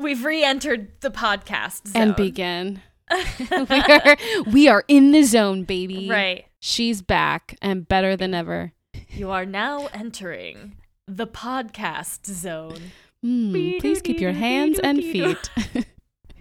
We've 0.00 0.24
re-entered 0.24 1.00
the 1.02 1.10
podcast 1.10 1.88
zone. 1.88 2.02
and 2.02 2.16
begin. 2.16 2.80
we 3.50 3.80
are 3.80 4.16
we 4.50 4.68
are 4.68 4.84
in 4.88 5.12
the 5.12 5.22
zone, 5.24 5.64
baby. 5.64 6.08
right. 6.08 6.46
She's 6.58 7.02
back 7.02 7.56
and 7.60 7.86
better 7.86 8.16
than 8.16 8.32
ever. 8.32 8.72
You 9.10 9.30
are 9.30 9.44
now 9.44 9.88
entering 9.92 10.76
the 11.06 11.26
podcast 11.26 12.24
zone. 12.26 12.92
Mm, 13.24 13.80
please 13.80 14.00
keep 14.00 14.20
your 14.20 14.32
hands 14.32 14.78
and 14.78 14.98
feet. 14.98 15.50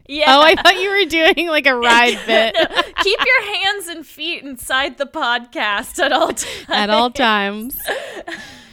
Yeah. 0.07 0.25
oh, 0.27 0.41
I 0.41 0.55
thought 0.55 0.79
you 0.79 0.89
were 0.89 1.05
doing 1.09 1.47
like 1.49 1.65
a 1.65 1.75
ride 1.75 2.17
bit 2.25 2.55
No, 2.57 2.81
keep 3.03 3.19
your 3.25 3.55
hands 3.55 3.87
and 3.87 4.05
feet 4.05 4.41
inside 4.43 4.97
the 4.97 5.05
podcast 5.05 5.99
at 5.99 6.13
all 6.13 6.29
times. 6.29 6.65
at 6.69 6.89
all 6.89 7.11
times. 7.11 7.77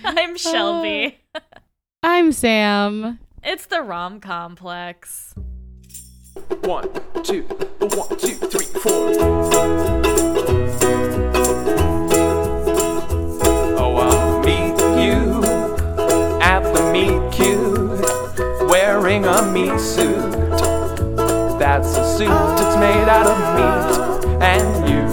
I'm 0.04 0.36
Shelby. 0.36 1.18
I'm 2.04 2.30
Sam. 2.30 3.18
It's 3.48 3.66
the 3.66 3.80
rom 3.80 4.18
complex. 4.18 5.32
One, 6.62 6.90
two, 7.22 7.42
one, 7.42 8.18
two, 8.18 8.34
three, 8.34 8.66
four. 8.82 9.14
Oh, 13.78 13.96
I'll 13.98 14.40
meet 14.40 14.76
you 15.00 15.44
at 16.42 16.64
the 16.74 16.90
meet 16.92 17.32
cute, 17.32 18.68
wearing 18.68 19.24
a 19.24 19.42
meat 19.52 19.78
suit. 19.78 20.32
That's 21.60 21.96
a 21.96 22.18
suit 22.18 22.26
that's 22.26 22.76
made 22.80 23.08
out 23.08 23.28
of 23.28 23.38
meat, 23.54 24.42
and 24.42 24.88
you, 24.90 25.05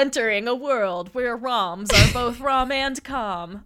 entering 0.00 0.48
a 0.48 0.54
world 0.54 1.10
where 1.12 1.36
ROMs 1.36 1.92
are 1.92 2.12
both 2.12 2.40
ROM 2.48 2.72
and 2.72 3.02
COM. 3.04 3.64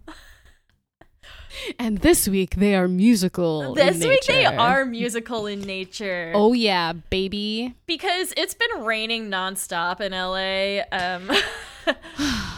and 1.79 1.99
this 1.99 2.27
week 2.27 2.55
they 2.55 2.75
are 2.75 2.89
musical. 2.89 3.61
in 3.61 3.73
This 3.75 4.05
week 4.05 4.25
they 4.25 4.45
are 4.45 4.83
musical 4.85 5.45
in 5.47 5.61
nature. 5.61 6.33
Oh 6.35 6.51
yeah, 6.51 6.91
baby. 6.91 7.75
Because 7.85 8.33
it's 8.35 8.53
been 8.53 8.83
raining 8.83 9.29
nonstop 9.29 10.01
in 10.01 10.11
LA. 10.11 10.83
Um, 10.91 11.31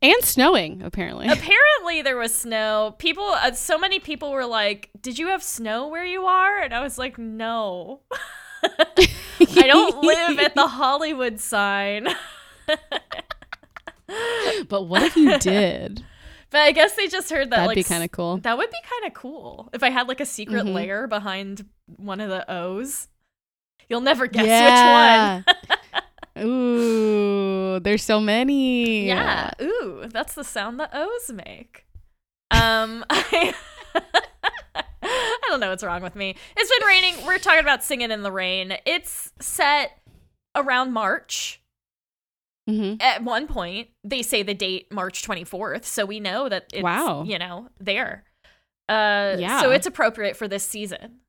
And 0.00 0.22
snowing, 0.22 0.80
apparently. 0.82 1.26
apparently 1.26 2.02
there 2.02 2.16
was 2.16 2.32
snow. 2.32 2.94
People, 2.98 3.24
uh, 3.30 3.50
so 3.50 3.76
many 3.76 3.98
people 3.98 4.30
were 4.30 4.46
like, 4.46 4.90
"Did 5.02 5.18
you 5.18 5.26
have 5.26 5.42
snow 5.42 5.88
where 5.88 6.04
you 6.06 6.24
are?" 6.24 6.60
And 6.60 6.72
I 6.72 6.80
was 6.80 6.98
like, 6.98 7.18
"No, 7.18 8.02
I 8.62 9.66
don't 9.66 10.00
live 10.04 10.38
at 10.38 10.54
the 10.54 10.68
Hollywood 10.78 11.40
sign." 11.40 12.06
but 14.68 14.82
what 14.84 15.02
if 15.02 15.16
you 15.16 15.38
did? 15.38 16.04
But 16.50 16.62
I 16.62 16.72
guess 16.72 16.94
they 16.94 17.08
just 17.08 17.28
heard 17.28 17.50
that. 17.50 17.56
That'd 17.56 17.66
like, 17.66 17.74
be 17.74 17.84
kind 17.84 18.02
of 18.02 18.10
cool. 18.10 18.38
That 18.38 18.56
would 18.56 18.70
be 18.70 18.78
kind 18.88 19.06
of 19.06 19.12
cool 19.12 19.68
if 19.74 19.82
I 19.82 19.90
had 19.90 20.08
like 20.08 20.20
a 20.20 20.24
secret 20.24 20.64
Mhm. 20.64 20.72
layer 20.72 21.06
behind 21.06 21.66
one 21.98 22.20
of 22.20 22.30
the 22.30 22.50
O's. 22.50 23.08
You'll 23.90 24.00
never 24.00 24.26
guess 24.26 24.46
yeah. 24.46 25.42
which 25.46 25.56
one. 26.38 26.46
Ooh, 26.46 27.80
there's 27.80 28.02
so 28.02 28.18
many. 28.18 29.08
Yeah. 29.08 29.50
Ooh, 29.60 30.04
that's 30.08 30.34
the 30.34 30.42
sound 30.42 30.80
that 30.80 30.88
O's 30.94 31.30
make. 31.30 31.84
Um, 32.50 33.04
I, 33.10 33.54
I 35.02 35.40
don't 35.48 35.60
know 35.60 35.68
what's 35.68 35.84
wrong 35.84 36.02
with 36.02 36.16
me. 36.16 36.34
It's 36.56 36.78
been 36.78 36.88
raining. 36.88 37.26
We're 37.26 37.38
talking 37.38 37.60
about 37.60 37.84
singing 37.84 38.10
in 38.10 38.22
the 38.22 38.32
rain. 38.32 38.78
It's 38.86 39.32
set 39.38 39.98
around 40.54 40.92
March. 40.92 41.60
Hmm 42.68 42.94
At 43.00 43.24
one 43.24 43.46
point, 43.46 43.88
they 44.04 44.22
say 44.22 44.42
the 44.42 44.54
date 44.54 44.92
March 44.92 45.22
24th, 45.26 45.84
so 45.84 46.04
we 46.04 46.20
know 46.20 46.48
that 46.48 46.66
it's 46.72 46.82
Wow. 46.82 47.24
you 47.24 47.38
know 47.38 47.68
there. 47.80 48.24
Uh, 48.88 49.36
Yeah. 49.38 49.60
So 49.62 49.70
it's 49.70 49.86
appropriate 49.86 50.36
for 50.36 50.46
this 50.48 50.64
season. 50.64 51.20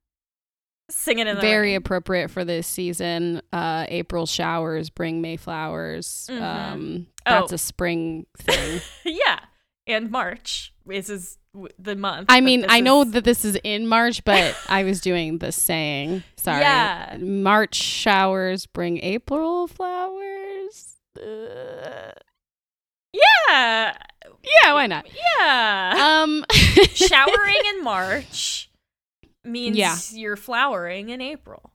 Singing 0.91 1.27
in 1.27 1.35
the 1.35 1.41
Very 1.41 1.67
rain. 1.69 1.75
appropriate 1.77 2.31
for 2.31 2.43
this 2.43 2.65
season. 2.65 3.41
Uh, 3.53 3.85
April 3.89 4.25
showers 4.25 4.89
bring 4.89 5.21
May 5.21 5.37
flowers. 5.37 6.27
Mhm. 6.31 6.41
Um, 6.41 7.07
Oh. 7.27 7.41
that's 7.41 7.51
a 7.51 7.57
spring 7.59 8.25
thing. 8.39 8.81
yeah, 9.05 9.39
and 9.85 10.09
March 10.09 10.73
is 10.89 11.09
is 11.11 11.37
the 11.77 11.95
month. 11.95 12.25
I 12.29 12.41
mean, 12.41 12.65
I 12.69 12.79
know 12.81 13.03
that 13.03 13.23
this 13.23 13.45
is 13.45 13.55
in 13.63 13.85
March, 13.87 14.23
but 14.23 14.55
I 14.67 14.83
was 14.83 14.99
doing 14.99 15.37
the 15.39 15.51
saying. 15.51 16.23
Sorry. 16.37 16.61
Yeah. 16.61 17.17
March 17.19 17.75
showers 17.75 18.65
bring 18.65 18.97
April 19.03 19.67
flowers. 19.67 20.88
Uh, 21.21 22.11
yeah, 23.13 23.93
yeah, 24.43 24.73
why 24.73 24.87
not? 24.87 25.07
yeah. 25.39 26.21
Um, 26.23 26.45
Showering 26.93 27.55
in 27.69 27.83
March 27.83 28.69
means 29.43 29.75
Yeah. 29.77 29.95
you're 30.11 30.35
flowering 30.37 31.09
in 31.09 31.21
April. 31.21 31.71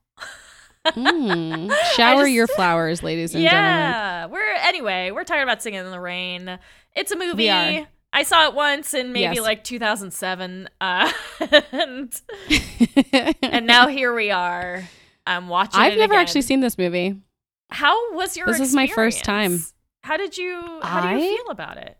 Mm. 0.87 1.72
Shower 1.94 2.22
just- 2.22 2.33
your 2.33 2.47
flowers, 2.47 3.03
ladies 3.03 3.34
and 3.34 3.43
gentlemen. 3.43 3.71
yeah, 3.71 4.27
we're 4.27 4.54
anyway. 4.60 5.10
We're 5.10 5.25
talking 5.25 5.43
about 5.43 5.62
singing 5.62 5.81
in 5.81 5.91
the 5.91 6.00
rain. 6.00 6.59
It's 6.94 7.10
a 7.10 7.16
movie. 7.16 7.50
I 7.50 8.22
saw 8.22 8.47
it 8.47 8.54
once 8.54 8.94
in 8.94 9.12
maybe 9.12 9.34
Yes. 9.34 9.41
like 9.41 9.65
2007, 9.65 10.69
uh, 10.81 11.10
and 11.72 12.21
and 13.43 13.66
now 13.66 13.88
here 13.88 14.15
we 14.15 14.31
are. 14.31 14.84
I'm 15.27 15.49
watching. 15.49 15.81
I've 15.81 15.97
never 15.99 16.12
again. 16.12 16.22
actually 16.22 16.43
seen 16.43 16.60
this 16.60 16.78
movie. 16.78 17.16
How 17.74 18.14
was 18.14 18.36
your? 18.36 18.46
This 18.46 18.60
is 18.60 18.74
my 18.74 18.86
first 18.86 19.24
time. 19.24 19.64
How 20.04 20.16
did 20.16 20.38
you? 20.38 20.80
How 20.82 21.02
do 21.02 21.18
you 21.18 21.36
feel 21.38 21.50
about 21.50 21.76
it? 21.76 21.98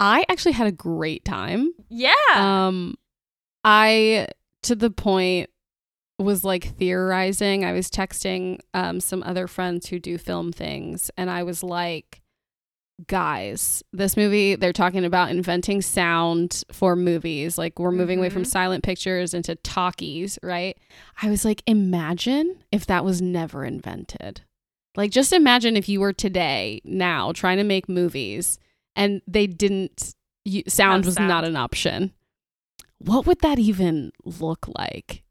I 0.00 0.24
actually 0.28 0.52
had 0.52 0.66
a 0.66 0.72
great 0.72 1.24
time. 1.24 1.72
Yeah. 1.88 2.14
Um, 2.34 2.96
I 3.62 4.26
to 4.62 4.74
the 4.74 4.90
point 4.90 5.50
was 6.18 6.42
like 6.42 6.64
theorizing. 6.64 7.64
I 7.64 7.72
was 7.72 7.88
texting 7.90 8.58
um 8.74 8.98
some 8.98 9.22
other 9.22 9.46
friends 9.46 9.86
who 9.86 10.00
do 10.00 10.18
film 10.18 10.52
things, 10.52 11.10
and 11.16 11.30
I 11.30 11.44
was 11.44 11.62
like, 11.62 12.19
guys, 13.06 13.82
this 13.92 14.16
movie 14.16 14.56
they're 14.56 14.72
talking 14.72 15.04
about 15.04 15.30
inventing 15.30 15.82
sound 15.82 16.62
for 16.72 16.96
movies. 16.96 17.56
Like 17.58 17.78
we're 17.78 17.90
moving 17.92 18.18
away 18.18 18.30
from 18.30 18.42
Mhm. 18.42 18.46
silent 18.48 18.84
pictures 18.84 19.34
into 19.34 19.54
talkies, 19.56 20.38
right? 20.42 20.76
I 21.22 21.30
was 21.30 21.44
like, 21.44 21.62
imagine 21.66 22.56
if 22.72 22.86
that 22.86 23.04
was 23.04 23.20
never 23.22 23.64
invented. 23.64 24.42
Like 24.96 25.10
just 25.10 25.32
imagine 25.32 25.76
if 25.76 25.88
you 25.88 26.00
were 26.00 26.12
today 26.12 26.80
now 26.84 27.32
trying 27.32 27.58
to 27.58 27.64
make 27.64 27.88
movies 27.88 28.58
and 28.96 29.22
they 29.26 29.46
didn't 29.46 30.14
you, 30.44 30.62
sound 30.66 31.04
was 31.04 31.18
not 31.18 31.44
an 31.44 31.56
option. 31.56 32.12
What 32.98 33.26
would 33.26 33.40
that 33.40 33.58
even 33.58 34.10
look 34.24 34.66
like? 34.76 35.22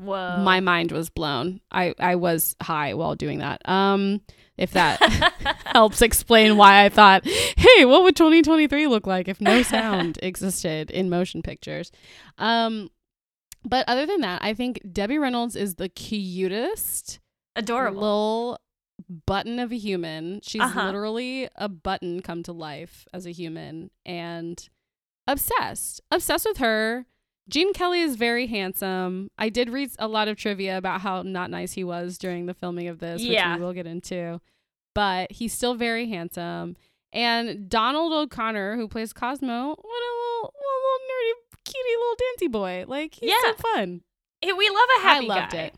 Whoa. 0.00 0.38
My 0.42 0.60
mind 0.60 0.92
was 0.92 1.10
blown. 1.10 1.60
I 1.70 1.94
I 1.98 2.16
was 2.16 2.56
high 2.62 2.94
while 2.94 3.14
doing 3.14 3.38
that. 3.40 3.60
Um 3.68 4.20
if 4.56 4.72
that 4.72 4.98
helps 5.66 6.02
explain 6.02 6.56
why 6.56 6.84
I 6.84 6.88
thought, 6.88 7.26
"Hey, 7.26 7.84
what 7.84 8.02
would 8.02 8.16
2023 8.16 8.86
look 8.86 9.06
like 9.06 9.28
if 9.28 9.40
no 9.40 9.62
sound 9.62 10.18
existed 10.22 10.90
in 10.90 11.10
motion 11.10 11.42
pictures?" 11.42 11.90
Um 12.38 12.90
but 13.64 13.84
other 13.88 14.06
than 14.06 14.22
that, 14.22 14.42
I 14.42 14.54
think 14.54 14.80
Debbie 14.90 15.18
Reynolds 15.18 15.54
is 15.54 15.74
the 15.74 15.88
cutest 15.90 17.20
Adorable. 17.56 18.00
little 18.00 18.58
button 19.26 19.58
of 19.58 19.70
a 19.72 19.76
human. 19.76 20.40
She's 20.42 20.62
Uh-huh. 20.62 20.86
literally 20.86 21.48
a 21.56 21.68
button 21.68 22.20
come 22.22 22.42
to 22.44 22.52
life 22.52 23.06
as 23.12 23.26
a 23.26 23.32
human 23.32 23.90
and 24.06 24.66
obsessed. 25.26 26.00
Obsessed 26.10 26.46
with 26.46 26.58
her. 26.58 27.04
Gene 27.50 27.72
Kelly 27.74 28.00
is 28.00 28.16
very 28.16 28.46
handsome. 28.46 29.28
I 29.36 29.48
did 29.48 29.68
read 29.68 29.90
a 29.98 30.06
lot 30.08 30.28
of 30.28 30.36
trivia 30.36 30.78
about 30.78 31.00
how 31.00 31.22
not 31.22 31.50
nice 31.50 31.72
he 31.72 31.84
was 31.84 32.16
during 32.16 32.46
the 32.46 32.54
filming 32.54 32.88
of 32.88 32.98
this, 33.00 33.20
which 33.20 33.30
Yeah. 33.30 33.56
we 33.56 33.62
will 33.62 33.72
get 33.72 33.86
into. 33.86 34.40
But 34.94 35.32
he's 35.32 35.52
still 35.52 35.74
very 35.74 36.08
handsome. 36.08 36.76
And 37.12 37.68
Donald 37.68 38.12
O'Connor, 38.12 38.76
who 38.76 38.86
plays 38.88 39.12
Cosmo, 39.12 39.68
what 39.68 39.78
a 39.78 40.12
little, 40.20 40.54
little 40.54 40.98
nerdy, 41.10 41.32
cutie 41.64 41.96
little 41.98 42.16
dancy 42.18 42.48
boy. 42.48 42.84
Like 42.86 43.14
he's 43.14 43.30
Yeah. 43.30 43.50
so 43.50 43.54
fun. 43.74 44.02
Hey, 44.40 44.52
we 44.52 44.68
love 44.68 44.88
a 44.98 45.02
happy 45.02 45.26
I 45.30 45.34
loved 45.34 45.52
guy. 45.52 45.58
it. 45.58 45.74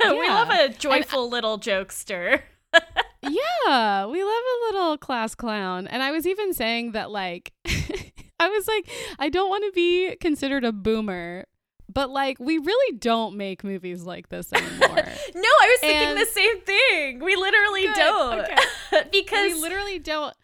we 0.18 0.28
love 0.28 0.50
a 0.50 0.64
uh, 0.64 0.68
joyful 0.68 1.28
little 1.28 1.58
jokester. 1.58 2.42
yeah, 3.22 4.06
we 4.06 4.22
love 4.22 4.42
a 4.42 4.64
little 4.72 4.96
class 4.98 5.34
clown. 5.34 5.86
And 5.88 6.02
I 6.02 6.10
was 6.12 6.26
even 6.26 6.52
saying 6.54 6.92
that, 6.92 7.10
like, 7.10 7.52
I 8.40 8.48
was 8.48 8.68
like, 8.68 8.88
I 9.18 9.28
don't 9.28 9.48
want 9.48 9.64
to 9.64 9.72
be 9.72 10.16
considered 10.16 10.64
a 10.64 10.72
boomer, 10.72 11.44
but 11.92 12.10
like 12.10 12.38
we 12.38 12.58
really 12.58 12.96
don't 12.98 13.36
make 13.36 13.64
movies 13.64 14.04
like 14.04 14.28
this 14.28 14.52
anymore. 14.52 15.04
No, 15.34 15.42
I 15.42 15.76
was 15.76 15.80
thinking 15.80 16.14
the 16.16 16.26
same 16.26 16.60
thing. 16.62 17.20
We 17.20 17.36
literally 17.36 17.82
Good, 17.86 17.94
don't. 17.96 18.48
because 19.12 19.52
we 19.52 19.60
literally 19.60 19.98
don't 19.98 20.34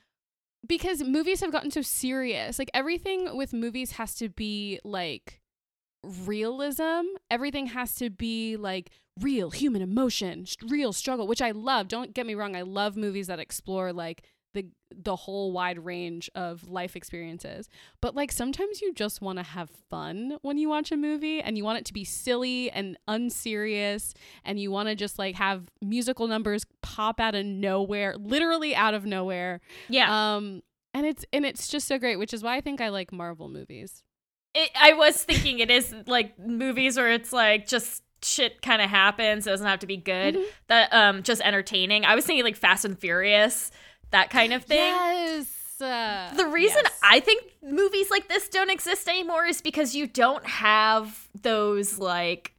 because 0.66 1.02
movies 1.02 1.40
have 1.40 1.52
gotten 1.52 1.70
so 1.70 1.82
serious. 1.82 2.58
Like 2.58 2.70
everything 2.74 3.36
with 3.36 3.52
movies 3.52 3.92
has 3.92 4.14
to 4.16 4.28
be 4.28 4.78
like 4.84 5.40
realism. 6.04 7.02
Everything 7.30 7.66
has 7.68 7.94
to 7.96 8.10
be 8.10 8.56
like 8.56 8.90
real 9.20 9.50
human 9.50 9.82
emotion, 9.82 10.46
st- 10.46 10.70
real 10.70 10.92
struggle, 10.92 11.26
which 11.26 11.42
I 11.42 11.52
love. 11.52 11.88
Don't 11.88 12.14
get 12.14 12.26
me 12.26 12.34
wrong, 12.34 12.56
I 12.56 12.62
love 12.62 12.96
movies 12.96 13.26
that 13.28 13.40
explore 13.40 13.92
like 13.92 14.22
the 14.54 14.66
the 14.96 15.16
whole 15.16 15.52
wide 15.52 15.84
range 15.84 16.30
of 16.34 16.68
life 16.70 16.96
experiences. 16.96 17.68
But 18.00 18.14
like 18.14 18.32
sometimes 18.32 18.80
you 18.80 18.94
just 18.94 19.20
want 19.20 19.38
to 19.38 19.42
have 19.42 19.68
fun 19.90 20.38
when 20.42 20.56
you 20.56 20.68
watch 20.68 20.90
a 20.92 20.96
movie 20.96 21.40
and 21.42 21.58
you 21.58 21.64
want 21.64 21.78
it 21.78 21.84
to 21.86 21.92
be 21.92 22.04
silly 22.04 22.70
and 22.70 22.96
unserious 23.08 24.14
and 24.44 24.58
you 24.58 24.70
want 24.70 24.88
to 24.88 24.94
just 24.94 25.18
like 25.18 25.34
have 25.34 25.68
musical 25.82 26.26
numbers 26.28 26.64
pop 26.82 27.20
out 27.20 27.34
of 27.34 27.44
nowhere, 27.44 28.16
literally 28.18 28.74
out 28.74 28.94
of 28.94 29.04
nowhere. 29.04 29.60
yeah. 29.88 30.34
Um 30.36 30.62
and 30.94 31.04
it's 31.06 31.24
and 31.32 31.44
it's 31.44 31.68
just 31.68 31.88
so 31.88 31.98
great, 31.98 32.16
which 32.18 32.32
is 32.32 32.42
why 32.42 32.56
I 32.56 32.60
think 32.60 32.80
I 32.80 32.88
like 32.88 33.12
Marvel 33.12 33.48
movies. 33.48 34.02
It, 34.54 34.70
I 34.80 34.92
was 34.92 35.22
thinking 35.24 35.58
it 35.58 35.70
is 35.70 35.92
like 36.06 36.38
movies 36.38 36.96
where 36.96 37.10
it's 37.10 37.32
like 37.32 37.66
just 37.66 38.02
shit 38.22 38.62
kind 38.62 38.80
of 38.80 38.88
happens. 38.88 39.46
It 39.46 39.50
doesn't 39.50 39.66
have 39.66 39.80
to 39.80 39.86
be 39.88 39.96
good. 39.96 40.36
Mhm. 40.36 40.44
That 40.68 40.92
um 40.94 41.22
just 41.24 41.42
entertaining. 41.42 42.04
I 42.04 42.14
was 42.14 42.24
thinking 42.24 42.44
like 42.44 42.56
Fast 42.56 42.84
and 42.84 42.96
Furious, 42.98 43.72
that 44.14 44.30
kind 44.30 44.52
of 44.52 44.64
thing. 44.64 44.78
Yes. 44.78 45.80
uh, 45.80 46.32
The 46.36 46.46
reason 46.46 46.82
yes. 46.84 46.98
I 47.02 47.20
think 47.20 47.42
movies 47.62 48.10
like 48.10 48.28
this 48.28 48.48
don't 48.48 48.70
exist 48.70 49.08
anymore 49.08 49.44
is 49.46 49.60
because 49.60 49.94
you 49.94 50.06
don't 50.06 50.46
have 50.46 51.28
those 51.42 51.98
like 51.98 52.54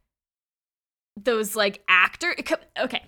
those 1.17 1.55
like 1.55 1.81
actor 1.87 2.35
okay. 2.79 3.03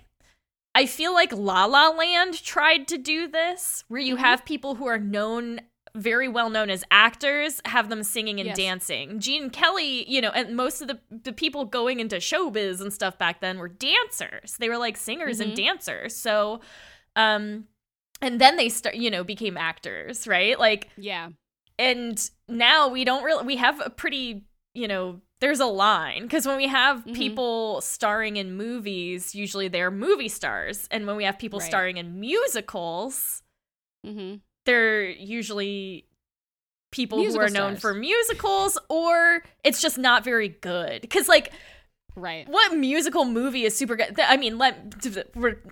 I 0.74 0.86
feel 0.86 1.12
like 1.12 1.32
La 1.32 1.64
La 1.66 1.88
Land 1.88 2.42
tried 2.42 2.88
to 2.88 2.98
do 2.98 3.28
this 3.28 3.84
where 3.88 4.00
you 4.00 4.16
Mhm. 4.16 4.20
have 4.20 4.44
people 4.44 4.76
who 4.76 4.86
are 4.86 4.98
known 4.98 5.60
very 5.94 6.28
well 6.28 6.48
known 6.48 6.70
as 6.70 6.84
actors 6.90 7.60
have 7.64 7.88
them 7.88 8.02
singing 8.02 8.38
and 8.38 8.46
Yes. 8.48 8.56
dancing. 8.56 9.18
Gene 9.20 9.50
Kelly, 9.50 10.08
you 10.08 10.20
know, 10.20 10.30
and 10.30 10.54
most 10.56 10.80
of 10.80 10.88
the 10.88 11.00
the 11.10 11.32
people 11.32 11.64
going 11.64 12.00
into 12.00 12.16
showbiz 12.16 12.80
and 12.80 12.92
stuff 12.92 13.18
back 13.18 13.40
then 13.40 13.58
were 13.58 13.68
dancers. 13.68 14.56
They 14.58 14.68
were 14.68 14.78
like 14.78 14.96
singers 14.96 15.40
and 15.40 15.52
Mhm. 15.52 15.56
dancers. 15.56 16.16
So 16.16 16.60
um 17.16 17.66
and 18.20 18.40
then 18.40 18.56
they 18.56 18.68
start 18.68 18.94
you 18.96 19.10
know 19.10 19.24
became 19.24 19.56
actors 19.56 20.26
right 20.26 20.58
like 20.58 20.88
yeah. 20.96 21.28
and 21.78 22.30
now 22.48 22.88
we 22.88 23.04
don't 23.04 23.22
really 23.24 23.44
we 23.46 23.56
have 23.56 23.80
a 23.84 23.90
pretty 23.90 24.44
you 24.74 24.88
know 24.88 25.20
there's 25.40 25.60
a 25.60 25.66
line 25.66 26.22
because 26.22 26.46
when 26.46 26.56
we 26.56 26.66
have 26.66 27.04
Mhm. 27.04 27.14
people 27.14 27.80
starring 27.80 28.36
in 28.36 28.56
movies 28.56 29.34
usually 29.34 29.68
they're 29.68 29.90
movie 29.90 30.28
stars 30.28 30.88
and 30.90 31.06
when 31.06 31.16
we 31.16 31.24
have 31.24 31.38
people 31.38 31.60
Right. 31.60 31.68
starring 31.68 31.96
in 31.96 32.18
musicals 32.20 33.42
Mhm. 34.06 34.40
they're 34.66 35.08
usually 35.08 36.06
people 36.90 37.18
Musical 37.18 37.40
who 37.40 37.46
are 37.46 37.50
known 37.50 37.72
stars. 37.76 37.80
for 37.82 37.94
musicals 37.94 38.78
or 38.88 39.42
it's 39.62 39.80
just 39.80 39.98
not 39.98 40.24
very 40.24 40.48
good 40.48 41.02
because 41.02 41.28
like 41.28 41.52
Right. 42.18 42.48
what 42.48 42.76
musical 42.76 43.24
movie 43.24 43.64
is 43.64 43.76
super 43.76 43.96
good? 43.96 44.18
I 44.18 44.36
mean, 44.36 44.58
let 44.58 44.76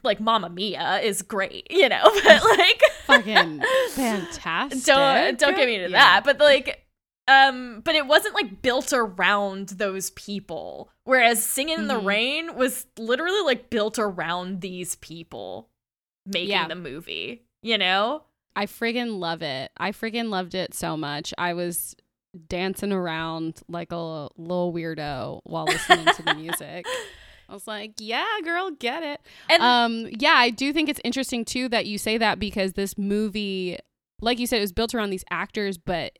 like 0.02 0.20
Mamma 0.20 0.48
Mia 0.48 1.00
is 1.02 1.22
great, 1.22 1.66
you 1.70 1.88
know, 1.88 2.02
but 2.24 2.42
like 2.44 2.80
Fucking 3.06 3.62
fantastic. 3.90 4.84
don't 4.84 5.38
don't 5.38 5.56
get 5.56 5.66
me 5.66 5.76
into 5.76 5.90
Yeah. 5.90 6.20
that. 6.20 6.24
But 6.24 6.38
like, 6.40 6.84
um, 7.28 7.80
but 7.84 7.94
it 7.94 8.06
wasn't 8.06 8.34
like 8.34 8.62
built 8.62 8.92
around 8.92 9.70
those 9.70 10.10
people. 10.10 10.90
Whereas 11.04 11.44
Singing 11.44 11.78
in 11.80 11.88
the 11.88 11.94
Mhm. 12.00 12.04
Rain 12.06 12.56
was 12.56 12.86
literally 12.98 13.42
like 13.42 13.70
built 13.70 13.98
around 13.98 14.60
these 14.60 14.94
people 14.96 15.68
making 16.24 16.50
Yeah. 16.50 16.68
the 16.68 16.74
movie. 16.76 17.42
You 17.62 17.78
know? 17.78 18.22
I 18.54 18.66
friggin' 18.66 19.18
love 19.18 19.42
it. 19.42 19.70
I 19.76 19.92
friggin' 19.92 20.30
loved 20.30 20.54
it 20.54 20.72
so 20.72 20.96
much. 20.96 21.34
I 21.36 21.52
was 21.52 21.94
dancing 22.36 22.92
around 22.92 23.60
like 23.68 23.92
a 23.92 23.96
little 23.96 24.72
weirdo 24.72 25.40
while 25.44 25.64
listening 25.64 26.06
to 26.14 26.22
the 26.22 26.34
music. 26.34 26.86
I 27.48 27.52
was 27.54 27.66
like, 27.66 27.92
yeah, 27.98 28.24
girl, 28.44 28.70
get 28.72 29.02
it. 29.02 29.20
And 29.48 29.62
Um, 29.62 30.08
yeah, 30.18 30.34
I 30.34 30.50
do 30.50 30.72
think 30.72 30.88
it's 30.88 31.00
interesting 31.04 31.44
too 31.44 31.68
that 31.68 31.86
you 31.86 31.96
say 31.98 32.18
that 32.18 32.38
because 32.40 32.72
this 32.72 32.98
movie, 32.98 33.78
like 34.20 34.38
you 34.40 34.46
said, 34.48 34.58
it 34.58 34.62
was 34.62 34.72
built 34.72 34.94
around 34.94 35.10
these 35.10 35.24
actors, 35.30 35.78
but 35.78 36.18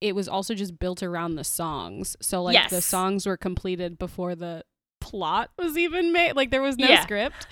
it 0.00 0.14
was 0.14 0.28
also 0.28 0.54
just 0.54 0.78
built 0.78 1.02
around 1.02 1.34
the 1.34 1.42
songs. 1.42 2.16
So 2.20 2.42
like 2.44 2.70
the 2.70 2.80
songs 2.80 3.26
were 3.26 3.36
completed 3.36 3.98
before 3.98 4.36
the 4.36 4.62
plot 5.00 5.50
was 5.58 5.76
even 5.76 6.12
made. 6.12 6.36
Like 6.36 6.52
there 6.52 6.62
was 6.62 6.78
no 6.78 6.88
Yeah. 6.88 7.02
script. 7.02 7.48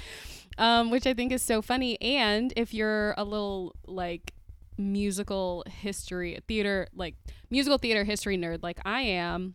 Um, 0.59 0.91
which 0.91 1.07
I 1.07 1.13
think 1.13 1.33
is 1.33 1.43
so 1.43 1.61
funny. 1.61 2.01
And 2.01 2.53
if 2.57 2.73
you're 2.73 3.13
a 3.19 3.25
little 3.25 3.75
like 3.87 4.33
musical 4.79 5.65
history 5.67 6.39
theater 6.47 6.87
like 6.95 7.15
musical 7.51 7.79
theater 7.79 8.05
history 8.05 8.37
nerd 8.37 8.63
like 8.63 8.79
I 8.85 9.01
am, 9.03 9.55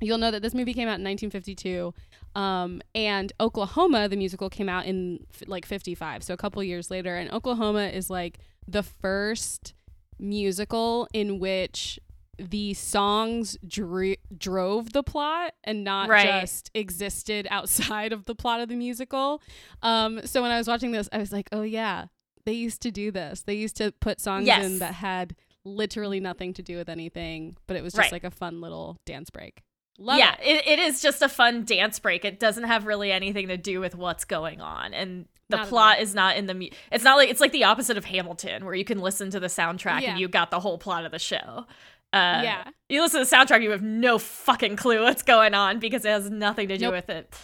you'll 0.00 0.18
know 0.18 0.30
that 0.30 0.42
this 0.42 0.54
movie 0.54 0.72
came 0.74 0.88
out 0.88 0.98
in 0.98 1.04
1952 1.04 1.92
um, 2.36 2.82
and 2.94 3.32
Oklahoma, 3.38 4.08
the 4.08 4.16
musical, 4.16 4.50
came 4.50 4.68
out 4.68 4.86
in 4.86 5.24
f- 5.32 5.44
like 5.46 5.64
55, 5.64 6.24
so 6.24 6.34
a 6.34 6.36
couple 6.36 6.60
years 6.64 6.90
later. 6.90 7.14
And 7.14 7.30
Oklahoma 7.30 7.84
is 7.86 8.10
like 8.10 8.38
the 8.66 8.82
first 8.82 9.72
musical 10.18 11.06
in 11.12 11.38
which 11.38 12.00
the 12.38 12.74
songs 12.74 13.56
dr- 13.64 14.16
drove 14.36 14.92
the 14.92 15.04
plot 15.04 15.54
and 15.62 15.84
not 15.84 16.08
Right. 16.08 16.40
just 16.40 16.72
existed 16.74 17.46
outside 17.50 18.12
of 18.12 18.24
the 18.24 18.34
plot 18.34 18.60
of 18.60 18.68
the 18.68 18.74
musical. 18.74 19.40
Um, 19.82 20.20
so 20.26 20.42
when 20.42 20.50
I 20.50 20.58
was 20.58 20.66
watching 20.66 20.90
this, 20.90 21.08
I 21.12 21.18
was 21.18 21.30
like, 21.30 21.48
oh, 21.52 21.62
yeah, 21.62 22.06
they 22.46 22.52
used 22.52 22.82
to 22.82 22.90
do 22.90 23.10
this. 23.10 23.42
They 23.42 23.54
used 23.54 23.76
to 23.78 23.92
put 24.00 24.20
songs 24.20 24.46
Yes. 24.46 24.64
in 24.64 24.78
that 24.80 24.94
had 24.94 25.34
literally 25.64 26.20
nothing 26.20 26.52
to 26.54 26.62
do 26.62 26.76
with 26.76 26.88
anything, 26.88 27.56
but 27.66 27.76
it 27.76 27.82
was 27.82 27.92
just 27.94 28.04
Right. 28.06 28.12
like 28.12 28.24
a 28.24 28.30
fun 28.30 28.60
little 28.60 28.98
dance 29.06 29.30
break. 29.30 29.62
Love 29.98 30.18
yeah, 30.18 30.34
it. 30.42 30.66
it, 30.66 30.66
it 30.66 30.78
is 30.80 31.00
just 31.00 31.22
a 31.22 31.28
fun 31.28 31.64
dance 31.64 31.98
break. 32.00 32.24
It 32.24 32.40
doesn't 32.40 32.64
have 32.64 32.84
really 32.86 33.12
anything 33.12 33.48
to 33.48 33.56
do 33.56 33.78
with 33.80 33.94
what's 33.94 34.24
going 34.24 34.60
on, 34.60 34.92
and 34.92 35.26
the 35.48 35.58
Not 35.58 35.68
plot 35.68 36.00
is 36.00 36.14
not 36.14 36.36
in 36.36 36.46
the. 36.46 36.54
Mu- 36.54 36.68
it's 36.90 37.04
not 37.04 37.16
like 37.16 37.28
it's 37.30 37.40
like 37.40 37.52
the 37.52 37.64
opposite 37.64 37.96
of 37.96 38.04
Hamilton, 38.06 38.64
where 38.64 38.74
you 38.74 38.84
can 38.84 38.98
listen 38.98 39.30
to 39.30 39.38
the 39.38 39.46
soundtrack 39.46 40.00
Yeah. 40.00 40.10
and 40.12 40.18
you 40.20 40.26
got 40.26 40.50
the 40.50 40.58
whole 40.58 40.78
plot 40.78 41.04
of 41.04 41.12
the 41.12 41.18
show. 41.18 41.66
Uh, 42.12 42.40
Yeah. 42.42 42.64
you 42.88 43.02
listen 43.02 43.24
to 43.24 43.28
the 43.30 43.36
soundtrack, 43.36 43.62
you 43.62 43.70
have 43.70 43.82
no 43.82 44.18
fucking 44.18 44.76
clue 44.76 45.02
what's 45.02 45.22
going 45.22 45.54
on 45.54 45.78
because 45.78 46.04
it 46.04 46.08
has 46.10 46.28
nothing 46.30 46.68
to 46.68 46.76
do 46.78 46.86
Nope. 46.86 46.94
with 46.94 47.10
it. 47.10 47.34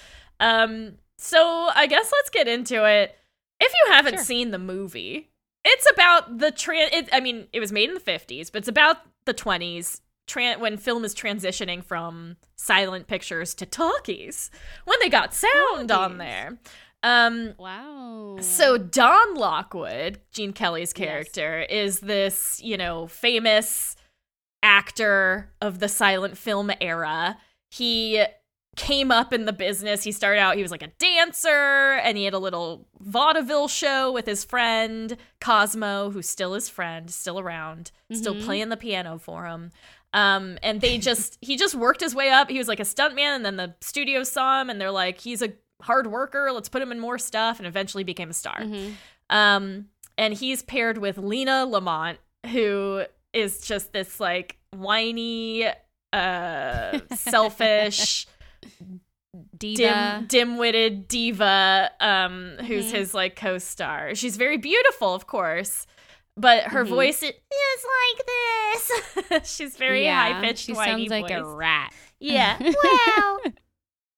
Um, 0.40 0.96
so 1.18 1.68
I 1.74 1.86
guess 1.86 2.10
let's 2.10 2.30
get 2.30 2.48
into 2.48 2.84
it. 2.88 3.16
If 3.60 3.72
you 3.72 3.92
haven't 3.92 4.14
Sure. 4.14 4.24
seen 4.24 4.50
the 4.50 4.58
movie, 4.58 5.30
it's 5.64 5.86
about 5.90 6.38
the 6.38 6.50
trans. 6.50 6.90
It, 6.92 7.08
I 7.12 7.20
mean, 7.20 7.46
it 7.52 7.60
was 7.60 7.72
made 7.72 7.88
in 7.88 7.94
the 7.94 8.00
fifties, 8.00 8.50
but 8.50 8.58
it's 8.58 8.68
about 8.68 8.96
the 9.26 9.34
twenties. 9.34 10.00
Tran- 10.26 10.60
when 10.60 10.76
film 10.76 11.04
is 11.04 11.12
transitioning 11.14 11.84
from 11.84 12.36
silent 12.56 13.08
pictures 13.08 13.52
to 13.54 13.66
talkies, 13.66 14.50
when 14.84 14.96
they 15.02 15.08
got 15.08 15.34
sound 15.34 15.90
on 15.90 16.18
there. 16.18 16.56
Um, 17.02 17.54
Wow. 17.58 18.36
so 18.40 18.78
Don 18.78 19.34
Lockwood, 19.34 20.20
Gene 20.30 20.52
Kelly's 20.52 20.92
Yes. 20.96 21.06
character, 21.06 21.60
is 21.62 21.98
this, 22.00 22.60
you 22.62 22.76
know, 22.76 23.08
famous 23.08 23.96
actor 24.62 25.50
of 25.60 25.78
the 25.80 25.88
silent 25.88 26.36
film 26.38 26.70
era. 26.80 27.38
He 27.70 28.22
came 28.80 29.10
up 29.12 29.32
in 29.32 29.44
the 29.44 29.52
business. 29.52 30.02
He 30.04 30.12
started 30.12 30.40
out, 30.40 30.56
he 30.56 30.62
was 30.62 30.70
like 30.70 30.82
a 30.82 30.88
dancer, 30.98 31.48
and 32.02 32.16
he 32.16 32.24
had 32.24 32.34
a 32.34 32.38
little 32.38 32.86
vaudeville 32.98 33.68
show 33.68 34.10
with 34.10 34.26
his 34.26 34.42
friend 34.44 35.16
Cosmo, 35.40 36.10
who's 36.10 36.28
still 36.28 36.54
his 36.54 36.68
friend, 36.68 37.10
still 37.10 37.38
around, 37.38 37.92
still 38.12 38.34
Mhm. 38.34 38.44
playing 38.44 38.68
the 38.70 38.76
piano 38.76 39.18
for 39.18 39.46
him. 39.46 39.70
Um, 40.12 40.58
and 40.62 40.80
they 40.80 40.98
just 40.98 41.38
he 41.40 41.56
just 41.56 41.74
worked 41.74 42.00
his 42.00 42.14
way 42.14 42.30
up. 42.30 42.50
He 42.50 42.58
was 42.58 42.66
like 42.68 42.80
a 42.80 42.84
stuntman, 42.84 43.36
and 43.36 43.44
then 43.46 43.56
the 43.56 43.74
studio 43.80 44.24
saw 44.24 44.60
him 44.60 44.70
and 44.70 44.80
they're 44.80 44.90
like, 44.90 45.20
he's 45.20 45.42
a 45.42 45.52
hard 45.82 46.06
worker, 46.08 46.50
let's 46.52 46.68
put 46.68 46.82
him 46.82 46.90
in 46.92 46.98
more 46.98 47.18
stuff, 47.18 47.58
and 47.58 47.66
eventually 47.66 48.02
became 48.04 48.30
a 48.30 48.34
star. 48.34 48.58
Mhm. 48.60 48.94
Um, 49.30 49.88
and 50.18 50.34
he's 50.34 50.62
paired 50.62 50.98
with 50.98 51.16
Lina 51.18 51.64
Lamont, 51.66 52.18
who 52.50 53.04
is 53.32 53.60
just 53.60 53.92
this 53.92 54.18
like 54.18 54.56
whiny, 54.72 55.66
uh, 56.12 56.98
selfish, 57.14 58.26
Diva. 59.60 59.76
dim, 59.78 60.26
dim-witted 60.26 61.06
diva, 61.06 61.90
um, 62.00 62.56
who's 62.66 62.86
Mhm. 62.90 62.96
his 62.96 63.14
like 63.14 63.36
co-star. 63.36 64.14
She's 64.16 64.36
very 64.36 64.56
beautiful, 64.56 65.14
of 65.14 65.26
course, 65.28 65.86
but 66.36 66.64
her 66.64 66.84
Mhm. 66.84 66.88
voice 66.88 67.22
is 67.22 67.32
like 67.32 68.26
this. 68.26 69.54
She's 69.56 69.76
very 69.76 70.04
Yeah, 70.04 70.32
high-pitched, 70.34 70.64
She 70.66 70.72
whiny 70.72 71.08
sounds 71.08 71.22
like 71.22 71.30
a 71.30 71.44
rat. 71.44 71.92
Yeah. 72.18 72.58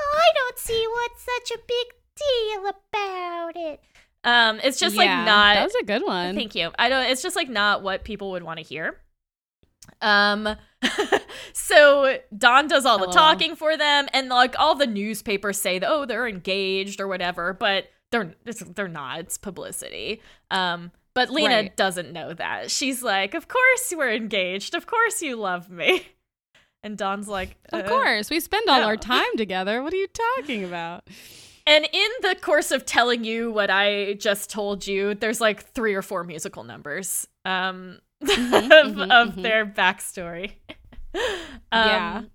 Well, 0.01 0.19
I 0.19 0.31
don't 0.35 0.59
see 0.59 0.87
what's 0.89 1.23
such 1.23 1.57
a 1.57 1.61
big 1.67 1.87
deal 2.17 2.67
about 2.69 3.57
it. 3.57 3.81
Um, 4.25 4.61
it's 4.63 4.79
just 4.79 4.97
like 4.97 5.09
not. 5.09 5.55
That 5.55 5.65
was 5.65 5.75
a 5.77 5.85
good 5.85 6.03
one. 6.03 6.35
Thank 6.35 6.55
you. 6.55 6.71
I 6.79 6.89
don't. 6.89 7.05
It's 7.05 7.23
just 7.23 7.37
like 7.37 7.49
not 7.49 7.83
what 7.83 8.05
people 8.05 8.31
would 8.33 8.43
want 8.43 8.59
to 8.59 8.65
hear. 8.65 8.99
Um, 10.01 10.57
so 11.53 12.19
Don 12.37 12.69
does 12.69 12.85
all 12.87 12.99
the 12.99 13.07
talking 13.13 13.57
for 13.57 13.77
them, 13.77 14.09
and 14.13 14.29
like 14.29 14.55
all 14.59 14.75
the 14.75 14.87
newspapers 14.87 15.61
say 15.61 15.79
that 15.79 15.89
oh 15.89 16.05
they're 16.07 16.27
engaged 16.29 17.01
or 17.01 17.09
whatever, 17.09 17.53
but 17.53 17.87
they're 18.11 18.35
it's, 18.45 18.61
they're 18.61 18.89
not. 18.89 19.21
It's 19.21 19.39
publicity. 19.39 20.21
Um, 20.51 20.91
but 21.15 21.31
Lina 21.31 21.55
Right. 21.55 21.77
doesn't 21.77 22.13
know 22.13 22.33
that. 22.35 22.71
She's 22.71 23.03
like, 23.03 23.35
of 23.35 23.47
course 23.49 23.93
we're 23.97 24.13
engaged. 24.15 24.75
Of 24.75 24.87
course 24.87 25.23
you 25.23 25.37
love 25.37 25.71
me. 25.71 26.07
And 26.85 26.99
Don's 26.99 27.29
like, 27.29 27.57
Of 27.73 27.85
"Uh, 27.85 27.89
course, 27.89 28.29
we 28.29 28.41
spend 28.41 28.69
all 28.69 28.81
no. 28.81 28.87
our 28.89 28.97
time 29.15 29.37
together. 29.37 29.85
What 29.85 29.93
are 29.93 29.97
you 29.97 30.09
talking 30.37 30.65
about? 30.65 31.07
And 31.65 31.85
in 31.93 32.09
the 32.23 32.35
course 32.41 32.73
of 32.73 32.85
telling 32.85 33.23
you 33.23 33.53
what 33.53 33.71
I 33.71 34.15
just 34.15 34.51
told 34.51 34.85
you, 34.85 35.15
there's 35.15 35.41
like 35.41 35.63
three 35.63 35.95
or 35.95 36.03
four 36.03 36.25
musical 36.25 36.65
numbers 36.65 37.29
um, 37.45 38.01
of, 38.31 38.95
mhm, 38.95 39.11
of 39.11 39.35
mhm. 39.35 39.43
their 39.43 39.67
backstory. 39.67 40.53
Yeah. 41.73 42.23
Um, 42.25 42.31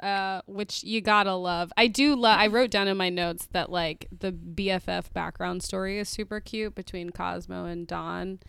uh, 0.00 0.40
which 0.46 0.82
you 0.84 1.00
gotta 1.00 1.34
love. 1.34 1.72
I 1.76 1.86
do 1.86 2.14
love. 2.16 2.38
I 2.38 2.48
wrote 2.48 2.70
down 2.70 2.88
in 2.88 2.96
my 2.96 3.08
notes 3.08 3.48
that 3.52 3.70
like 3.70 4.08
the 4.16 4.32
BFF 4.32 5.12
background 5.12 5.62
story 5.62 5.98
is 5.98 6.08
super 6.08 6.40
cute 6.40 6.74
between 6.74 7.10
Cosmo 7.10 7.64
and 7.66 7.86
Don. 7.86 8.40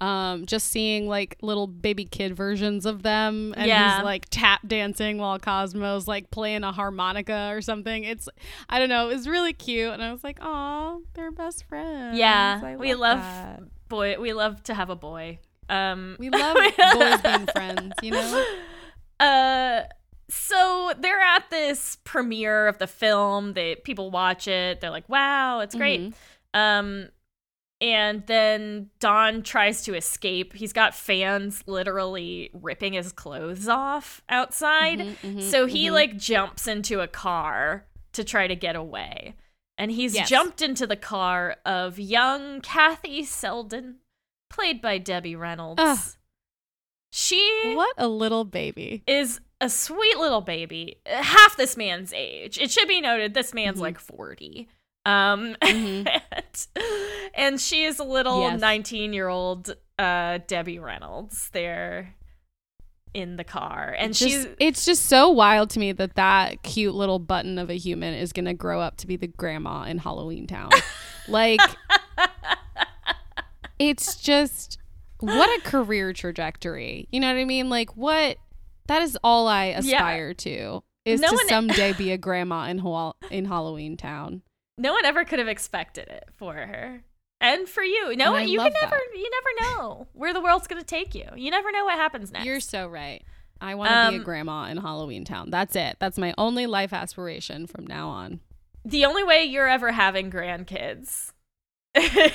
Um, 0.00 0.46
just 0.46 0.66
seeing 0.68 1.08
like 1.08 1.36
little 1.40 1.68
baby 1.68 2.04
kid 2.04 2.34
versions 2.36 2.84
of 2.84 3.02
them, 3.04 3.54
and 3.56 3.66
Yeah. 3.68 3.96
he's 3.98 4.04
like 4.04 4.26
tap 4.30 4.60
dancing 4.66 5.18
while 5.18 5.38
Cosmo's 5.38 6.08
like 6.08 6.30
playing 6.32 6.64
a 6.64 6.72
harmonica 6.72 7.50
or 7.52 7.60
something. 7.62 8.02
It's 8.02 8.28
I 8.68 8.80
don't 8.80 8.88
know. 8.88 9.08
It 9.08 9.14
was 9.14 9.28
really 9.28 9.52
cute, 9.52 9.92
and 9.92 10.02
I 10.02 10.10
was 10.10 10.24
like, 10.24 10.38
oh, 10.42 11.02
they're 11.14 11.30
best 11.30 11.64
friends. 11.68 12.18
Yeah, 12.18 12.60
I 12.62 12.74
we 12.76 12.94
love 12.94 13.18
that. 13.20 13.62
boy. 13.88 14.16
We 14.20 14.32
love 14.32 14.62
to 14.64 14.74
have 14.74 14.90
a 14.90 14.96
boy. 14.96 15.38
Um, 15.72 16.16
we 16.18 16.28
love 16.30 16.56
boys 16.94 17.20
being 17.22 17.46
friends. 17.48 17.94
You 18.02 18.12
know. 18.12 18.44
Uh, 19.20 19.84
so 20.28 20.92
they're 20.98 21.20
at 21.20 21.48
this 21.48 21.98
premiere 22.02 22.66
of 22.66 22.78
the 22.78 22.88
film. 22.88 23.52
They 23.52 23.76
people 23.76 24.10
watch 24.10 24.48
it. 24.48 24.80
They're 24.80 24.90
like, 24.90 25.08
"Wow, 25.08 25.60
it's 25.60 25.76
great." 25.76 26.00
Mhm. 26.00 26.14
Um, 26.54 27.08
and 27.80 28.26
then 28.26 28.90
Don 28.98 29.42
tries 29.42 29.84
to 29.84 29.94
escape. 29.94 30.54
He's 30.54 30.72
got 30.72 30.94
fans 30.94 31.62
literally 31.66 32.50
ripping 32.52 32.94
his 32.94 33.12
clothes 33.12 33.68
off 33.68 34.22
outside. 34.28 34.98
Mhm, 34.98 35.16
mhm, 35.22 35.42
so 35.42 35.66
he 35.66 35.86
mhm. 35.86 35.92
like 35.92 36.16
jumps 36.16 36.66
into 36.66 37.00
a 37.00 37.06
car 37.06 37.86
to 38.12 38.24
try 38.24 38.48
to 38.48 38.56
get 38.56 38.74
away. 38.74 39.36
And 39.78 39.90
he's 39.92 40.14
Yes. 40.14 40.28
jumped 40.28 40.62
into 40.62 40.86
the 40.86 40.96
car 40.96 41.56
of 41.64 41.98
young 41.98 42.60
Kathy 42.60 43.24
Selden, 43.24 43.98
played 44.52 44.80
by 44.82 44.98
Debbie 44.98 45.36
Reynolds. 45.36 45.80
Ugh. 45.82 45.98
She 47.10 47.72
What 47.74 47.94
a 47.98 48.08
little 48.08 48.44
baby. 48.44 49.02
is 49.06 49.40
a 49.60 49.68
sweet 49.68 50.16
little 50.18 50.40
baby, 50.40 50.96
half 51.06 51.56
this 51.56 51.76
man's 51.76 52.12
age. 52.12 52.58
It 52.58 52.70
should 52.70 52.88
be 52.88 53.00
noted 53.00 53.34
this 53.34 53.52
man's 53.52 53.78
Mhm. 53.78 53.82
like 53.82 53.98
40. 53.98 54.68
Um 55.04 55.56
Mhm. 55.62 56.08
and, 56.32 56.66
and 57.34 57.60
she 57.60 57.84
is 57.84 57.98
a 57.98 58.04
little 58.04 58.42
Yes. 58.42 58.60
19-year-old 58.60 59.74
uh 59.98 60.38
Debbie 60.46 60.78
Reynolds 60.78 61.50
there 61.50 62.14
in 63.14 63.36
the 63.36 63.44
car. 63.44 63.94
And 63.98 64.10
It's 64.10 64.18
she's 64.18 64.44
just, 64.44 64.48
it's 64.58 64.84
just 64.86 65.06
so 65.06 65.28
wild 65.28 65.68
to 65.70 65.78
me 65.80 65.92
that 65.92 66.14
that 66.14 66.62
cute 66.62 66.94
little 66.94 67.18
button 67.18 67.58
of 67.58 67.68
a 67.68 67.74
human 67.76 68.14
is 68.14 68.32
gonna 68.32 68.54
grow 68.54 68.80
up 68.80 68.96
to 68.98 69.06
be 69.06 69.16
the 69.16 69.26
grandma 69.26 69.82
in 69.82 70.00
Halloweentown. 70.00 70.70
like, 71.28 71.60
it's 73.88 74.16
just 74.16 74.78
what 75.20 75.48
a 75.58 75.62
career 75.62 76.12
trajectory. 76.12 77.08
You 77.12 77.20
know 77.20 77.28
what 77.32 77.38
I 77.40 77.44
mean? 77.44 77.68
Like, 77.70 77.96
what? 77.96 78.38
That 78.88 79.02
is 79.02 79.16
all 79.22 79.46
I 79.48 79.66
aspire 79.66 80.34
to 80.34 80.82
is 81.04 81.20
No 81.20 81.28
to 81.28 81.34
one- 81.34 81.48
someday 81.48 81.92
be 81.92 82.10
a 82.12 82.18
grandma 82.18 82.66
in 82.68 82.78
Hall- 82.78 83.16
in 83.30 83.46
Halloweentown. 83.46 84.40
no 84.78 84.92
one 84.92 85.04
ever 85.04 85.24
could 85.24 85.38
have 85.38 85.48
expected 85.48 86.08
it 86.08 86.24
for 86.36 86.54
her. 86.54 87.04
And 87.40 87.68
for 87.68 87.82
you. 87.82 88.14
No 88.16 88.36
you 88.36 88.58
can 88.58 88.72
never 88.72 88.90
that. 88.90 89.00
you 89.18 89.30
never 89.30 89.76
know 89.80 90.06
where 90.12 90.32
the 90.32 90.40
world's 90.40 90.66
gonna 90.68 90.82
take 90.84 91.14
you. 91.14 91.24
You 91.36 91.50
never 91.50 91.72
know 91.72 91.84
what 91.84 91.94
happens 91.98 92.30
next. 92.32 92.44
You're 92.46 92.60
so 92.60 92.86
right. 92.88 93.24
I 93.60 93.74
want 93.76 93.90
to 93.90 94.10
be 94.10 94.16
a 94.16 94.18
Um, 94.18 94.24
grandma 94.24 94.64
in 94.70 94.78
Halloweentown. 94.78 95.50
That's 95.50 95.74
it. 95.76 95.96
That's 96.00 96.18
my 96.18 96.34
only 96.38 96.66
life 96.66 96.92
aspiration 96.92 97.66
from 97.66 97.86
now 97.86 98.08
on. 98.08 98.40
the 98.84 99.04
only 99.04 99.22
way 99.24 99.44
you're 99.44 99.68
ever 99.68 99.92
having 99.92 100.30
grandkids 100.30 101.31
As 101.94 102.32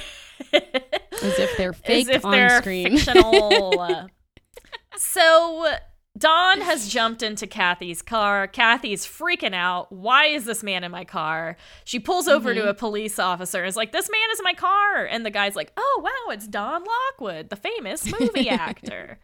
if 1.40 1.58
they're 1.58 1.74
fake 1.86 2.10
if 2.10 2.24
on 2.26 2.32
they're 2.32 2.62
screen. 2.62 2.98
fictional. 2.98 4.08
so 4.98 5.76
Don 6.18 6.62
has 6.62 6.88
jumped 6.90 7.22
into 7.22 7.46
Kathy's 7.48 8.02
car. 8.02 8.48
Kathy's 8.48 9.06
freaking 9.06 9.54
out. 9.54 9.92
Why 9.92 10.26
is 10.26 10.46
this 10.46 10.64
man 10.64 10.84
in 10.84 10.92
my 10.92 11.04
car? 11.06 11.58
She 11.86 12.00
pulls 12.00 12.28
over 12.28 12.52
Mm-hmm. 12.54 12.64
to 12.64 12.70
a 12.70 12.74
police 12.74 13.20
officer 13.20 13.60
and 13.60 13.68
is 13.70 13.76
like, 13.76 13.92
This 13.92 14.10
man 14.10 14.22
is 14.32 14.40
in 14.40 14.44
my 14.44 14.54
car. 14.54 15.06
And 15.06 15.26
the 15.26 15.32
guy's 15.32 15.56
like, 15.56 15.72
Oh, 15.78 16.02
wow, 16.04 16.32
it's 16.34 16.48
Don 16.48 16.84
Lockwood, 16.84 17.50
the 17.50 17.56
famous 17.56 18.06
movie 18.20 18.50
actor. 18.50 19.20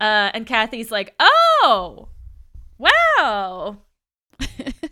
Uh, 0.00 0.30
and 0.34 0.46
Kathy's 0.46 0.90
like, 0.92 1.14
Oh, 1.18 2.08
wow. 2.78 3.78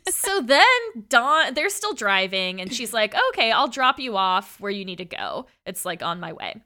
So 0.08 0.40
then 0.40 0.64
Don, 1.08 1.54
they're 1.54 1.68
still 1.70 1.92
driving, 1.94 2.60
and 2.60 2.72
she's 2.72 2.92
like, 2.92 3.14
"Okay, 3.30 3.50
I'll 3.52 3.68
drop 3.68 3.98
you 3.98 4.16
off 4.16 4.60
where 4.60 4.70
you 4.70 4.84
need 4.84 4.98
to 4.98 5.04
go. 5.04 5.46
It's 5.66 5.84
like 5.84 6.02
on 6.02 6.20
my 6.20 6.32
way." 6.32 6.60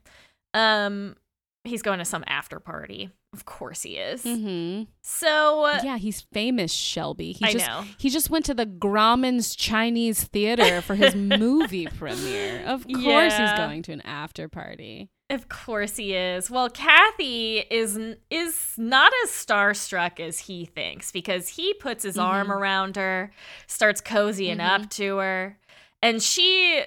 Um, 0.53 1.15
he's 1.63 1.81
going 1.81 1.99
to 1.99 2.05
some 2.05 2.23
after 2.27 2.59
party. 2.59 3.09
Of 3.33 3.45
course 3.45 3.81
he 3.83 3.95
is. 3.97 4.23
Mm-hmm. 4.23 4.83
So 5.01 5.67
Yeah, 5.83 5.97
he's 5.97 6.19
famous, 6.21 6.73
Shelby. 6.73 7.31
He 7.31 7.45
I 7.45 7.53
just 7.53 7.65
know. 7.65 7.85
he 7.97 8.09
just 8.09 8.29
went 8.29 8.43
to 8.45 8.53
the 8.53 8.65
Grauman's 8.65 9.55
Chinese 9.55 10.23
Theater 10.25 10.81
for 10.81 10.95
his 10.95 11.15
movie 11.39 11.87
premiere. 11.87 12.61
Of 12.65 12.83
course, 12.85 12.97
Yeah. 13.03 13.49
he's 13.51 13.57
going 13.57 13.83
to 13.83 13.93
an 13.93 14.01
after 14.01 14.49
party. 14.49 15.09
Of 15.31 15.47
course 15.49 15.95
he 15.95 16.13
is. 16.13 16.51
Well, 16.51 16.69
Kathy 16.69 17.59
is 17.71 17.97
is 18.29 18.73
not 18.77 19.11
as 19.23 19.29
starstruck 19.31 20.19
as 20.19 20.39
he 20.39 20.65
thinks 20.65 21.11
because 21.11 21.47
he 21.47 21.73
puts 21.73 22.03
his 22.03 22.17
arm 22.17 22.47
Mhm. 22.49 22.55
around 22.57 22.95
her, 22.97 23.31
starts 23.65 24.01
cozying 24.01 24.59
up 24.59 24.89
to 24.91 25.17
her, 25.17 25.57
and 26.01 26.21
she 26.21 26.83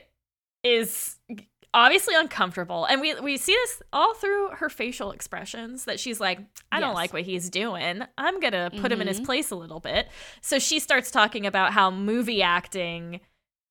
is 0.62 1.16
obviously 1.72 2.14
uncomfortable. 2.14 2.84
And 2.84 3.00
we 3.00 3.14
we 3.20 3.36
see 3.38 3.52
this 3.54 3.82
all 3.92 4.14
through 4.14 4.50
her 4.50 4.68
facial 4.68 5.10
expressions 5.10 5.86
that 5.86 5.98
she's 5.98 6.20
like, 6.20 6.38
I 6.70 6.80
don't 6.80 6.94
like 6.94 7.12
what 7.12 7.22
he's 7.22 7.48
doing. 7.50 8.02
I'm 8.18 8.40
going 8.40 8.52
to 8.52 8.70
put 8.80 8.92
him 8.92 9.00
in 9.00 9.08
his 9.08 9.20
Mhm. 9.20 9.24
place 9.26 9.50
a 9.50 9.56
little 9.56 9.80
bit. 9.80 10.08
So 10.40 10.58
she 10.58 10.78
starts 10.78 11.10
talking 11.10 11.46
about 11.46 11.72
how 11.72 11.90
movie 11.90 12.42
acting 12.42 13.20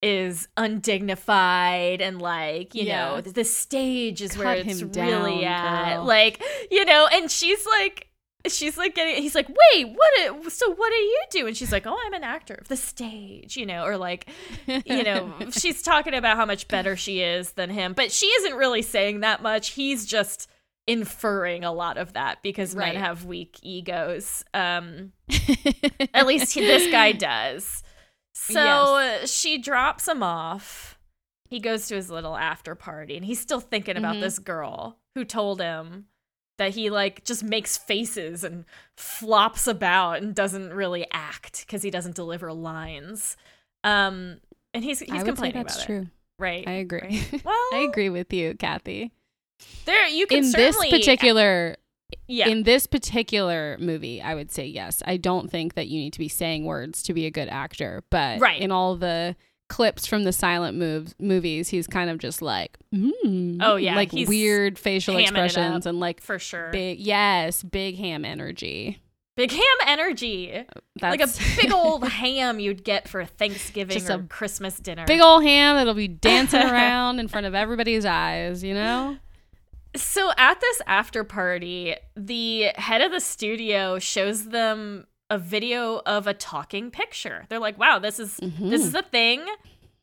is 0.03 0.49
undignified 0.57 2.01
and 2.01 2.21
like 2.21 2.75
you 2.75 2.85
know 2.85 3.21
the 3.21 3.43
stage 3.43 4.21
is 4.21 4.37
where 4.37 4.47
Cut 4.47 4.67
it's 4.67 4.81
him 4.81 4.91
really 4.91 5.45
at 5.45 5.95
girl. 5.95 6.03
like 6.05 6.43
you 6.69 6.83
know 6.85 7.07
and 7.11 7.31
she's 7.31 7.65
like 7.65 8.09
she's 8.47 8.77
like 8.77 8.93
getting 8.95 9.21
he's 9.21 9.35
like 9.35 9.47
wait 9.47 9.95
what 9.95 10.51
so 10.51 10.69
what 10.73 10.89
do 10.89 10.95
you 10.95 11.21
do 11.31 11.47
and 11.47 11.55
she's 11.55 11.71
like 11.71 11.87
oh 11.87 11.97
i'm 12.05 12.13
an 12.13 12.23
actor 12.23 12.55
of 12.55 12.67
the 12.67 12.75
stage 12.75 13.55
you 13.55 13.65
know 13.65 13.85
or 13.85 13.95
like 13.97 14.27
you 14.67 15.03
know 15.03 15.33
she's 15.51 15.81
talking 15.81 16.13
about 16.13 16.35
how 16.35 16.45
much 16.45 16.67
better 16.67 16.97
she 16.97 17.21
is 17.21 17.51
than 17.53 17.69
him 17.69 17.93
but 17.93 18.11
she 18.11 18.25
isn't 18.25 18.57
really 18.57 18.81
saying 18.81 19.21
that 19.21 19.41
much 19.41 19.69
he's 19.69 20.05
just 20.05 20.49
inferring 20.85 21.63
a 21.63 21.71
lot 21.71 21.97
of 21.97 22.11
that 22.11 22.43
because 22.43 22.75
Right. 22.75 22.93
men 22.93 23.01
have 23.01 23.23
weak 23.23 23.57
egos 23.61 24.43
um 24.53 25.13
at 26.13 26.27
least 26.27 26.53
he, 26.53 26.59
this 26.61 26.91
guy 26.91 27.13
does. 27.13 27.82
So 28.33 29.19
she 29.25 29.57
drops 29.57 30.07
him 30.07 30.23
off. 30.23 30.97
He 31.49 31.59
goes 31.59 31.87
to 31.87 31.95
his 31.95 32.09
little 32.09 32.35
after 32.35 32.73
party 32.75 33.15
and 33.15 33.25
he's 33.25 33.39
still 33.39 33.59
thinking 33.59 33.95
about 33.95 34.15
Mhm. 34.15 34.21
this 34.21 34.39
girl 34.39 34.97
who 35.15 35.23
told 35.23 35.61
him 35.61 36.07
that 36.57 36.71
he 36.73 36.89
like 36.89 37.23
just 37.25 37.43
makes 37.43 37.77
faces 37.77 38.43
and 38.43 38.65
flops 38.97 39.67
about 39.67 40.21
and 40.21 40.33
doesn't 40.35 40.73
really 40.73 41.05
act 41.11 41.65
because 41.65 41.83
he 41.83 41.91
doesn't 41.91 42.15
deliver 42.15 42.51
lines. 42.51 43.37
Um 43.83 44.39
and 44.73 44.83
he's 44.83 44.99
he's 44.99 45.09
I 45.11 45.13
would 45.17 45.21
say 45.21 45.25
complaining 45.27 45.63
that's 45.63 45.75
about 45.75 45.85
true. 45.85 46.01
it. 46.01 46.07
Right. 46.39 46.67
I 46.67 46.71
agree. 46.73 47.23
Well, 47.45 47.69
I 47.73 47.85
agree 47.89 48.09
with 48.09 48.33
you, 48.33 48.55
Kathy. 48.55 49.11
there 49.85 50.07
you 50.07 50.25
can 50.25 50.39
In 50.45 50.51
this 50.51 50.75
particular 50.89 51.77
yeah. 52.27 52.47
in 52.47 52.63
this 52.63 52.87
particular 52.87 53.77
movie, 53.79 54.21
I 54.21 54.35
would 54.35 54.51
say 54.51 54.65
yes. 54.65 55.01
I 55.05 55.17
don't 55.17 55.49
think 55.51 55.73
that 55.75 55.87
you 55.87 55.99
need 55.99 56.13
to 56.13 56.19
be 56.19 56.27
saying 56.29 56.65
words 56.65 57.01
to 57.03 57.13
be 57.13 57.25
a 57.25 57.31
good 57.31 57.47
actor, 57.49 58.03
but 58.09 58.39
Right. 58.39 58.61
in 58.61 58.71
all 58.71 58.95
the 58.95 59.35
clips 59.69 60.05
from 60.05 60.23
the 60.23 60.31
silent 60.33 60.77
moves 60.77 61.15
movies, 61.19 61.69
he's 61.69 61.87
kind 61.87 62.09
of 62.09 62.17
just 62.19 62.41
like, 62.41 62.77
mm, 62.93 63.57
Oh, 63.61 63.75
yeah, 63.75 63.95
like 63.95 64.11
weird 64.11 64.77
facial 64.77 65.17
expressions 65.17 65.85
and 65.85 65.99
like 65.99 66.21
for 66.21 66.37
sure. 66.39 66.69
big, 66.71 66.99
yes, 66.99 67.63
big 67.63 67.97
ham 67.97 68.25
energy. 68.25 68.99
Big 69.35 69.49
ham 69.51 69.63
energy. 69.87 70.63
That's 70.99 71.17
like 71.17 71.21
a 71.21 71.55
big 71.61 71.71
old 71.73 72.07
ham 72.07 72.59
you'd 72.59 72.83
get 72.83 73.07
for 73.07 73.25
Thanksgiving 73.25 73.93
Just 73.97 74.09
or 74.11 74.15
a 74.19 74.23
Christmas 74.23 74.77
dinner. 74.77 75.05
big 75.07 75.21
old 75.21 75.43
ham 75.43 75.75
that'll 75.75 75.95
be 75.95 76.07
dancing 76.07 76.61
around 76.69 77.19
in 77.19 77.27
front 77.27 77.47
of 77.47 77.55
everybody's 77.55 78.05
eyes. 78.05 78.63
You 78.63 78.75
know, 78.75 79.17
So 79.95 80.31
at 80.37 80.59
this 80.61 80.81
after 80.87 81.23
party, 81.23 81.95
the 82.15 82.71
head 82.75 83.01
of 83.01 83.11
the 83.11 83.19
studio 83.19 83.99
shows 83.99 84.45
them 84.49 85.05
a 85.29 85.37
video 85.37 86.01
of 86.05 86.27
a 86.27 86.33
talking 86.33 86.91
picture. 86.91 87.45
They're 87.49 87.59
like, 87.59 87.77
"Wow, 87.77 87.99
this 87.99 88.19
is 88.19 88.39
Mhm. 88.39 88.69
this 88.69 88.83
is 88.85 88.93
a 88.95 89.01
thing." 89.03 89.45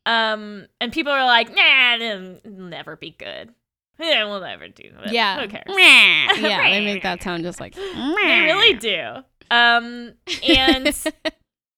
Um, 0.06 0.66
and 0.80 0.92
people 0.92 1.12
are 1.12 1.24
like, 1.26 1.54
"Nah, 1.54 1.94
it'll 1.96 2.38
never 2.44 2.96
be 2.96 3.10
good. 3.18 3.54
Yeah, 4.00 4.24
we'll 4.24 4.40
never 4.40 4.66
do 4.68 4.84
it. 5.04 5.12
Yeah. 5.12 5.40
who 5.42 5.48
cares?" 5.48 5.64
yeah, 6.40 6.70
they 6.70 6.80
make 6.84 7.02
that 7.02 7.22
sound 7.22 7.42
just 7.44 7.60
like 7.60 7.74
They 7.76 8.40
really 8.44 8.74
do. 8.74 9.16
Um, 9.50 10.14
and 10.48 10.86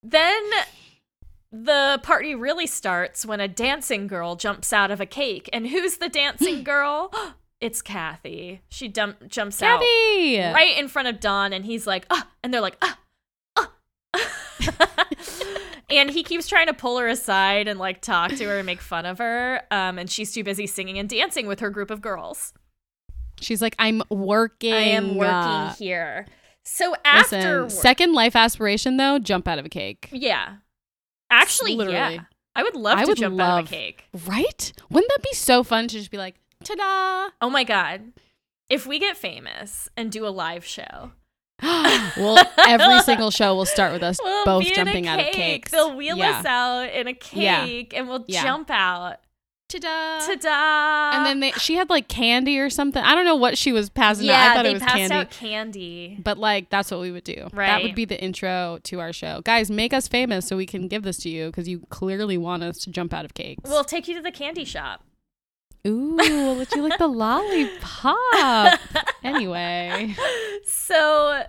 then 0.04 0.42
the 1.50 1.98
party 2.02 2.34
really 2.34 2.66
starts 2.66 3.26
when 3.26 3.40
a 3.40 3.48
dancing 3.48 4.06
girl 4.06 4.36
jumps 4.36 4.72
out 4.72 4.90
of 4.90 5.00
a 5.00 5.06
cake. 5.06 5.48
And 5.52 5.66
who's 5.68 5.96
the 5.96 6.08
dancing 6.08 6.62
girl? 6.72 7.12
It's 7.62 7.80
Kathy. 7.80 8.60
She 8.68 8.88
dump- 8.88 9.28
jumps 9.28 9.58
Kathy. 9.60 10.40
out 10.40 10.54
right 10.54 10.76
in 10.76 10.88
front 10.88 11.08
of 11.08 11.20
Don, 11.20 11.52
and 11.52 11.64
he's 11.64 11.86
like, 11.86 12.04
ah, 12.10 12.28
and 12.42 12.52
they're 12.52 12.60
like, 12.60 12.76
ah, 12.82 12.98
ah. 13.56 13.70
and 15.90 16.10
he 16.10 16.22
keeps 16.22 16.48
trying 16.48 16.66
to 16.66 16.74
pull 16.74 16.98
her 16.98 17.08
aside 17.08 17.68
and 17.68 17.78
like 17.78 18.00
talk 18.00 18.32
to 18.32 18.44
her 18.44 18.58
and 18.58 18.66
make 18.66 18.80
fun 18.80 19.06
of 19.06 19.18
her. 19.18 19.62
Um, 19.70 19.98
and 19.98 20.10
she's 20.10 20.32
too 20.32 20.44
busy 20.44 20.66
singing 20.66 20.98
and 20.98 21.08
dancing 21.08 21.46
with 21.46 21.60
her 21.60 21.70
group 21.70 21.90
of 21.90 22.00
girls. 22.00 22.52
She's 23.40 23.62
like, 23.62 23.74
I'm 23.78 24.02
working. 24.10 24.72
I 24.72 24.78
am 24.78 25.14
working 25.16 25.32
uh, 25.34 25.74
here. 25.74 26.26
So 26.64 26.90
Listen, 26.90 27.38
after 27.40 27.68
second 27.70 28.12
life 28.12 28.36
aspiration 28.36 28.96
though, 28.96 29.18
jump 29.18 29.48
out 29.48 29.58
of 29.58 29.66
a 29.66 29.68
cake. 29.68 30.08
Yeah. 30.12 30.56
Actually, 31.30 31.74
Literally. 31.74 32.14
yeah. 32.16 32.22
I 32.54 32.62
would 32.62 32.76
love 32.76 32.98
I 32.98 33.02
to 33.02 33.08
would 33.08 33.18
jump 33.18 33.40
out 33.40 33.60
of 33.60 33.64
love- 33.64 33.64
a 33.66 33.68
cake. 33.68 34.04
Right? 34.26 34.72
Wouldn't 34.90 35.10
that 35.10 35.22
be 35.22 35.34
so 35.34 35.64
fun 35.64 35.88
to 35.88 35.96
just 35.98 36.10
be 36.10 36.18
like, 36.18 36.36
ta-da? 36.62 37.30
Oh 37.40 37.50
my 37.50 37.64
god. 37.64 38.12
If 38.68 38.86
we 38.86 38.98
get 38.98 39.16
famous 39.16 39.88
and 39.96 40.10
do 40.10 40.26
a 40.26 40.30
live 40.30 40.64
show, 40.64 41.12
well, 41.62 42.38
every 42.66 43.00
single 43.02 43.30
show 43.30 43.54
will 43.54 43.66
start 43.66 43.92
with 43.92 44.02
us 44.02 44.18
we'll 44.24 44.44
both 44.44 44.64
jumping 44.64 45.06
out 45.06 45.18
of 45.20 45.26
cake. 45.26 45.34
cakes. 45.34 45.72
They'll 45.72 45.94
wheel 45.96 46.16
Yeah. 46.16 46.38
us 46.38 46.44
out 46.44 46.88
in 46.92 47.08
a 47.08 47.14
Yeah. 47.32 47.66
cake 47.66 47.92
and 47.94 48.08
we'll 48.08 48.24
Yeah. 48.26 48.42
jump 48.42 48.70
out. 48.70 49.16
Ta-da. 49.68 50.18
Ta-da! 50.26 51.16
and 51.16 51.24
then 51.24 51.40
they, 51.40 51.52
she 51.52 51.76
had 51.76 51.88
like 51.88 52.06
candy 52.06 52.58
or 52.58 52.68
something. 52.68 53.02
I 53.02 53.14
don't 53.14 53.24
know 53.24 53.36
what 53.36 53.56
she 53.56 53.72
was 53.72 53.88
passing 53.88 54.28
out. 54.28 54.32
yeah, 54.32 54.50
I 54.50 54.54
thought 54.54 54.62
they 54.64 54.70
it 54.70 54.74
was 54.74 54.82
passed 54.82 54.96
candy. 54.96 55.14
out 55.14 55.30
candy. 55.30 56.18
But 56.22 56.36
like 56.36 56.68
that's 56.68 56.90
what 56.90 57.00
we 57.00 57.10
would 57.10 57.24
do. 57.24 57.48
Right. 57.54 57.68
That 57.68 57.82
would 57.82 57.94
be 57.94 58.04
the 58.04 58.20
intro 58.22 58.80
to 58.84 59.00
our 59.00 59.14
show. 59.14 59.40
Guys, 59.44 59.70
make 59.70 59.94
us 59.94 60.08
famous 60.08 60.46
so 60.46 60.58
we 60.58 60.66
can 60.66 60.88
give 60.88 61.04
this 61.04 61.16
to 61.18 61.30
you 61.30 61.46
because 61.46 61.68
you 61.68 61.86
clearly 61.88 62.36
want 62.36 62.62
us 62.62 62.78
to 62.80 62.90
jump 62.90 63.14
out 63.14 63.24
of 63.24 63.32
cakes. 63.32 63.62
We'll 63.70 63.84
take 63.84 64.08
you 64.08 64.14
to 64.16 64.20
the 64.20 64.30
candy 64.32 64.64
shop. 64.66 65.04
Ooh, 65.86 66.16
let 66.16 66.74
you 66.74 66.82
lick 66.82 66.98
the 66.98 67.08
lollipop. 67.08 68.78
anyway. 69.24 70.14
So 70.64 71.42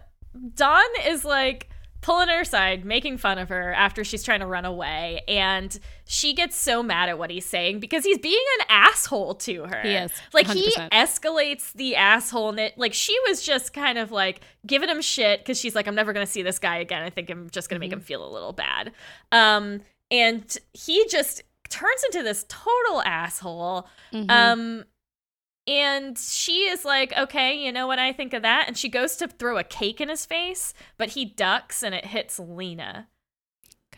Don 0.55 0.83
is 1.05 1.23
like 1.23 1.69
pulling 2.01 2.27
her 2.27 2.41
aside, 2.41 2.83
making 2.83 3.17
fun 3.17 3.37
of 3.37 3.47
her 3.49 3.71
after 3.73 4.03
she's 4.03 4.23
trying 4.23 4.41
to 4.41 4.45
run 4.45 4.65
away, 4.65 5.21
and 5.27 5.79
she 6.05 6.33
gets 6.33 6.55
so 6.57 6.83
mad 6.83 7.07
at 7.07 7.17
what 7.17 7.29
he's 7.29 7.45
saying 7.45 7.79
because 7.79 8.03
he's 8.03 8.17
being 8.17 8.43
an 8.59 8.65
asshole 8.69 9.35
to 9.35 9.63
her. 9.63 9.81
He 9.83 9.93
is, 9.93 10.11
Like 10.33 10.47
he 10.47 10.69
100%. 10.71 10.89
escalates 10.91 11.71
the 11.73 11.93
assholeness. 11.97 12.71
Like 12.75 12.93
she 12.93 13.15
was 13.29 13.41
just 13.41 13.71
kind 13.73 13.97
of 13.97 14.11
like 14.11 14.41
giving 14.67 14.89
him 14.89 15.01
shit 15.01 15.39
because 15.39 15.59
she's 15.59 15.75
like, 15.75 15.87
I'm 15.87 15.95
never 15.95 16.11
gonna 16.11 16.25
see 16.25 16.41
this 16.41 16.59
guy 16.59 16.77
again. 16.77 17.03
I 17.03 17.09
think 17.09 17.29
I'm 17.29 17.49
just 17.51 17.69
gonna 17.69 17.79
make 17.79 17.91
Mm-hmm. 17.91 17.99
him 17.99 18.05
feel 18.05 18.27
a 18.27 18.31
little 18.33 18.53
bad. 18.53 18.91
Um, 19.31 19.81
and 20.11 20.57
he 20.73 21.07
just 21.07 21.43
turns 21.73 22.03
into 22.05 22.23
this 22.23 22.45
total 22.47 23.01
asshole. 23.03 23.87
Mhm. 24.11 24.29
Um, 24.31 24.83
and 25.65 26.17
she 26.17 26.63
is 26.67 26.83
like, 26.83 27.13
okay, 27.17 27.55
you 27.57 27.71
know 27.71 27.87
what 27.87 27.97
I 27.99 28.11
think 28.13 28.33
of 28.33 28.41
that? 28.41 28.67
And 28.67 28.77
she 28.77 28.89
goes 28.89 29.15
to 29.17 29.27
throw 29.27 29.57
a 29.57 29.63
cake 29.63 30.01
in 30.01 30.09
his 30.09 30.25
face, 30.25 30.73
but 30.97 31.09
he 31.11 31.23
ducks 31.25 31.81
and 31.83 31.95
it 31.95 32.05
hits 32.05 32.37
Lina. 32.39 33.07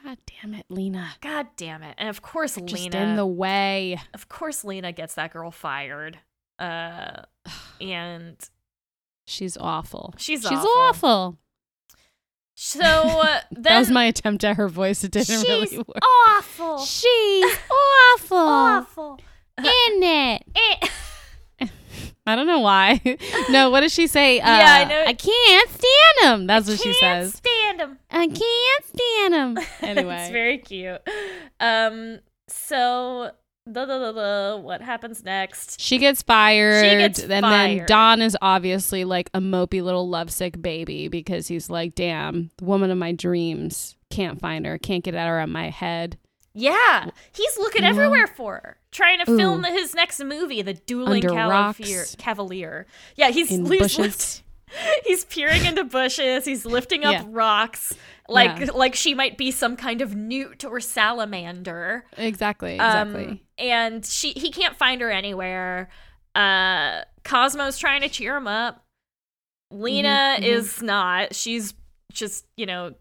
God 0.04 0.18
damn 0.28 0.54
it, 0.54 0.66
Lina. 0.70 1.16
God 1.22 1.48
damn 1.58 1.82
it. 1.82 1.96
And 1.98 2.10
of 2.10 2.22
course, 2.22 2.56
Just 2.56 2.72
Lina, 2.84 2.98
in 3.00 3.16
the 3.16 3.26
way. 3.26 4.00
of 4.14 4.30
course, 4.30 4.64
Lina 4.64 4.92
gets 4.92 5.16
that 5.16 5.34
girl 5.34 5.50
fired. 5.50 6.20
Uh, 6.60 7.24
and 7.82 8.38
She's 9.28 9.58
awful. 9.58 10.14
She's 10.18 10.42
She's 10.44 10.52
awful. 10.52 10.70
awful. 10.78 11.38
So 12.56 12.82
uh, 12.84 13.40
then 13.52 13.62
that 13.64 13.80
was 13.80 13.92
my 13.92 14.06
attempt 14.06 14.44
at 14.44 14.56
her 14.58 14.68
voice. 14.68 15.04
It 15.04 15.12
didn't 15.12 15.28
she's 15.28 15.44
really 15.44 15.78
work. 15.78 16.00
awful. 16.30 16.80
She's 16.80 17.58
awful. 18.16 18.38
Awful. 18.38 19.20
In 19.60 19.66
it. 20.04 20.44
Eh. 21.62 21.68
I 22.28 22.36
don't 22.36 22.48
know 22.48 22.60
why. 22.60 23.00
no, 23.52 23.70
what 23.70 23.82
does 23.82 23.94
she 23.94 24.08
say? 24.08 24.40
Uh, 24.40 24.58
Yeah, 24.58 24.74
I 24.74 24.84
know. 24.86 25.04
I 25.06 25.14
can't 25.14 25.70
stand 25.70 26.34
him. 26.34 26.48
That's 26.48 26.68
what 26.68 26.80
she 26.80 26.92
Can't 26.96 27.26
says. 27.26 27.36
stand 27.36 27.80
him. 27.82 28.00
I 28.10 28.28
can't 28.28 28.86
stand 28.86 29.34
him. 29.36 29.58
Anyway. 29.82 30.16
it's 30.22 30.32
very 30.32 30.58
cute. 30.58 31.02
Um, 31.60 32.20
so 32.48 33.30
what 33.68 34.82
happens 34.82 35.24
next? 35.24 35.80
She 35.82 35.98
gets 35.98 36.22
fired. 36.22 36.84
She 36.86 36.98
gets 36.98 37.20
and 37.24 37.44
then. 37.44 37.86
Don 37.88 38.22
is 38.22 38.38
obviously 38.42 39.06
like 39.06 39.30
a 39.34 39.40
mopey 39.40 39.82
little 39.82 40.08
lovesick 40.08 40.62
baby 40.62 41.08
because 41.08 41.48
he's 41.48 41.70
like, 41.70 41.96
damn, 41.96 42.52
the 42.58 42.66
woman 42.66 42.92
of 42.92 42.98
my 42.98 43.12
dreams. 43.12 43.96
Can't 44.12 44.40
find 44.40 44.66
her. 44.66 44.78
Can't 44.78 45.04
get 45.04 45.16
at 45.16 45.28
her 45.28 45.40
out 45.40 45.46
of 45.46 45.50
my 45.50 45.70
head. 45.70 46.18
Yeah, 46.58 47.10
he's 47.34 47.58
looking 47.58 47.82
Well- 47.82 47.92
everywhere 47.92 48.28
for 48.28 48.54
her, 48.54 48.78
trying 48.92 49.20
to 49.26 49.30
Ooh. 49.30 49.38
film 49.38 49.64
his 49.66 49.94
next 49.94 50.24
movie, 50.24 50.62
The 50.62 50.74
Dueling 50.76 51.22
Cavalier. 51.22 52.06
Cavalier. 52.18 52.86
Yeah, 53.18 53.30
he's 53.32 53.50
he's, 53.50 53.60
bushes. 53.60 54.42
he's 55.06 55.26
peering 55.26 55.66
into 55.66 55.84
bushes. 55.84 56.46
He's 56.46 56.66
lifting 56.66 57.04
up 57.06 57.14
Yeah. 57.14 57.24
rocks, 57.28 57.94
like 58.28 58.60
Yeah. 58.60 58.72
like 58.74 58.96
she 58.96 59.14
might 59.14 59.38
be 59.38 59.52
some 59.52 59.76
kind 59.76 60.02
of 60.02 60.16
newt 60.16 60.64
or 60.66 60.80
salamander. 60.80 62.06
Exactly. 62.18 62.80
Um, 62.80 63.16
Exactly. 63.16 63.44
and 63.58 64.06
she 64.06 64.32
he 64.34 64.52
can't 64.52 64.76
find 64.76 65.02
her 65.02 65.12
anywhere. 65.12 65.90
Uh, 66.34 67.02
Cosmo's 67.24 67.78
trying 67.78 68.02
to 68.02 68.10
cheer 68.10 68.36
him 68.36 68.48
up. 68.48 68.84
Lina 69.72 70.38
mhm. 70.40 70.44
is 70.44 70.82
not. 70.82 71.34
She's 71.36 71.74
just 72.12 72.46
you 72.58 72.66
know 72.66 72.94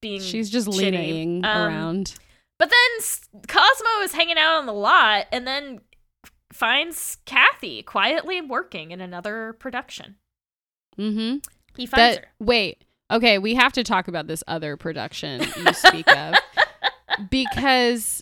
being. 0.00 0.20
She's 0.20 0.50
just 0.50 0.68
leaning 0.68 1.44
Um, 1.44 1.68
around. 1.68 2.14
But 2.58 2.70
then 2.70 3.42
Cosmo 3.46 4.02
is 4.02 4.12
hanging 4.12 4.38
out 4.38 4.58
on 4.58 4.66
the 4.66 4.72
lot 4.72 5.26
and 5.30 5.46
then 5.46 5.80
finds 6.52 7.18
Kathy 7.24 7.82
quietly 7.82 8.40
working 8.40 8.90
in 8.90 9.00
another 9.00 9.52
production. 9.60 10.16
Mm-hmm. 10.98 11.38
He 11.76 11.86
finds 11.86 12.16
That 12.16 12.24
her. 12.24 12.30
wait. 12.40 12.84
Okay, 13.10 13.38
we 13.38 13.54
have 13.54 13.72
to 13.74 13.82
talk 13.84 14.08
about 14.08 14.26
this 14.26 14.44
other 14.46 14.76
production 14.76 15.40
you 15.40 15.72
speak 15.72 16.06
of 16.14 16.34
because 17.30 18.20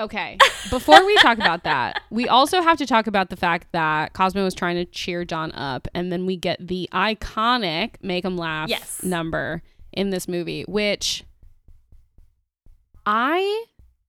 okay, 0.00 0.38
before 0.70 1.04
we 1.06 1.14
talk 1.18 1.36
about 1.38 1.62
that, 1.64 2.00
we 2.10 2.26
also 2.26 2.62
have 2.62 2.78
to 2.78 2.86
talk 2.86 3.06
about 3.06 3.30
the 3.30 3.36
fact 3.36 3.68
that 3.72 4.12
Cosmo 4.14 4.42
was 4.42 4.54
trying 4.54 4.74
to 4.76 4.84
cheer 4.86 5.24
John 5.24 5.52
up 5.52 5.86
and 5.94 6.10
then 6.10 6.26
we 6.26 6.36
get 6.36 6.66
the 6.66 6.88
iconic 6.92 7.94
make 8.02 8.24
him 8.24 8.36
laugh 8.36 8.68
Yes. 8.68 9.02
number 9.04 9.62
in 9.92 10.10
this 10.10 10.26
movie 10.26 10.62
which 10.66 11.22
I 13.06 13.64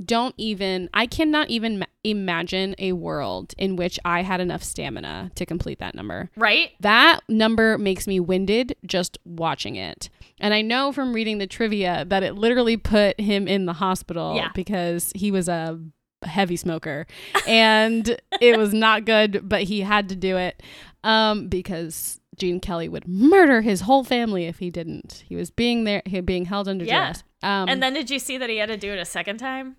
don't 0.06 0.36
even 0.38 0.90
I 0.94 1.06
cannot 1.06 1.50
even 1.50 1.80
ma- 1.80 1.86
imagine 2.04 2.76
a 2.80 2.92
world 2.94 3.54
in 3.58 3.76
which 3.76 4.00
I 4.06 4.22
had 4.22 4.42
enough 4.42 4.64
stamina 4.64 5.32
to 5.36 5.46
complete 5.46 5.80
that 5.80 5.96
number. 5.96 6.30
Right? 6.36 6.72
That 6.82 7.22
number 7.30 7.78
makes 7.78 8.08
me 8.08 8.20
winded 8.20 8.76
just 8.86 9.18
watching 9.26 9.76
it. 9.76 10.10
And 10.40 10.54
I 10.54 10.62
know 10.62 10.92
from 10.92 11.14
reading 11.14 11.38
the 11.38 11.48
trivia 11.48 12.06
that 12.08 12.24
it 12.24 12.36
literally 12.36 12.78
put 12.78 13.20
him 13.20 13.48
in 13.48 13.66
the 13.66 13.74
hospital 13.74 14.36
Yeah. 14.36 14.50
because 14.54 15.12
he 15.16 15.32
was 15.32 15.48
a 15.48 15.80
heavy 16.24 16.56
smoker 16.56 17.06
and 17.48 18.18
it 18.42 18.58
was 18.58 18.74
not 18.74 19.06
good, 19.06 19.48
but 19.48 19.64
he 19.64 19.82
had 19.82 20.10
to 20.10 20.16
do 20.16 20.38
it 20.38 20.62
um, 21.04 21.48
because 21.48 22.20
Gene 22.38 22.60
Kelly 22.60 22.90
would 22.90 23.08
murder 23.08 23.62
his 23.62 23.82
whole 23.82 24.04
family 24.04 24.46
if 24.46 24.60
he 24.60 24.70
didn't. 24.72 25.24
He 25.28 25.36
was 25.36 25.52
being 25.52 25.84
there, 25.84 26.02
he 26.06 26.20
being 26.22 26.46
held 26.46 26.68
under 26.68 26.84
Yeah. 26.86 27.06
duress. 27.08 27.24
Um, 27.44 27.68
and 27.70 27.84
then 27.84 27.94
did 27.94 28.10
you 28.10 28.20
see 28.20 28.38
that 28.38 28.50
he 28.50 28.58
had 28.58 28.70
to 28.70 28.78
do 28.78 28.92
it 28.94 29.00
a 29.00 29.06
second 29.06 29.38
time? 29.38 29.76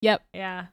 Yep, 0.00 0.22
Yeah. 0.32 0.66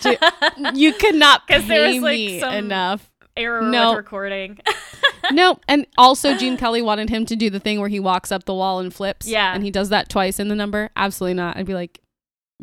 Ju- 0.00 0.16
you 0.74 0.92
could 0.94 1.14
not 1.14 1.46
pay 1.46 1.60
there 1.60 1.88
was, 1.88 1.98
like, 1.98 2.16
me 2.16 2.40
some- 2.40 2.54
enough. 2.54 3.10
Error 3.36 3.60
No. 3.60 3.90
with 3.90 3.98
recording. 3.98 4.58
no, 5.32 5.58
and 5.68 5.86
also 5.98 6.34
Gene 6.38 6.56
Kelly 6.58 6.80
wanted 6.80 7.10
him 7.10 7.26
to 7.26 7.36
do 7.36 7.50
the 7.50 7.60
thing 7.60 7.78
where 7.80 7.88
he 7.90 8.00
walks 8.00 8.32
up 8.32 8.44
the 8.44 8.54
wall 8.54 8.78
and 8.78 8.94
flips. 8.94 9.28
Yeah. 9.28 9.52
And 9.54 9.62
he 9.62 9.70
does 9.70 9.90
that 9.90 10.08
twice 10.08 10.40
in 10.40 10.48
the 10.48 10.54
number. 10.54 10.88
Absolutely 10.96 11.34
not. 11.34 11.58
I'd 11.58 11.66
be 11.66 11.74
like, 11.74 12.00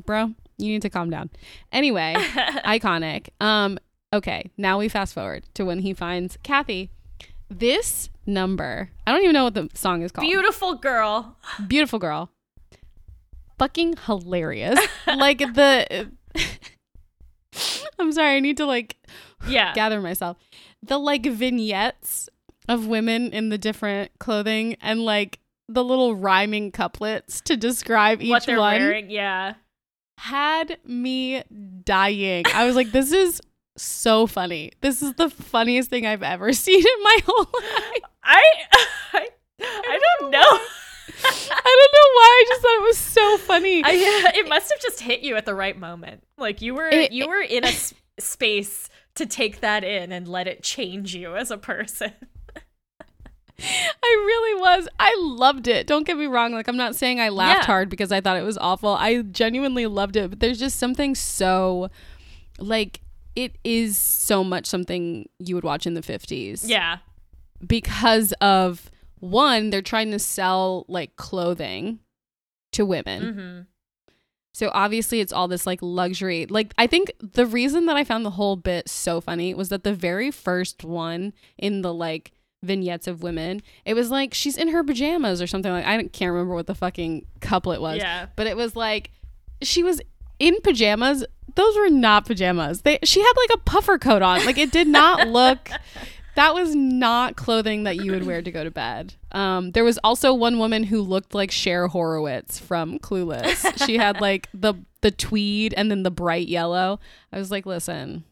bro, 0.04 0.34
you 0.58 0.68
need 0.72 0.82
to 0.82 0.89
calm 0.89 1.12
down. 1.12 1.30
Anyway, 1.72 2.16
iconic. 2.18 3.30
Um, 3.39 3.78
okay, 4.12 4.50
now 4.58 4.80
we 4.80 4.89
fast 4.89 5.13
forward 5.13 5.44
to 5.54 5.63
when 5.63 5.80
he 5.80 5.94
finds 5.94 6.38
Kathy. 6.42 6.89
This 7.52 8.10
number, 8.26 8.89
I 9.06 9.12
don't 9.12 9.22
even 9.22 9.34
know 9.34 9.44
what 9.44 9.54
the 9.54 9.70
song 9.76 10.02
is 10.02 10.12
called. 10.12 10.28
Beautiful 10.28 10.74
girl. 10.76 11.38
Beautiful 11.68 12.00
girl. 12.00 12.32
Fucking 13.60 13.98
hilarious. 14.06 14.80
like 15.08 15.39
the 15.39 16.10
I'm 18.00 18.12
sorry. 18.12 18.36
I 18.36 18.39
need 18.39 18.58
to 18.58 18.66
like 18.66 18.98
Yeah. 19.48 19.74
gather 19.74 20.02
myself. 20.02 20.38
The 20.82 20.98
like 20.98 21.26
vignettes 21.26 22.30
of 22.68 22.88
women 22.88 23.32
in 23.32 23.50
the 23.50 23.58
different 23.58 24.12
clothing 24.20 24.76
and 24.82 25.04
like 25.04 25.39
the 25.70 25.84
little 25.84 26.16
rhyming 26.16 26.72
couplets 26.72 27.42
to 27.42 27.56
describe 27.56 28.22
each 28.22 28.30
what 28.30 28.46
they're 28.46 28.60
one 28.60 28.82
wearing. 28.82 29.10
Yeah. 29.10 29.54
had 30.18 30.78
me 30.86 31.44
dying. 31.84 32.46
I 32.54 32.66
was 32.66 32.76
like, 32.76 32.92
this 32.92 33.12
is 33.12 33.42
so 33.78 34.28
funny. 34.28 34.72
This 34.82 35.02
is 35.02 35.13
the 35.13 35.30
funniest 35.30 35.89
thing 35.89 36.06
I've 36.06 36.24
ever 36.24 36.54
seen 36.54 36.80
in 36.80 37.04
my 37.04 37.18
whole 37.26 37.48
life. 37.62 38.02
I 38.24 38.44
I, 39.13 39.28
I 39.62 40.00
don't 40.20 40.32
know. 40.32 40.60
I 41.10 41.32
don't 41.63 41.94
know 41.94 42.10
why. 42.13 42.42
I 42.42 42.46
just 42.48 42.62
thought 42.62 42.76
it 42.76 42.84
was 42.84 42.98
so 42.98 43.38
funny. 43.39 43.84
I, 43.84 44.32
it 44.36 44.48
must 44.50 44.72
have 44.72 44.82
just 44.82 45.02
hit 45.02 45.22
you 45.22 45.36
at 45.36 45.46
the 45.46 45.56
right 45.56 45.78
moment. 45.78 46.24
Like 46.38 46.62
you 46.62 46.74
were 46.76 46.88
It- 46.88 47.12
you 47.12 47.28
were 47.28 47.42
in 47.42 47.63
a 47.63 47.68
s- 47.68 47.94
space 48.20 48.89
to 49.16 49.26
take 49.26 49.60
that 49.62 49.84
in 49.84 50.12
and 50.12 50.28
let 50.28 50.48
it 50.48 50.63
change 50.63 51.13
you 51.16 51.36
as 51.36 51.52
a 51.52 51.58
person. 51.58 52.13
I 53.60 54.24
really 54.26 54.60
was. 54.60 54.88
I 55.00 55.16
loved 55.20 55.68
it. 55.68 55.88
Don't 55.88 56.06
get 56.06 56.18
me 56.18 56.26
wrong. 56.26 56.52
Like, 56.54 56.68
I'm 56.68 56.76
not 56.76 56.96
saying 56.96 57.20
I 57.22 57.30
laughed 57.30 57.62
Yeah. 57.62 57.66
hard 57.68 57.89
because 57.89 58.12
I 58.12 58.20
thought 58.20 58.36
it 58.36 58.44
was 58.44 58.58
awful. 58.58 58.89
I 58.96 59.22
genuinely 59.22 59.86
loved 59.86 60.16
it. 60.16 60.30
But 60.32 60.39
there's 60.39 60.60
just 60.60 60.80
something 60.80 61.16
so, 61.16 61.89
like, 62.58 63.00
it 63.36 63.56
is 63.63 63.96
so 63.98 64.44
much 64.44 64.66
something 64.66 65.30
you 65.39 65.56
would 65.56 65.63
watch 65.63 65.86
in 65.86 65.94
the 65.94 66.02
50s. 66.02 66.68
Yeah. 66.68 66.98
Because 67.66 68.34
of 68.42 68.89
one, 69.24 69.70
they're 69.70 69.82
trying 69.82 70.12
to 70.12 70.20
sell, 70.20 70.86
like, 70.88 71.16
clothing 71.16 72.00
to 72.74 72.86
women. 72.86 73.34
hmm 73.34 73.62
So 74.54 74.70
obviously 74.74 75.20
it's 75.20 75.32
all 75.32 75.48
this 75.48 75.66
like 75.66 75.80
luxury. 75.82 76.46
Like 76.48 76.74
I 76.78 76.88
think 76.88 77.12
the 77.20 77.46
reason 77.46 77.86
that 77.86 77.96
I 77.96 78.04
found 78.04 78.26
the 78.26 78.32
whole 78.32 78.56
bit 78.56 78.90
so 78.90 79.22
funny 79.22 79.54
was 79.54 79.70
that 79.70 79.84
the 79.84 79.94
very 79.94 80.32
first 80.32 80.84
one 80.84 81.34
in 81.58 81.82
the 81.84 81.94
like 81.94 82.32
vignettes 82.64 83.08
of 83.08 83.22
women, 83.24 83.62
it 83.86 83.94
was 83.94 84.10
like 84.10 84.34
she's 84.34 84.58
in 84.58 84.70
her 84.70 84.84
pajamas 84.84 85.42
or 85.42 85.48
something 85.48 85.72
like 85.72 85.86
I 85.86 86.04
can't 86.08 86.32
remember 86.32 86.56
what 86.56 86.68
the 86.68 86.76
fucking 86.76 87.26
couplet 87.42 87.80
was. 87.82 87.98
Yeah. 87.98 88.28
But 88.36 88.48
it 88.48 88.58
was 88.58 88.76
like 88.76 89.12
she 89.62 89.84
was 89.84 90.02
in 90.40 90.60
pajamas. 90.62 91.24
Those 91.56 91.76
were 91.78 91.90
not 91.90 92.26
pajamas. 92.26 92.82
They 92.82 92.98
she 93.04 93.22
had 93.22 93.34
like 93.38 93.60
a 93.60 93.60
puffer 93.60 93.98
coat 94.00 94.22
on. 94.22 94.46
Like 94.46 94.58
it 94.58 94.72
did 94.72 94.88
not 94.88 95.28
look 95.40 95.70
that 96.36 96.54
was 96.54 96.76
not 96.76 97.36
clothing 97.36 97.84
that 97.84 97.98
you 97.98 98.12
would 98.12 98.26
wear 98.26 98.41
to 98.41 98.52
go 98.52 98.63
to 98.63 98.72
bed. 98.72 99.13
Um, 99.32 99.72
there 99.72 99.84
was 99.84 100.00
also 100.04 100.34
one 100.34 100.58
woman 100.60 100.84
who 100.84 101.02
looked 101.02 101.34
like 101.34 101.52
Cher 101.52 101.88
Horowitz 101.88 102.60
from 102.60 103.00
Clueless. 103.00 103.86
She 103.86 103.98
had 103.98 104.19
like 104.22 104.48
the 104.54 104.74
the 105.02 105.12
tweed 105.12 105.74
and 105.76 105.91
then 105.91 106.04
the 106.04 106.12
bright 106.12 106.48
yellow. 106.48 107.00
I 107.32 107.38
was 107.38 107.52
like, 107.52 107.65
listen, 107.65 108.24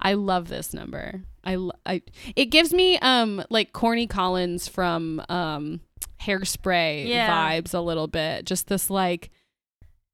I 0.00 0.14
love 0.14 0.48
this 0.48 0.74
number. 0.74 1.22
I, 1.44 1.56
I 1.86 2.02
it 2.36 2.46
gives 2.46 2.72
me 2.72 2.98
um 2.98 3.42
like 3.50 3.72
Corny 3.72 4.06
Collins 4.06 4.68
from 4.68 5.22
um 5.28 5.80
Hairspray 6.22 7.06
Yeah. 7.08 7.30
vibes 7.30 7.72
a 7.72 7.80
little 7.80 8.08
bit. 8.08 8.44
Just 8.44 8.66
this 8.68 8.90
like 8.90 9.30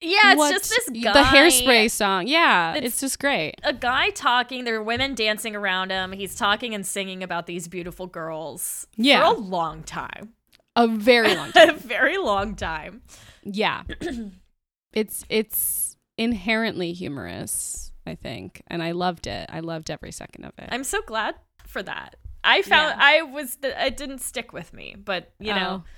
Yeah, 0.00 0.32
it's 0.32 0.38
what- 0.38 0.52
just 0.52 0.68
this 0.70 0.88
guy. 1.02 1.12
the 1.12 1.20
Hairspray 1.22 1.90
song. 1.90 2.26
Yeah, 2.26 2.72
It's- 2.76 2.92
it's 2.92 3.00
just 3.00 3.18
great. 3.18 3.54
A 3.62 3.72
guy 3.72 4.10
talking. 4.10 4.64
There 4.64 4.76
are 4.76 4.82
women 4.82 5.14
dancing 5.14 5.56
around 5.56 5.90
him. 5.90 6.12
He's 6.12 6.34
talking 6.34 6.74
and 6.74 6.86
singing 6.86 7.22
about 7.22 7.46
these 7.46 7.66
beautiful 7.68 8.06
girls 8.06 8.86
Yeah. 8.96 9.20
for 9.30 9.36
a 9.36 9.38
long 9.38 9.82
time. 9.82 10.34
A 10.76 10.86
very 10.86 11.34
long 11.34 11.50
time. 11.52 11.70
a 11.70 11.72
very 11.72 12.18
long 12.18 12.54
time. 12.56 13.02
Yeah. 13.42 13.84
it's 14.92 15.24
it's 15.28 15.96
inherently 16.18 16.92
humorous, 16.92 17.92
I 18.06 18.14
think. 18.14 18.62
And 18.66 18.82
I 18.82 18.92
loved 18.92 19.26
it. 19.26 19.48
I 19.52 19.60
loved 19.60 19.90
every 19.90 20.12
second 20.12 20.44
of 20.44 20.52
it. 20.58 20.68
I'm 20.70 20.84
so 20.84 21.00
glad 21.02 21.36
for 21.66 21.82
that. 21.82 22.16
I 22.44 22.62
found 22.62 22.96
Yeah. 22.98 23.04
I 23.06 23.22
was 23.22 23.56
it 23.62 23.96
didn't 23.96 24.18
stick 24.20 24.52
with 24.52 24.72
me, 24.72 24.94
but 24.98 25.32
you 25.40 25.54
know, 25.54 25.84
Oh. 25.84 25.90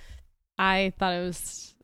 I 0.58 0.92
thought 0.98 1.12
it 1.14 1.24
was 1.24 1.74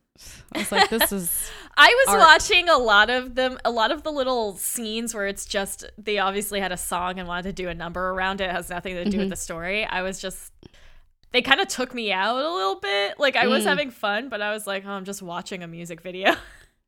I 0.54 0.58
was 0.58 0.70
like, 0.72 0.90
this 0.90 1.10
is 1.12 1.50
I 1.76 1.86
was 2.06 2.14
art. 2.14 2.20
watching 2.20 2.68
a 2.68 2.76
lot 2.78 3.10
of 3.10 3.34
them, 3.34 3.58
a 3.64 3.70
lot 3.70 3.90
of 3.90 4.02
the 4.04 4.12
little 4.12 4.56
scenes 4.56 5.12
where 5.14 5.26
it's 5.26 5.44
just 5.44 5.84
they 5.98 6.18
obviously 6.18 6.60
had 6.60 6.70
a 6.72 6.76
song 6.76 7.18
and 7.18 7.26
wanted 7.26 7.44
to 7.44 7.52
do 7.52 7.68
a 7.68 7.74
number 7.74 8.10
around 8.10 8.40
it. 8.40 8.44
it 8.44 8.50
has 8.52 8.70
nothing 8.70 8.94
to 8.94 9.04
do 9.04 9.18
with 9.18 9.26
Mhm. 9.26 9.30
the 9.30 9.36
story. 9.36 9.84
I 9.84 10.02
was 10.02 10.20
just 10.20 10.52
they 11.32 11.42
kind 11.42 11.60
of 11.60 11.66
took 11.66 11.92
me 11.94 12.12
out 12.12 12.36
a 12.36 12.48
little 12.54 12.78
bit. 12.78 13.18
Like 13.18 13.34
I 13.34 13.48
was 13.48 13.64
Mm. 13.64 13.68
having 13.68 13.90
fun, 13.90 14.28
but 14.28 14.40
I 14.40 14.52
was 14.52 14.66
like, 14.68 14.84
oh, 14.86 14.90
I'm 14.90 15.04
just 15.04 15.20
watching 15.20 15.64
a 15.64 15.66
music 15.66 16.00
video. 16.00 16.34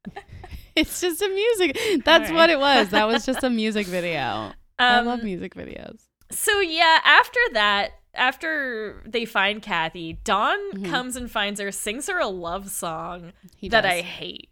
it's 0.77 1.01
just 1.01 1.21
a 1.23 1.29
music. 1.29 1.77
That's 2.05 2.31
Alright. 2.31 2.35
what 2.35 2.51
it 2.51 2.59
was. 2.61 2.91
That 2.91 3.07
was 3.09 3.27
just 3.27 3.43
a 3.43 3.51
music 3.63 3.87
video. 3.87 4.53
I 4.79 4.99
Um, 4.99 5.07
love 5.07 5.23
music 5.25 5.55
videos. 5.55 5.99
So 6.31 6.61
yeah, 6.61 7.01
after 7.05 7.41
that, 7.55 7.93
after 8.17 9.03
they 9.07 9.25
find 9.25 9.63
Kathy, 9.63 10.15
Don 10.25 10.59
Mhm. 10.73 10.91
comes 10.91 11.17
and 11.17 11.31
finds 11.31 11.61
her, 11.61 11.71
sings 11.73 12.09
her 12.09 12.19
a 12.19 12.27
love 12.29 12.71
song 12.71 13.33
He 13.57 13.69
that 13.69 13.83
does. 13.83 13.93
I 13.93 14.01
hate. 14.03 14.51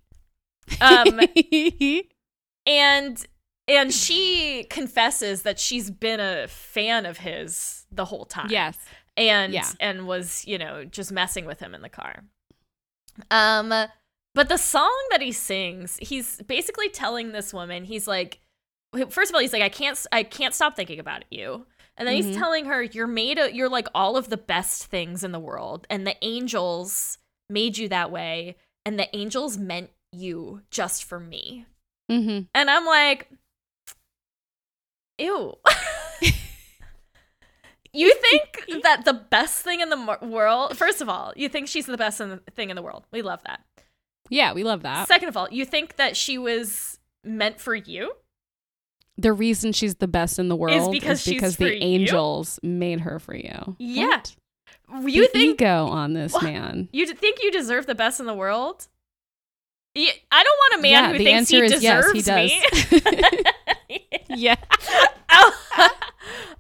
Um, 0.80 1.20
and 2.66 3.26
and 3.66 3.92
she 3.94 4.64
confesses 4.68 5.42
that 5.42 5.58
she's 5.58 5.90
been 5.90 6.20
a 6.20 6.46
fan 6.48 7.06
of 7.06 7.18
his 7.18 7.86
the 7.90 8.04
whole 8.06 8.24
time. 8.26 8.48
yes. 8.50 8.76
And 9.16 9.52
Yeah. 9.52 9.68
and 9.80 10.06
was, 10.06 10.44
you 10.46 10.58
know, 10.58 10.84
just 10.84 11.12
messing 11.12 11.44
with 11.46 11.60
him 11.60 11.74
in 11.74 11.82
the 11.82 11.88
car. 11.88 12.24
Um 13.30 13.72
but 14.34 14.48
the 14.48 14.56
song 14.56 14.92
that 15.10 15.22
he 15.22 15.30
sings, 15.32 15.96
he's 16.02 16.42
basically 16.42 16.88
telling 16.88 17.30
this 17.32 17.54
woman, 17.54 17.84
he's 17.84 18.08
like 18.08 18.40
first 19.10 19.30
of 19.30 19.34
all, 19.34 19.40
he's 19.40 19.52
like 19.52 19.62
I 19.62 19.68
can't 19.68 20.04
I 20.12 20.22
can't 20.24 20.52
stop 20.54 20.74
thinking 20.76 20.98
about 20.98 21.24
you. 21.30 21.66
And 21.96 22.08
then 22.08 22.14
Mhm. 22.16 22.24
he's 22.24 22.36
telling 22.36 22.64
her 22.66 22.82
you're 22.82 23.06
made 23.06 23.38
of 23.38 23.52
you're 23.54 23.68
like 23.68 23.88
all 23.94 24.16
of 24.16 24.28
the 24.28 24.36
best 24.36 24.86
things 24.86 25.22
in 25.22 25.32
the 25.32 25.38
world 25.38 25.86
and 25.88 26.06
the 26.06 26.16
angels 26.24 27.18
made 27.48 27.78
you 27.78 27.88
that 27.88 28.10
way 28.10 28.56
and 28.84 28.98
the 28.98 29.14
angels 29.16 29.56
meant 29.56 29.90
you 30.12 30.62
just 30.70 31.04
for 31.04 31.20
me. 31.20 31.66
hmm 32.10 32.40
And 32.54 32.70
I'm 32.70 32.84
like, 32.86 33.30
ew. 35.18 35.54
you 37.92 38.12
think 38.14 38.82
that 38.82 39.04
the 39.04 39.12
best 39.14 39.62
thing 39.62 39.80
in 39.80 39.88
the 39.88 40.18
world, 40.22 40.76
first 40.76 41.00
of 41.00 41.08
all, 41.08 41.32
you 41.36 41.48
think 41.48 41.68
she's 41.68 41.86
the 41.86 41.96
best 41.96 42.20
in 42.20 42.40
thing 42.54 42.70
in 42.70 42.76
the 42.76 42.82
world. 42.82 43.04
We 43.12 43.22
love 43.22 43.40
that. 43.44 43.60
Yeah, 44.30 44.52
we 44.52 44.64
love 44.64 44.82
that. 44.82 45.06
Second 45.06 45.28
of 45.28 45.36
all, 45.36 45.48
you 45.50 45.64
think 45.64 45.96
that 45.96 46.16
she 46.16 46.38
was 46.38 46.98
meant 47.22 47.60
for 47.60 47.74
you? 47.74 48.12
The 49.16 49.32
reason 49.32 49.72
she's 49.72 49.94
the 49.96 50.08
best 50.08 50.38
in 50.38 50.48
the 50.48 50.56
world 50.56 50.74
is 50.94 51.00
because 51.00 51.18
is 51.18 51.24
she's 51.24 51.34
because 51.34 51.56
for 51.56 51.64
the 51.64 51.74
you? 51.74 51.78
angels 51.82 52.58
made 52.62 53.00
her 53.00 53.18
for 53.18 53.34
you. 53.34 53.76
Yeah. 53.78 54.06
What? 54.08 54.36
You 55.06 55.22
the 55.22 55.28
think 55.28 55.60
ego 55.62 55.86
on 55.86 56.12
this 56.12 56.32
What? 56.32 56.42
man. 56.44 56.88
you 56.92 57.06
think 57.14 57.42
you 57.42 57.50
deserve 57.50 57.86
the 57.86 57.94
best 57.94 58.20
in 58.20 58.26
the 58.26 58.34
world? 58.34 58.88
Yeah, 59.94 60.10
I 60.32 60.42
don't 60.42 60.56
want 60.58 60.80
a 60.80 60.82
man 60.82 60.90
Yeah, 60.90 61.12
who 61.12 61.18
the 61.18 61.24
thinks 61.24 61.48
he 61.50 61.60
answer 61.62 61.74
is 61.76 61.82
yes, 61.82 62.04
deserves 62.04 62.26
he 62.26 63.00
does. 63.02 63.30
me. 63.30 63.42
Yeah. 64.36 64.56
Oh, 65.30 65.88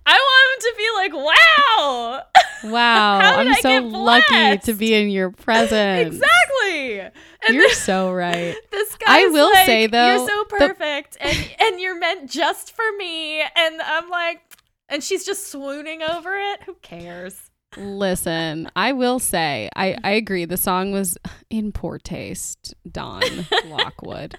I 0.06 0.12
want 0.12 0.64
him 0.64 0.70
to 0.70 0.74
be 0.76 0.88
like, 0.96 1.34
wow. 1.36 2.22
Wow. 2.64 3.18
I'm 3.18 3.48
I 3.48 3.60
so 3.60 3.78
lucky 3.82 4.56
to 4.64 4.72
be 4.72 4.94
in 4.94 5.10
your 5.10 5.30
presence. 5.30 6.14
Exactly. 6.16 7.00
And 7.00 7.12
You're 7.50 7.64
this, 7.64 7.82
so 7.82 8.10
right. 8.10 8.56
this 8.70 8.96
guy 8.96 9.24
I 9.24 9.26
will 9.26 9.52
like, 9.52 9.66
say, 9.66 9.86
though, 9.86 10.16
you're 10.16 10.26
so 10.26 10.44
the- 10.48 10.56
perfect 10.56 11.18
and 11.20 11.50
and 11.60 11.78
you're 11.80 11.98
meant 11.98 12.30
just 12.30 12.74
for 12.74 12.84
me. 12.96 13.42
And 13.42 13.82
I'm 13.82 14.08
like, 14.08 14.40
and 14.88 15.04
she's 15.04 15.26
just 15.26 15.48
swooning 15.52 16.00
over 16.02 16.34
it. 16.38 16.62
Who 16.62 16.72
cares? 16.80 17.50
Listen, 17.76 18.70
I 18.76 18.92
will 18.92 19.18
say, 19.18 19.68
I, 19.76 19.96
I 20.04 20.12
agree. 20.12 20.44
The 20.44 20.56
song 20.56 20.92
was 20.92 21.18
in 21.50 21.72
poor 21.72 21.98
taste, 21.98 22.74
Don 22.90 23.22
Lockwood. 23.66 24.36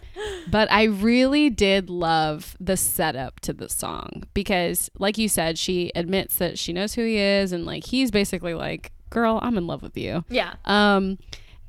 But 0.50 0.72
I 0.72 0.84
really 0.84 1.50
did 1.50 1.90
love 1.90 2.56
the 2.60 2.78
setup 2.78 3.40
to 3.42 3.54
the 3.54 3.70
song 3.70 4.24
because, 4.34 4.90
like 4.98 5.18
you 5.18 5.28
said, 5.28 5.58
she 5.58 5.92
admits 5.96 6.36
that 6.38 6.58
she 6.58 6.74
knows 6.74 6.94
who 6.94 7.04
he 7.04 7.18
is. 7.18 7.52
And, 7.52 7.66
like, 7.66 7.86
he's 7.86 8.12
basically 8.12 8.54
like, 8.54 8.92
girl, 9.10 9.40
I'm 9.42 9.58
in 9.58 9.68
love 9.68 9.82
with 9.82 9.98
you. 9.98 10.24
Yeah. 10.30 10.56
Um, 10.66 11.18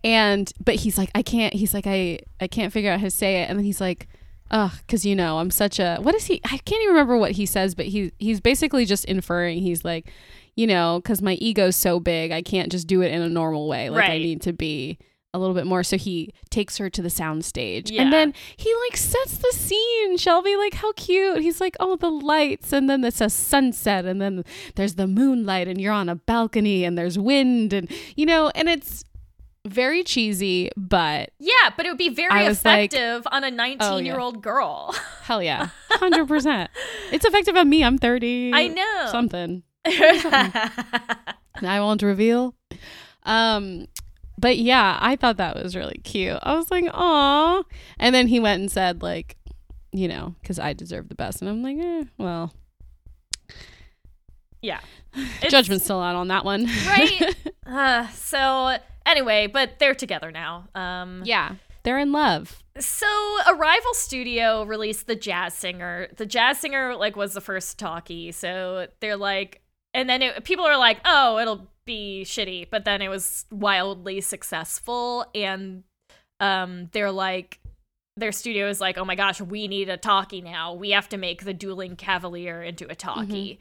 and 0.04 0.52
but 0.62 0.76
he's 0.76 0.96
like, 0.96 1.10
I 1.14 1.22
can't. 1.22 1.52
He's 1.54 1.74
like, 1.74 1.86
I 1.86 2.20
I 2.40 2.46
can't 2.46 2.72
figure 2.72 2.92
out 2.92 3.00
how 3.00 3.06
to 3.06 3.10
say 3.10 3.42
it. 3.42 3.48
And 3.48 3.58
then 3.58 3.64
he's 3.64 3.80
like, 3.80 4.06
ugh, 4.50 4.72
because 4.78 5.04
you 5.04 5.16
know, 5.16 5.38
I'm 5.38 5.50
such 5.50 5.80
a. 5.80 5.98
What 5.98 6.14
is 6.14 6.26
he? 6.26 6.40
I 6.44 6.58
can't 6.58 6.82
even 6.82 6.94
remember 6.94 7.16
what 7.16 7.32
he 7.32 7.44
says, 7.44 7.74
but 7.74 7.86
he 7.86 8.12
he's 8.18 8.40
basically 8.40 8.84
just 8.84 9.04
inferring. 9.06 9.58
He's 9.58 9.84
like, 9.84 10.12
you 10.56 10.66
know, 10.66 11.00
because 11.02 11.22
my 11.22 11.34
ego's 11.34 11.76
so 11.76 12.00
big, 12.00 12.32
I 12.32 12.42
can't 12.42 12.72
just 12.72 12.86
do 12.86 13.02
it 13.02 13.12
in 13.12 13.22
a 13.22 13.28
normal 13.28 13.68
way. 13.68 13.90
Like 13.90 14.10
I 14.10 14.18
need 14.18 14.42
to 14.42 14.52
be 14.52 14.98
a 15.34 15.38
little 15.38 15.54
bit 15.54 15.66
more. 15.66 15.82
So 15.82 15.98
he 15.98 16.32
takes 16.48 16.78
her 16.78 16.88
to 16.88 17.02
the 17.02 17.10
sound 17.10 17.44
stage, 17.44 17.90
Yeah. 17.90 18.02
and 18.02 18.12
then 18.12 18.32
he 18.56 18.74
like 18.88 18.96
sets 18.96 19.36
the 19.36 19.52
scene. 19.52 20.16
Shelby, 20.16 20.56
like 20.56 20.72
how 20.74 20.92
cute. 20.92 21.42
He's 21.42 21.60
like, 21.60 21.76
oh, 21.78 21.96
the 21.96 22.10
lights, 22.10 22.72
and 22.72 22.88
then 22.88 23.04
it's 23.04 23.20
a 23.20 23.28
sunset, 23.28 24.06
and 24.06 24.18
then 24.20 24.44
there's 24.76 24.94
the 24.94 25.06
moonlight, 25.06 25.68
and 25.68 25.78
you're 25.80 25.92
on 25.92 26.08
a 26.08 26.14
balcony, 26.16 26.84
and 26.84 26.96
there's 26.96 27.18
wind, 27.18 27.74
and 27.74 27.90
you 28.16 28.24
know, 28.24 28.50
and 28.54 28.68
it's 28.68 29.04
very 29.66 30.02
cheesy, 30.04 30.70
but 30.76 31.32
Yeah, 31.38 31.70
but 31.76 31.84
it 31.84 31.90
would 31.90 31.98
be 31.98 32.08
very 32.08 32.46
was 32.46 32.64
like- 32.64 32.94
oh, 32.94 32.96
effective 32.96 33.26
on 33.32 33.44
a 33.44 33.50
19 33.50 34.06
year 34.06 34.18
old 34.18 34.40
girl. 34.42 34.94
hell 35.22 35.42
yeah, 35.42 35.68
hundred 35.90 36.28
percent. 36.28 36.70
It's 37.12 37.24
effective 37.26 37.56
on 37.56 37.68
me. 37.68 37.84
I'm 37.84 37.98
thirty. 37.98 38.52
I 38.54 38.68
know. 38.68 39.08
something. 39.10 39.64
I 41.62 41.80
won't 41.80 42.02
reveal. 42.02 42.54
Um, 43.22 43.86
but 44.38 44.58
yeah, 44.58 44.98
I 45.00 45.16
thought 45.16 45.38
that 45.38 45.62
was 45.62 45.74
really 45.74 46.00
cute. 46.04 46.38
I 46.42 46.54
was 46.54 46.70
like, 46.70 46.84
"Aw," 46.92 47.62
and 47.98 48.14
then 48.14 48.28
he 48.28 48.40
went 48.40 48.60
and 48.60 48.70
said, 48.70 49.02
like, 49.02 49.36
you 49.92 50.08
know, 50.08 50.34
because 50.40 50.58
I 50.58 50.72
deserve 50.72 51.08
the 51.08 51.14
best, 51.14 51.40
and 51.40 51.48
I'm 51.48 51.62
like, 51.62 51.78
eh, 51.78 52.04
well, 52.18 52.52
yeah. 54.60 54.80
Judgment's 55.48 55.84
still 55.84 56.00
out 56.00 56.16
on 56.16 56.28
that 56.28 56.44
one, 56.44 56.66
Right? 56.86 57.34
Uh, 57.66 58.06
so, 58.10 58.76
anyway, 59.04 59.48
but 59.48 59.80
they're 59.80 59.92
together 59.92 60.30
now. 60.30 60.68
Um, 60.76 61.22
yeah, 61.24 61.56
they're 61.82 61.98
in 61.98 62.12
love. 62.12 62.62
So, 62.78 63.06
Arrival 63.48 63.92
Studio 63.92 64.62
released 64.62 65.08
the 65.08 65.16
Jazz 65.16 65.52
Singer. 65.52 66.06
The 66.16 66.26
Jazz 66.26 66.58
Singer 66.60 66.94
like 66.94 67.16
was 67.16 67.34
the 67.34 67.40
first 67.40 67.76
talkie. 67.76 68.30
So 68.30 68.86
they're 69.00 69.16
like, 69.16 69.62
and 69.96 70.08
then 70.08 70.22
it, 70.22 70.44
people 70.44 70.64
are 70.64 70.76
like, 70.76 71.00
"Oh, 71.04 71.38
it'll 71.38 71.66
be 71.86 72.22
shitty," 72.24 72.68
but 72.70 72.84
then 72.84 73.02
it 73.02 73.08
was 73.08 73.46
wildly 73.50 74.20
successful, 74.20 75.26
and 75.34 75.82
um, 76.38 76.90
they're 76.92 77.10
like, 77.10 77.58
their 78.16 78.32
studio 78.32 78.68
is 78.68 78.80
like, 78.80 78.98
"Oh 78.98 79.04
my 79.04 79.14
gosh, 79.14 79.40
we 79.40 79.66
need 79.66 79.88
a 79.88 79.96
talkie 79.96 80.42
now. 80.42 80.74
We 80.74 80.90
have 80.90 81.08
to 81.08 81.16
make 81.16 81.44
the 81.44 81.54
Dueling 81.54 81.96
Cavalier 81.96 82.62
into 82.62 82.86
a 82.88 82.94
talkie." 82.94 83.58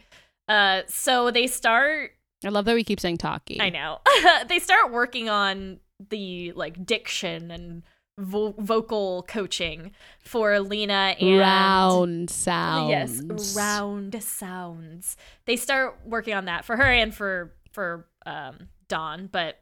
Uh, 0.47 0.81
so 0.87 1.31
they 1.31 1.47
start 1.47 2.11
I 2.45 2.49
love 2.49 2.65
that 2.65 2.75
we 2.75 2.83
keep 2.83 2.99
saying 2.99 3.17
talkie. 3.17 3.59
I 3.59 3.69
know. 3.69 3.99
they 4.47 4.59
start 4.59 4.91
working 4.91 5.29
on 5.29 5.79
the 6.09 6.51
like 6.53 6.85
diction 6.85 7.51
and 7.51 7.83
vo- 8.17 8.55
vocal 8.57 9.23
coaching 9.27 9.91
for 10.19 10.59
Lina 10.59 11.15
and 11.19 11.39
Round 11.39 12.29
sounds. 12.29 12.89
Yes, 12.89 13.55
round 13.55 14.21
sounds. 14.23 15.17
They 15.45 15.55
start 15.55 15.97
working 16.05 16.33
on 16.33 16.45
that 16.45 16.65
for 16.65 16.77
her 16.77 16.83
and 16.83 17.13
for 17.13 17.53
for 17.71 18.07
um 18.25 18.69
Don, 18.87 19.27
but 19.27 19.61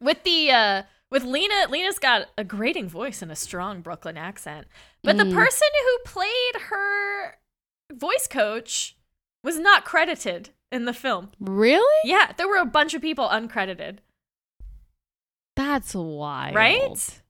with 0.00 0.22
the 0.24 0.50
uh 0.50 0.82
with 1.10 1.24
Lina, 1.24 1.68
Lina's 1.70 1.98
got 1.98 2.26
a 2.36 2.44
grating 2.44 2.88
voice 2.88 3.22
and 3.22 3.32
a 3.32 3.36
strong 3.36 3.80
Brooklyn 3.80 4.16
accent. 4.18 4.66
But 5.02 5.16
the 5.16 5.24
Mm. 5.24 5.32
person 5.34 5.68
who 5.84 5.98
played 6.04 6.62
her 6.68 7.38
voice 7.92 8.26
coach 8.26 8.94
was 9.42 9.58
not 9.58 9.84
credited 9.86 10.50
in 10.70 10.84
the 10.84 10.92
film. 10.92 11.30
Really? 11.40 12.00
Yeah, 12.10 12.32
there 12.36 12.46
were 12.48 12.58
a 12.58 12.66
bunch 12.66 12.92
of 12.92 13.00
people 13.00 13.26
uncredited. 13.28 13.98
That's 15.56 15.94
wild. 15.94 16.54
Right? 16.54 17.20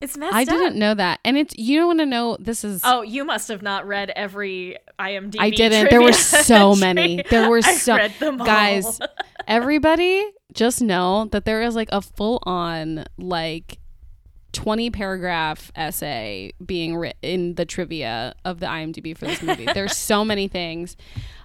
It's 0.00 0.16
messed 0.16 0.34
I 0.34 0.42
up. 0.42 0.48
didn't 0.48 0.76
know 0.76 0.92
that. 0.94 1.20
And 1.24 1.38
it's 1.38 1.56
you 1.56 1.78
don't 1.78 1.86
want 1.86 2.00
to 2.00 2.06
know 2.06 2.36
this 2.38 2.64
is 2.64 2.82
Oh, 2.84 3.02
you 3.02 3.24
must 3.24 3.48
have 3.48 3.62
not 3.62 3.86
read 3.86 4.12
every 4.14 4.76
IMDb. 4.98 5.36
I 5.38 5.50
didn't. 5.50 5.90
There 5.90 6.02
were 6.02 6.12
so 6.12 6.74
many. 6.74 7.22
There 7.30 7.48
were 7.48 7.62
so- 7.62 7.96
read 7.96 8.12
them 8.20 8.40
all. 8.40 8.46
guys 8.46 8.98
everybody 9.48 10.24
just 10.52 10.82
know 10.82 11.26
that 11.32 11.44
there 11.44 11.62
is 11.62 11.74
like 11.74 11.88
a 11.92 12.00
full 12.02 12.40
on 12.44 13.04
like 13.16 13.78
20 14.52 14.90
paragraph 14.90 15.70
essay 15.76 16.52
being 16.64 16.96
written 16.96 17.18
in 17.22 17.54
the 17.56 17.64
trivia 17.64 18.34
of 18.44 18.58
the 18.60 18.66
IMDb 18.66 19.16
for 19.16 19.26
this 19.26 19.42
movie. 19.42 19.66
There's 19.66 19.96
so 19.96 20.24
many 20.24 20.48
things. 20.48 20.96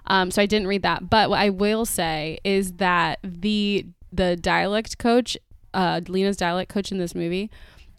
Um, 0.06 0.30
so 0.30 0.40
I 0.42 0.46
didn't 0.46 0.66
read 0.66 0.82
that. 0.82 1.08
But 1.10 1.30
what 1.30 1.38
I 1.38 1.50
will 1.50 1.84
say 1.84 2.38
is 2.44 2.72
that 2.74 3.18
the 3.22 3.86
the 4.12 4.36
dialect 4.36 4.98
coach, 4.98 5.36
uh, 5.72 6.00
Lina's 6.06 6.36
dialect 6.36 6.70
coach 6.70 6.90
in 6.92 6.98
this 6.98 7.14
movie, 7.14 7.50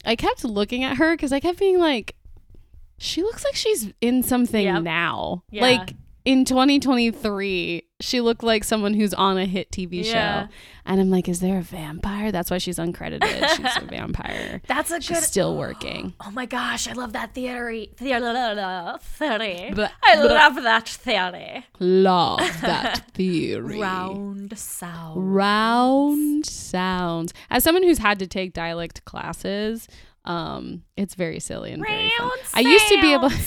I 0.04 0.16
kept 0.16 0.44
looking 0.44 0.84
at 0.84 0.96
her 0.98 1.14
because 1.16 1.32
I 1.32 1.40
kept 1.40 1.58
being 1.58 1.78
like, 1.78 2.14
she 2.98 3.22
looks 3.22 3.44
like 3.44 3.54
she's 3.56 3.92
in 4.00 4.22
something 4.22 4.64
Yep. 4.64 4.82
now. 4.82 5.42
Yeah. 5.50 5.62
Like 5.62 5.94
in 6.24 6.44
2023, 6.44 7.82
she 8.00 8.20
looked 8.20 8.42
like 8.42 8.64
someone 8.64 8.94
who's 8.94 9.12
on 9.14 9.36
a 9.38 9.44
hit 9.46 9.70
TV 9.70 10.02
Yeah. 10.04 10.46
show. 10.46 10.52
And 10.86 11.00
I'm 11.00 11.10
like, 11.10 11.28
is 11.28 11.40
there 11.40 11.58
a 11.58 11.62
vampire? 11.62 12.30
That's 12.32 12.50
why 12.50 12.58
she's 12.58 12.78
uncredited. 12.78 13.48
she's 13.56 13.76
a 13.76 13.84
vampire. 13.90 14.60
That's 14.66 14.90
a 14.90 15.00
She's 15.00 15.18
good. 15.18 15.24
still 15.24 15.56
working. 15.56 16.14
Oh 16.26 16.30
my 16.30 16.46
gosh, 16.46 16.88
I 16.88 16.92
love 16.92 17.12
that 17.12 17.34
theory. 17.34 17.90
Theory. 17.96 18.20
theory. 18.20 19.70
Blah, 19.74 19.88
I 20.02 20.16
blah. 20.16 20.24
love 20.24 20.54
that 20.62 20.88
theory. 20.88 21.66
Love 21.78 22.38
that 22.62 23.10
theory. 23.12 23.78
Round 23.80 24.58
sound. 24.58 25.34
Round 25.34 26.46
sounds. 26.46 27.32
As 27.50 27.62
someone 27.64 27.82
who's 27.82 27.98
had 27.98 28.18
to 28.20 28.26
take 28.26 28.52
dialect 28.54 29.04
classes, 29.04 29.86
um, 30.24 30.82
it's 30.96 31.14
very 31.14 31.40
silly 31.40 31.72
and 31.72 31.82
very 31.86 32.10
fun. 32.16 32.28
Round 32.28 32.40
I 32.54 32.60
used 32.60 32.88
to 32.88 33.00
be 33.00 33.12
able. 33.12 33.30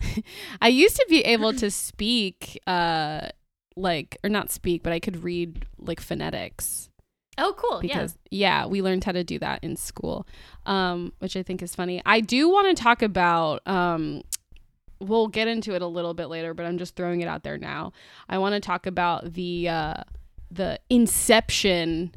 I 0.62 0.68
used 0.68 0.96
to 0.96 1.06
be 1.08 1.20
able 1.22 1.52
to 1.54 1.70
speak 1.70 2.60
uh 2.66 3.28
like 3.76 4.16
or 4.22 4.30
not 4.30 4.50
speak, 4.50 4.82
but 4.82 4.92
I 4.92 5.00
could 5.00 5.22
read 5.24 5.66
like 5.78 6.00
phonetics 6.00 6.88
Oh, 7.38 7.54
cool. 7.56 7.80
because 7.80 8.18
yeah. 8.30 8.66
we 8.66 8.82
learned 8.82 9.04
how 9.04 9.12
to 9.12 9.24
do 9.24 9.38
that 9.38 9.62
in 9.64 9.76
school. 9.76 10.26
Um 10.66 11.12
which 11.20 11.36
I 11.36 11.42
think 11.42 11.62
is 11.62 11.74
funny. 11.74 12.02
I 12.04 12.20
do 12.20 12.48
want 12.48 12.76
to 12.76 12.82
talk 12.82 13.02
about 13.02 13.66
um 13.66 14.22
we'll 15.00 15.28
get 15.28 15.48
into 15.48 15.74
it 15.74 15.82
a 15.82 15.86
little 15.86 16.12
bit 16.14 16.26
later, 16.26 16.52
but 16.52 16.66
I'm 16.66 16.76
just 16.76 16.94
throwing 16.94 17.22
it 17.22 17.28
out 17.28 17.42
there 17.42 17.56
now. 17.56 17.92
I 18.28 18.38
want 18.38 18.54
to 18.54 18.60
talk 18.60 18.86
about 18.86 19.32
the 19.34 19.68
uh 19.68 20.02
the 20.50 20.80
inception 20.90 22.12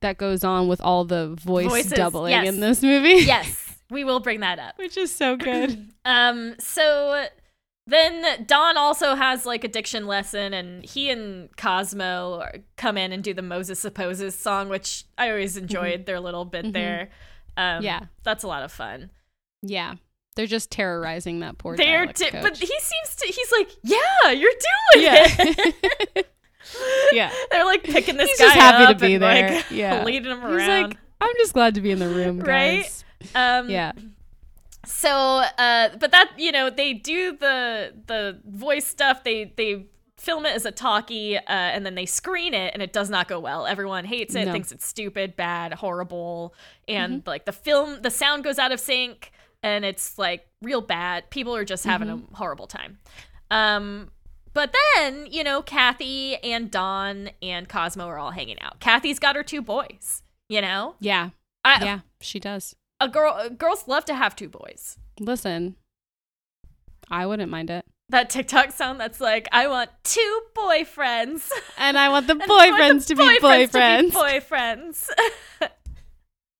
that 0.00 0.18
goes 0.18 0.44
on 0.44 0.68
with 0.68 0.80
all 0.80 1.04
the 1.04 1.28
voice 1.34 1.66
Voices, 1.68 1.92
doubling 1.92 2.32
yes. 2.32 2.46
in 2.46 2.60
this 2.60 2.82
movie. 2.82 3.24
Yes, 3.24 3.67
we 3.90 4.04
will 4.04 4.20
bring 4.20 4.40
that 4.40 4.58
up. 4.58 4.76
which 4.78 4.96
is 4.96 5.14
so 5.14 5.36
good. 5.36 5.90
Um, 6.04 6.54
so 6.58 7.26
then 7.86 8.46
Don 8.46 8.78
also 8.78 9.14
has 9.14 9.44
like 9.44 9.62
a 9.64 9.68
diction 9.68 10.06
lesson, 10.06 10.54
and 10.54 10.82
he 10.84 11.10
and 11.10 11.54
Cosmo 11.58 12.40
are- 12.40 12.54
come 12.78 12.96
in 12.96 13.12
and 13.12 13.22
do 13.22 13.34
the 13.34 13.42
Moses 13.42 13.78
Supposes 13.78 14.34
song, 14.38 14.70
which 14.70 15.04
I 15.18 15.28
always 15.28 15.58
enjoyed 15.58 16.06
their 16.06 16.18
little 16.18 16.46
bit 16.46 16.72
there. 16.72 17.10
Um, 17.58 17.82
Yeah. 17.84 18.04
that's 18.22 18.42
a 18.42 18.48
lot 18.48 18.62
of 18.62 18.72
fun. 18.72 19.10
yeah. 19.62 19.94
They're 20.36 20.46
just 20.46 20.70
terrorizing 20.70 21.40
that 21.40 21.58
poor 21.58 21.76
They're, 21.76 22.06
di- 22.06 22.30
but 22.30 22.56
he 22.56 22.66
seems 22.66 23.16
to. 23.16 23.26
He's 23.26 23.50
like, 23.52 23.70
yeah, 23.82 24.30
you're 24.30 24.52
doing 24.94 25.04
Yeah. 25.04 25.26
it. 25.36 26.28
yeah. 27.12 27.32
They're 27.50 27.64
like 27.64 27.82
picking 27.82 28.16
this 28.16 28.30
He's 28.30 28.38
guy 28.38 28.44
just 28.46 28.56
happy 28.56 28.84
to 28.84 28.90
up 28.92 28.98
be 29.00 29.14
and 29.14 29.22
there. 29.24 29.50
like 29.56 29.64
Yeah. 29.70 30.04
leading 30.04 30.30
him 30.30 30.38
He's 30.42 30.50
around. 30.52 30.82
like, 30.90 30.96
I'm 31.20 31.34
just 31.38 31.54
glad 31.54 31.74
to 31.74 31.80
be 31.80 31.90
in 31.90 31.98
the 31.98 32.08
room, 32.08 32.38
Right? 32.40 32.88
Um, 33.34 33.68
Yeah. 33.70 33.92
So, 34.86 35.10
uh, 35.10 35.96
but 35.98 36.12
that 36.12 36.32
you 36.38 36.52
know 36.52 36.70
they 36.70 36.94
do 36.94 37.36
the 37.36 37.92
the 38.06 38.38
voice 38.46 38.86
stuff. 38.86 39.24
They 39.24 39.52
they 39.56 39.86
film 40.16 40.46
it 40.46 40.54
as 40.54 40.64
a 40.64 40.70
talkie, 40.72 41.36
uh, 41.36 41.42
and 41.46 41.84
then 41.84 41.94
they 41.94 42.06
screen 42.06 42.54
it, 42.54 42.72
and 42.72 42.82
it 42.82 42.92
does 42.92 43.10
not 43.10 43.28
go 43.28 43.38
well. 43.38 43.66
Everyone 43.66 44.04
hates 44.04 44.34
it, 44.34 44.46
No. 44.46 44.52
thinks 44.52 44.72
it's 44.72 44.86
stupid, 44.86 45.36
bad, 45.36 45.74
horrible, 45.74 46.54
and 46.88 47.22
like 47.26 47.44
the 47.44 47.52
film, 47.52 48.02
the 48.02 48.10
sound 48.10 48.44
goes 48.44 48.58
out 48.58 48.72
of 48.72 48.80
sync, 48.80 49.30
and 49.62 49.84
it's 49.84 50.16
like 50.16 50.46
real 50.62 50.80
bad. 50.80 51.28
People 51.30 51.54
are 51.54 51.64
just 51.64 51.84
having 51.84 52.08
a 52.08 52.20
horrible 52.36 52.66
time. 52.66 52.98
Um, 53.50 54.10
but 54.54 54.74
then 54.96 55.26
you 55.30 55.44
know 55.44 55.60
Kathy 55.60 56.36
and 56.36 56.70
Don 56.70 57.30
and 57.42 57.68
Cosmo 57.68 58.06
are 58.06 58.18
all 58.18 58.30
hanging 58.30 58.60
out. 58.60 58.80
Kathy's 58.80 59.18
got 59.18 59.36
her 59.36 59.42
two 59.42 59.60
boys. 59.60 60.22
You 60.48 60.62
know, 60.62 60.94
Yeah. 61.00 61.30
I, 61.64 61.84
Yeah. 61.84 62.00
She 62.22 62.40
does. 62.40 62.74
A 63.00 63.08
girl. 63.08 63.48
Girls 63.50 63.86
love 63.88 64.04
to 64.06 64.14
have 64.14 64.34
two 64.36 64.48
boys. 64.48 64.98
Listen, 65.20 65.76
I 67.10 67.26
wouldn't 67.26 67.50
mind 67.50 67.70
it. 67.70 67.84
that 68.10 68.30
TikTok 68.30 68.72
sound 68.72 68.98
that's 69.00 69.20
like, 69.20 69.48
I 69.52 69.66
want 69.68 69.90
two 70.04 70.40
boyfriends. 70.56 71.48
And 71.76 71.98
I 71.98 72.08
want 72.08 72.26
the 72.26 72.34
I 72.50 72.70
want 72.70 72.80
boyfriends 72.80 73.06
the 73.06 73.14
to 73.14 73.16
be 73.16 73.38
boyfriends. 73.40 74.10
boyfriends. 74.12 75.08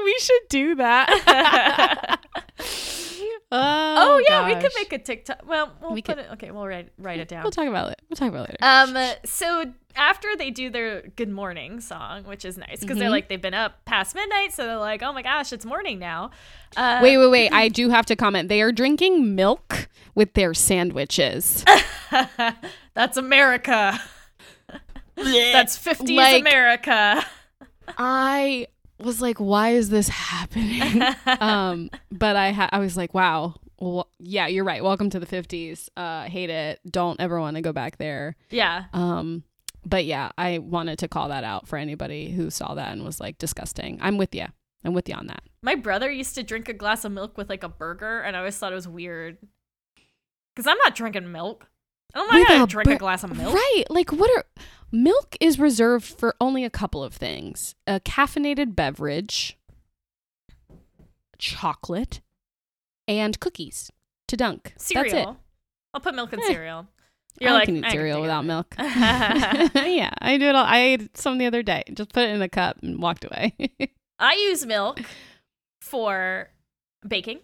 we 0.04 0.18
should 0.20 0.42
do 0.48 0.74
that. 0.76 2.20
oh, 3.52 3.94
oh 3.96 4.18
yeah, 4.28 4.46
we 4.46 4.54
could 4.60 4.72
make 4.76 4.92
a 4.92 4.98
TikTok. 4.98 5.40
Well, 5.46 5.72
we'll 5.80 5.92
We 5.92 6.02
put 6.02 6.16
could- 6.16 6.24
it. 6.26 6.32
Okay, 6.32 6.50
we'll 6.50 6.66
write 6.66 6.90
write 6.98 7.18
it 7.20 7.28
down. 7.28 7.42
We'll 7.42 7.50
talk 7.52 7.66
about 7.68 7.90
it. 7.92 8.00
We'll 8.08 8.16
talk 8.16 8.28
about 8.28 8.48
it 8.50 8.56
later. 8.62 8.98
Um. 9.00 9.14
So 9.24 9.72
after 9.96 10.28
they 10.36 10.50
do 10.50 10.70
their 10.70 11.02
good 11.16 11.28
morning 11.30 11.80
song, 11.80 12.24
which 12.24 12.44
is 12.44 12.56
nice 12.58 12.80
because 12.80 12.98
they're 12.98 13.08
Mhm. 13.08 13.12
like 13.12 13.28
they've 13.28 13.40
been 13.42 13.54
up 13.54 13.84
past 13.84 14.14
midnight, 14.14 14.52
so 14.52 14.64
they're 14.64 14.76
like, 14.76 15.02
oh 15.02 15.12
my 15.12 15.22
gosh, 15.22 15.52
it's 15.52 15.64
morning 15.64 15.98
now. 15.98 16.30
Uh, 16.76 17.00
wait, 17.02 17.16
wait, 17.18 17.28
wait. 17.30 17.52
I 17.52 17.68
do 17.68 17.88
have 17.88 18.06
to 18.06 18.16
comment. 18.16 18.48
They 18.48 18.60
are 18.62 18.70
drinking 18.72 19.34
milk 19.34 19.88
with 20.14 20.34
their 20.34 20.52
sandwiches. 20.54 21.64
that's 22.94 23.16
America. 23.16 23.98
that's 25.16 25.76
50s 25.78 26.16
Like- 26.16 26.40
America. 26.42 27.24
I 27.96 28.66
was 28.98 29.20
like, 29.20 29.38
why 29.38 29.70
is 29.70 29.90
this 29.90 30.08
happening? 30.08 31.02
um, 31.40 31.90
but 32.10 32.36
I 32.36 32.52
ha- 32.52 32.70
I 32.72 32.78
was 32.78 32.96
like, 32.96 33.14
wow. 33.14 33.54
Well, 33.80 34.08
yeah, 34.18 34.48
you're 34.48 34.64
right. 34.64 34.82
Welcome 34.82 35.08
to 35.10 35.20
the 35.20 35.26
50s. 35.26 35.88
Uh, 35.96 36.24
hate 36.24 36.50
it. 36.50 36.80
Don't 36.90 37.20
ever 37.20 37.38
want 37.40 37.56
to 37.56 37.62
go 37.62 37.72
back 37.72 37.98
there. 37.98 38.36
yeah. 38.50 38.86
Um, 38.92 39.44
but 39.86 40.04
yeah, 40.04 40.32
I 40.36 40.58
wanted 40.58 40.98
to 40.98 41.08
call 41.08 41.28
that 41.28 41.44
out 41.44 41.66
for 41.68 41.78
anybody 41.78 42.30
who 42.30 42.50
saw 42.50 42.74
that 42.74 42.92
and 42.92 43.04
was 43.04 43.20
like 43.20 43.38
disgusting. 43.38 43.98
I'm 44.02 44.18
with 44.18 44.34
you. 44.34 44.46
I'm 44.84 44.92
with 44.92 45.08
you 45.08 45.14
on 45.14 45.28
that. 45.28 45.42
My 45.62 45.76
brother 45.76 46.10
used 46.10 46.34
to 46.34 46.42
drink 46.42 46.68
a 46.68 46.72
glass 46.72 47.04
of 47.04 47.12
milk 47.12 47.38
with 47.38 47.48
like 47.48 47.62
a 47.62 47.68
burger, 47.68 48.20
and 48.20 48.36
I 48.36 48.40
always 48.40 48.56
thought 48.56 48.72
it 48.72 48.74
was 48.74 48.88
weird. 48.88 49.38
Because 50.54 50.66
I'm 50.66 50.78
not 50.78 50.94
drinking 50.94 51.30
milk. 51.32 51.68
I'm 52.14 52.26
not 52.26 52.48
gonna 52.48 52.64
a 52.64 52.66
drink 52.66 52.90
a 52.90 52.96
glass 52.96 53.22
of 53.24 53.36
milk. 53.36 53.54
Right. 53.54 53.84
Like 53.90 54.12
what 54.12 54.30
are 54.36 54.44
milk 54.90 55.36
is 55.40 55.58
reserved 55.58 56.04
for 56.06 56.34
only 56.40 56.64
a 56.64 56.70
couple 56.70 57.02
of 57.04 57.14
things. 57.14 57.74
A 57.86 58.00
caffeinated 58.00 58.74
beverage, 58.76 59.58
chocolate, 61.38 62.20
and 63.06 63.38
cookies 63.40 63.90
to 64.28 64.36
dunk. 64.36 64.74
Cereal. 64.76 65.04
That's 65.14 65.28
it. 65.30 65.36
I'll 65.94 66.00
put 66.00 66.14
milk 66.14 66.32
in 66.32 66.40
Eh. 66.40 66.46
cereal. 66.46 66.86
You're 67.40 67.52
I 67.52 67.64
can 67.64 67.76
eat 67.76 67.90
cereal 67.90 68.20
without 68.20 68.44
it." 68.44 68.46
milk. 68.48 68.74
yeah, 68.78 70.10
I 70.20 70.36
do 70.38 70.46
it 70.46 70.54
all. 70.56 70.64
I 70.64 70.78
ate 70.80 71.16
some 71.16 71.38
the 71.38 71.46
other 71.46 71.62
day. 71.62 71.84
Just 71.94 72.12
put 72.12 72.24
it 72.24 72.30
in 72.30 72.42
a 72.42 72.48
cup 72.48 72.78
and 72.82 73.00
walked 73.00 73.24
away. 73.24 73.54
I 74.18 74.34
use 74.34 74.66
milk 74.66 75.00
for 75.80 76.50
baking, 77.06 77.38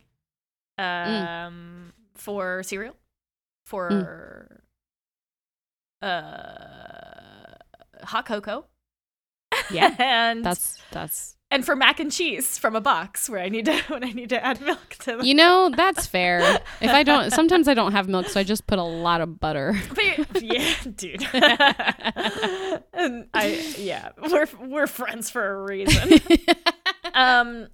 Mm. 0.78 1.46
um, 1.46 1.92
for 2.16 2.64
cereal, 2.64 2.96
for 3.64 4.60
uh, 6.02 7.20
hot 8.04 8.26
cocoa. 8.26 8.66
Yeah, 9.70 9.94
and 9.98 10.44
that's 10.44 10.80
that's 10.90 11.36
and 11.50 11.64
for 11.64 11.76
mac 11.76 12.00
and 12.00 12.10
cheese 12.10 12.58
from 12.58 12.74
a 12.74 12.80
box 12.80 13.28
where 13.28 13.40
I 13.40 13.48
need 13.48 13.66
to 13.66 13.76
when 13.88 14.02
I 14.04 14.10
need 14.10 14.30
to 14.30 14.44
add 14.44 14.60
milk 14.60 14.96
to 15.00 15.18
the 15.18 15.26
you 15.26 15.34
know 15.34 15.70
that's 15.74 16.06
fair. 16.06 16.60
If 16.80 16.90
I 16.90 17.02
don't, 17.02 17.30
sometimes 17.30 17.68
I 17.68 17.74
don't 17.74 17.92
have 17.92 18.08
milk, 18.08 18.26
so 18.26 18.40
I 18.40 18.44
just 18.44 18.66
put 18.66 18.78
a 18.78 18.82
lot 18.82 19.20
of 19.20 19.38
butter. 19.38 19.80
But 19.94 20.42
yeah, 20.42 20.74
dude. 20.96 21.26
and 22.92 23.26
I 23.32 23.74
yeah, 23.78 24.10
we're 24.30 24.48
we're 24.60 24.86
friends 24.86 25.30
for 25.30 25.46
a 25.46 25.62
reason. 25.64 26.20
um 27.14 27.68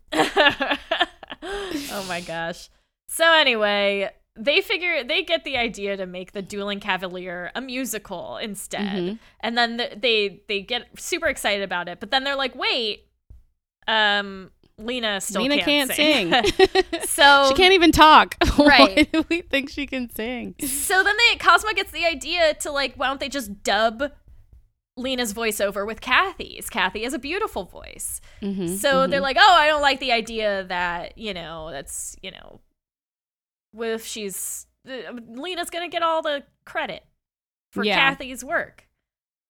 Oh 1.43 2.05
my 2.09 2.21
gosh. 2.21 2.69
So 3.09 3.25
anyway, 3.33 4.11
they 4.43 4.61
figure 4.63 5.05
they 5.05 5.23
get 5.23 5.45
the 5.45 5.57
idea 5.57 5.97
to 5.97 6.07
make 6.07 6.33
the 6.33 6.43
Dueling 6.43 6.81
Cavalier 6.81 7.51
a 7.55 7.61
musical 7.61 8.39
instead. 8.39 8.81
Mhm. 9.03 9.19
And 9.41 9.59
then 9.59 9.79
th- 9.79 9.93
they 10.01 10.41
they 10.49 10.63
get 10.63 10.87
super 10.99 11.27
excited 11.29 11.63
about 11.63 11.89
it, 11.89 12.01
but 12.01 12.11
then 12.11 12.25
they're 12.25 12.37
like, 12.37 12.55
"Wait, 12.55 13.07
um 13.87 14.51
Lina 14.79 15.21
still 15.21 15.43
Lina 15.43 15.57
can't, 15.63 15.91
can't 15.91 15.93
sing." 15.93 16.33
sing. 16.33 16.85
so 17.07 17.47
she 17.49 17.55
can't 17.55 17.75
even 17.75 17.93
talk. 17.93 18.37
Why 18.57 18.67
Right. 18.67 19.13
do 19.13 19.25
we 19.29 19.43
think 19.43 19.69
she 19.69 19.87
can 19.87 20.09
sing? 20.09 20.55
So 20.67 21.03
then 21.05 21.15
they 21.19 21.37
Cosmo 21.37 21.73
gets 21.75 21.91
the 21.91 22.07
idea 22.07 22.55
to 22.55 22.71
like, 22.73 22.95
why 22.97 23.09
don't 23.09 23.21
they 23.21 23.29
just 23.29 23.63
dub 23.63 24.11
Lina's 24.97 25.35
voiceover 25.35 25.87
with 25.87 26.01
Kathy's? 26.01 26.71
Kathy 26.71 27.03
has 27.05 27.13
a 27.13 27.19
beautiful 27.19 27.65
voice. 27.65 28.21
Mhm, 28.43 28.69
So 28.79 28.89
mhm. 29.07 29.11
they're 29.11 29.21
like, 29.21 29.37
oh, 29.39 29.55
I 29.59 29.67
don't 29.67 29.83
like 29.83 30.01
the 30.01 30.13
idea 30.13 30.65
that, 30.65 31.19
you 31.19 31.35
know, 31.35 31.71
that's, 31.71 32.17
you 32.23 32.31
know, 32.31 32.61
if 33.79 34.05
she's 34.07 34.67
uh, 34.89 35.13
Lina's 35.29 35.71
gonna 35.71 35.89
get 35.89 36.03
all 36.03 36.23
the 36.23 36.43
credit 36.65 37.05
for 37.73 37.85
Yeah. 37.85 37.97
Kathy's 37.97 38.45
work. 38.45 38.87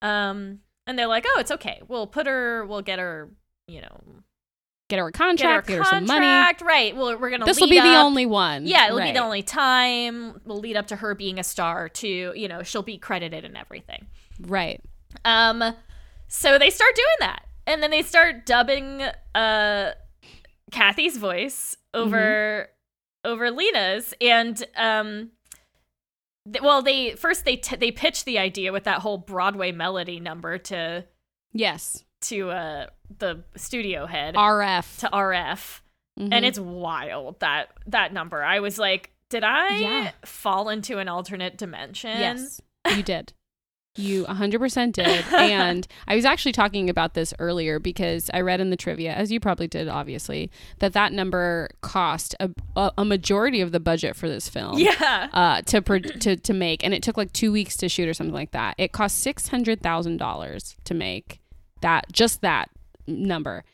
Um 0.02 0.61
and 0.87 0.98
they're 0.98 1.06
like, 1.06 1.24
oh, 1.28 1.40
it's 1.40 1.50
okay. 1.50 1.83
We'll 1.88 2.06
put 2.06 2.26
her 2.26 2.64
we'll 2.66 2.83
get 2.83 2.98
her, 2.98 3.30
you 3.68 3.80
know, 3.80 4.00
get 4.88 4.98
her 4.98 5.09
a 5.09 5.12
get 5.12 5.20
her 5.22 5.28
a 5.28 5.28
contract, 5.28 5.68
get 5.68 5.78
her, 5.78 5.85
some 5.85 6.06
money. 6.06 6.26
Right. 6.62 6.96
Well, 6.96 7.16
we're 7.18 7.30
gonna 7.30 7.44
This 7.44 7.61
will 7.61 7.68
be 7.68 7.80
the 7.80 7.96
only 7.96 8.26
one. 8.26 8.66
yeah, 8.66 8.87
it'll 8.88 9.00
be 9.00 9.12
the 9.12 9.22
only 9.22 9.42
time. 9.42 10.40
We'll 10.44 10.59
lead 10.59 10.76
up 10.76 10.88
to 10.88 10.96
her 10.96 11.14
being 11.14 11.38
a 11.38 11.44
star 11.44 11.88
too. 11.88 12.33
You 12.35 12.48
know, 12.48 12.62
she'll 12.62 12.83
be 12.83 12.98
credited 12.98 13.44
and 13.44 13.56
everything. 13.56 14.06
Right. 14.40 14.83
Um, 15.24 15.62
so 16.28 16.59
they 16.59 16.70
start 16.70 16.94
doing 16.94 17.16
that, 17.20 17.44
and 17.66 17.83
then 17.83 17.90
they 17.90 18.02
start 18.02 18.46
dubbing 18.46 19.02
uh 19.35 19.92
Kathy's 20.72 21.16
voice 21.16 21.76
over 21.94 22.68
over 23.24 23.50
Lina's, 23.50 24.14
and 24.20 24.62
um. 24.76 25.30
th- 26.50 26.62
Well, 26.62 26.83
they 26.83 27.14
first 27.16 27.44
they 27.44 27.56
t- 27.56 27.76
they 27.76 27.90
pitched 27.90 28.24
the 28.24 28.38
idea 28.38 28.72
with 28.72 28.85
that 28.85 29.00
whole 29.00 29.18
Broadway 29.18 29.72
melody 29.72 30.20
number 30.20 30.59
to 30.59 31.04
Yes. 31.52 32.04
to 32.22 32.50
uh 32.50 32.87
the 33.18 33.42
studio 33.56 34.06
head 34.06 34.35
RF. 34.37 34.98
to 35.00 35.09
RF, 35.12 35.80
and 36.16 36.33
Mhm. 36.33 36.42
it's 36.44 36.59
wild 36.59 37.40
that 37.40 37.70
that 37.87 38.12
number. 38.12 38.42
I 38.42 38.61
was 38.61 38.78
like, 38.78 39.11
did 39.30 39.44
I 39.44 39.76
Yeah. 39.76 40.11
fall 40.24 40.68
into 40.68 40.98
an 40.98 41.09
alternate 41.09 41.56
dimension? 41.59 42.18
Yes, 42.18 42.61
you 42.94 43.02
did. 43.02 43.33
You 43.96 44.24
100% 44.24 44.92
did. 44.92 45.24
and 45.33 45.87
I 46.07 46.16
was 46.16 46.24
actually 46.24 46.53
talking 46.53 46.88
about 46.88 47.14
this 47.14 47.35
earlier 47.38 47.79
because 47.79 48.31
I 48.33 48.40
read 48.40 48.61
in 48.61 48.70
the 48.70 48.76
trivia, 48.76 49.12
as 49.12 49.33
you 49.33 49.40
probably 49.40 49.66
did, 49.66 49.88
obviously, 49.88 50.50
that 50.79 50.92
that 50.92 51.12
number 51.12 51.70
cost 51.81 52.35
a, 52.40 52.50
a, 52.76 52.92
a 52.98 53.05
majority 53.05 53.61
of 53.61 53.72
the 53.72 53.81
budget 53.81 54.16
for 54.16 54.29
this 54.29 54.48
film. 54.48 54.79
Yeah. 54.79 55.29
Uh, 55.33 55.62
to, 55.62 55.83
pro- 55.83 55.98
to 55.98 56.37
to 56.37 56.53
make, 56.53 56.85
and 56.85 56.94
it 56.94 57.03
took 57.03 57.16
like 57.16 57.33
two 57.33 57.53
weeks 57.53 57.76
to 57.79 57.88
shoot 57.88 58.09
or 58.09 58.14
something 58.14 58.35
like 58.35 58.53
that. 58.53 58.74
It 58.79 58.92
cost 58.92 59.18
six 59.18 59.48
hundred 59.48 59.83
thousand 59.83 60.18
dollars 60.18 60.76
to 60.85 60.94
make 60.94 61.40
that 61.81 62.11
just 62.12 62.40
that 62.42 62.70
number. 63.07 63.64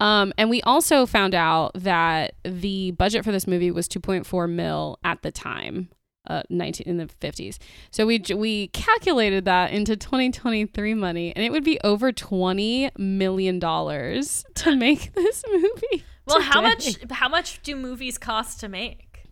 Um, 0.00 0.32
and 0.36 0.50
we 0.50 0.60
also 0.62 1.06
found 1.06 1.34
out 1.34 1.72
that 1.74 2.34
the 2.44 2.90
budget 2.92 3.24
for 3.24 3.32
this 3.32 3.46
movie 3.46 3.70
was 3.70 3.88
2.4 3.88 4.50
mil 4.50 4.98
at 5.04 5.22
the 5.22 5.30
time, 5.30 5.88
uh, 6.26 6.42
19 6.50 6.86
in 6.86 6.96
the 6.96 7.06
50s. 7.06 7.58
So 7.90 8.06
we 8.06 8.22
we 8.34 8.68
calculated 8.68 9.44
that 9.44 9.72
into 9.72 9.96
2023 9.96 10.94
money, 10.94 11.32
and 11.34 11.44
it 11.44 11.50
would 11.50 11.64
be 11.64 11.78
over 11.84 12.12
20 12.12 12.90
million 12.98 13.58
dollars 13.58 14.44
to 14.54 14.74
make 14.76 15.12
this 15.14 15.42
movie. 15.50 16.04
Well, 16.26 16.40
how 16.40 16.62
much 16.62 16.96
how 17.10 17.28
much 17.28 17.62
do 17.62 17.76
movies 17.76 18.18
cost 18.18 18.60
to 18.60 18.68
make? 18.68 19.26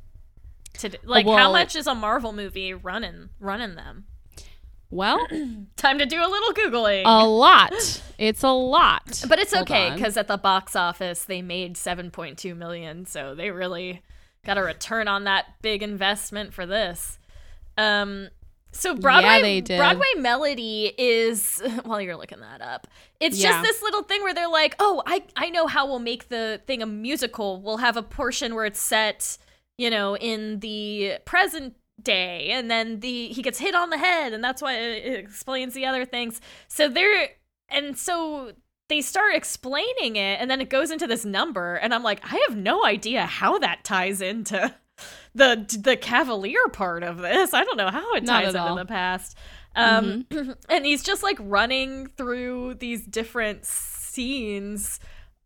To 0.79 0.91
like 1.05 1.27
how 1.27 1.53
much 1.53 1.77
is 1.77 1.87
a 1.87 1.95
Marvel 1.95 2.33
movie 2.33 2.75
running 2.75 3.31
running 3.41 3.75
them? 3.75 4.07
Well, 4.91 5.27
Time 5.77 5.99
to 5.99 6.07
do 6.07 6.19
a 6.23 6.29
little 6.29 6.53
googling. 6.53 7.05
a 7.07 7.27
lot. 7.27 8.03
It's 8.19 8.43
a 8.43 8.51
lot. 8.51 9.25
but 9.27 9.39
it's 9.39 9.55
Hold 9.55 9.63
okay 9.71 9.91
because 9.95 10.19
at 10.19 10.29
the 10.29 10.37
box 10.37 10.77
office 10.77 11.25
they 11.25 11.41
made 11.41 11.77
7.2 11.77 12.55
million, 12.55 13.07
so 13.07 13.35
they 13.35 13.51
really 13.51 14.03
got 14.45 14.59
a 14.59 14.63
return 14.63 15.09
on 15.09 15.25
that 15.25 15.47
big 15.63 15.83
investment 15.83 16.53
for 16.53 16.67
this. 16.67 17.19
Um, 17.79 18.29
so 18.73 18.95
Broadway, 18.97 19.61
did. 19.61 19.79
Broadway 19.79 20.07
Melody 20.17 20.93
is 20.99 21.63
while 21.85 22.01
you're 22.01 22.17
looking 22.17 22.41
that 22.41 22.61
up, 22.61 22.87
it's 23.21 23.39
Yeah. 23.39 23.51
just 23.51 23.63
this 23.63 23.83
little 23.83 24.03
thing 24.03 24.23
where 24.23 24.35
they're 24.35 24.49
like, 24.49 24.75
oh, 24.79 25.03
I 25.07 25.23
I 25.37 25.51
know 25.51 25.67
how 25.67 25.87
we'll 25.87 25.99
make 25.99 26.29
the 26.29 26.61
thing 26.67 26.83
a 26.83 26.87
musical. 26.87 27.61
We'll 27.61 27.77
have 27.79 27.97
a 27.97 28.03
portion 28.03 28.55
where 28.55 28.65
it's 28.65 28.81
set, 28.81 29.37
you 29.79 29.91
know, 29.91 30.17
in 30.17 30.61
the 30.61 31.19
present 31.25 31.77
day, 32.03 32.49
and 32.51 32.71
then 32.71 33.01
the 33.01 33.29
he 33.29 33.43
gets 33.43 33.59
hit 33.59 33.75
on 33.75 33.91
the 33.91 33.99
head, 33.99 34.33
and 34.33 34.43
that's 34.43 34.63
why 34.63 34.75
it, 34.75 35.05
it 35.05 35.19
explains 35.21 35.75
the 35.75 35.87
other 35.87 36.05
things. 36.05 36.41
So 36.69 36.89
they're 36.89 37.29
and 37.69 37.97
so 37.97 38.53
they 38.93 39.01
start 39.01 39.35
explaining 39.35 40.17
it 40.17 40.41
and 40.41 40.51
then 40.51 40.61
it 40.61 40.69
goes 40.69 40.91
into 40.91 41.07
this 41.07 41.25
number 41.25 41.77
and 41.77 41.93
i'm 41.93 42.03
like 42.03 42.21
i 42.25 42.45
have 42.49 42.57
no 42.57 42.85
idea 42.85 43.27
how 43.27 43.59
that 43.59 43.83
ties 43.83 44.21
into 44.21 44.73
the 45.35 45.79
the 45.81 45.97
cavalier 45.97 46.69
part 46.73 47.03
of 47.03 47.19
this. 47.19 47.55
I 47.55 47.65
don't 47.65 47.77
know 47.77 47.91
how 47.91 48.15
it 48.15 48.27
ties 48.27 48.49
into 48.49 48.61
all. 48.61 48.77
the 48.77 48.85
past. 48.85 49.37
Um 49.75 50.27
and 50.69 50.85
he's 50.85 51.03
just 51.03 51.23
like 51.23 51.39
running 51.41 52.09
through 52.17 52.75
these 52.75 53.05
different 53.05 53.65
scenes 53.65 55.01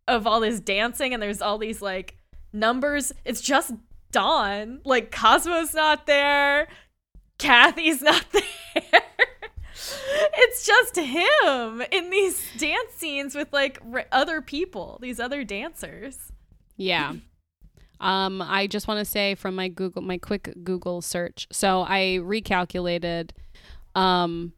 of 0.09 0.27
all 0.27 0.41
this 0.41 0.61
dancing 0.61 1.15
and 1.15 1.23
there's 1.23 1.43
all 1.43 1.59
these 1.59 1.83
like 1.83 2.17
numbers. 2.53 3.13
It's 3.25 3.41
just 3.41 3.73
don. 4.13 4.81
Like 4.85 5.11
cosmo's 5.11 5.75
not 5.75 6.07
there. 6.07 6.69
Kathy's 7.39 8.03
not 8.03 8.25
there 8.33 9.03
it's 10.35 10.67
just 10.67 10.97
him 10.97 11.83
in 11.91 12.11
these 12.11 12.41
dance 12.59 12.93
scenes 12.95 13.35
with 13.35 13.53
like 13.53 13.79
r- 13.93 14.07
other 14.13 14.41
people, 14.41 14.99
these 15.01 15.21
other 15.21 15.45
dancers. 15.45 16.33
Yeah. 16.77 17.15
Um, 18.01 18.43
I 18.43 18.67
just 18.67 18.89
want 18.89 18.99
to 18.99 19.05
say 19.05 19.35
from 19.35 19.55
my 19.55 19.69
Google, 19.69 20.03
my 20.03 20.19
quick 20.19 20.55
Google 20.63 21.01
search. 21.01 21.47
So 21.51 21.83
I 21.83 22.19
recalculated. 22.23 23.31
Um, 23.95 24.53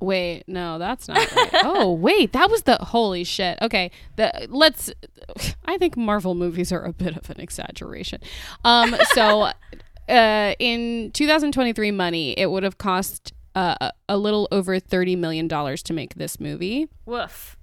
wait, 0.00 0.44
no, 0.48 0.78
that's 0.78 1.06
not 1.06 1.18
right. 1.32 1.50
oh, 1.64 1.92
wait, 1.92 2.32
that 2.32 2.50
was 2.50 2.62
the 2.62 2.76
holy 2.76 3.24
shit. 3.24 3.58
Okay, 3.62 3.90
the 4.16 4.48
let's. 4.50 4.92
I 5.64 5.78
think 5.78 5.96
Marvel 5.96 6.34
movies 6.34 6.72
are 6.72 6.84
a 6.84 6.92
bit 6.92 7.16
of 7.16 7.30
an 7.30 7.40
exaggeration. 7.40 8.20
Um, 8.64 8.96
so. 9.14 9.50
Uh, 10.06 10.54
in 10.58 11.10
2023 11.12 11.90
money, 11.90 12.32
it 12.32 12.50
would 12.50 12.62
have 12.62 12.76
cost 12.76 13.32
uh, 13.54 13.90
a- 14.08 14.18
little 14.18 14.48
over 14.50 14.78
30 14.80 15.16
million 15.16 15.46
dollars 15.48 15.82
to 15.84 15.92
make 15.92 16.14
this 16.14 16.40
movie. 16.40 16.88
Woof. 17.06 17.56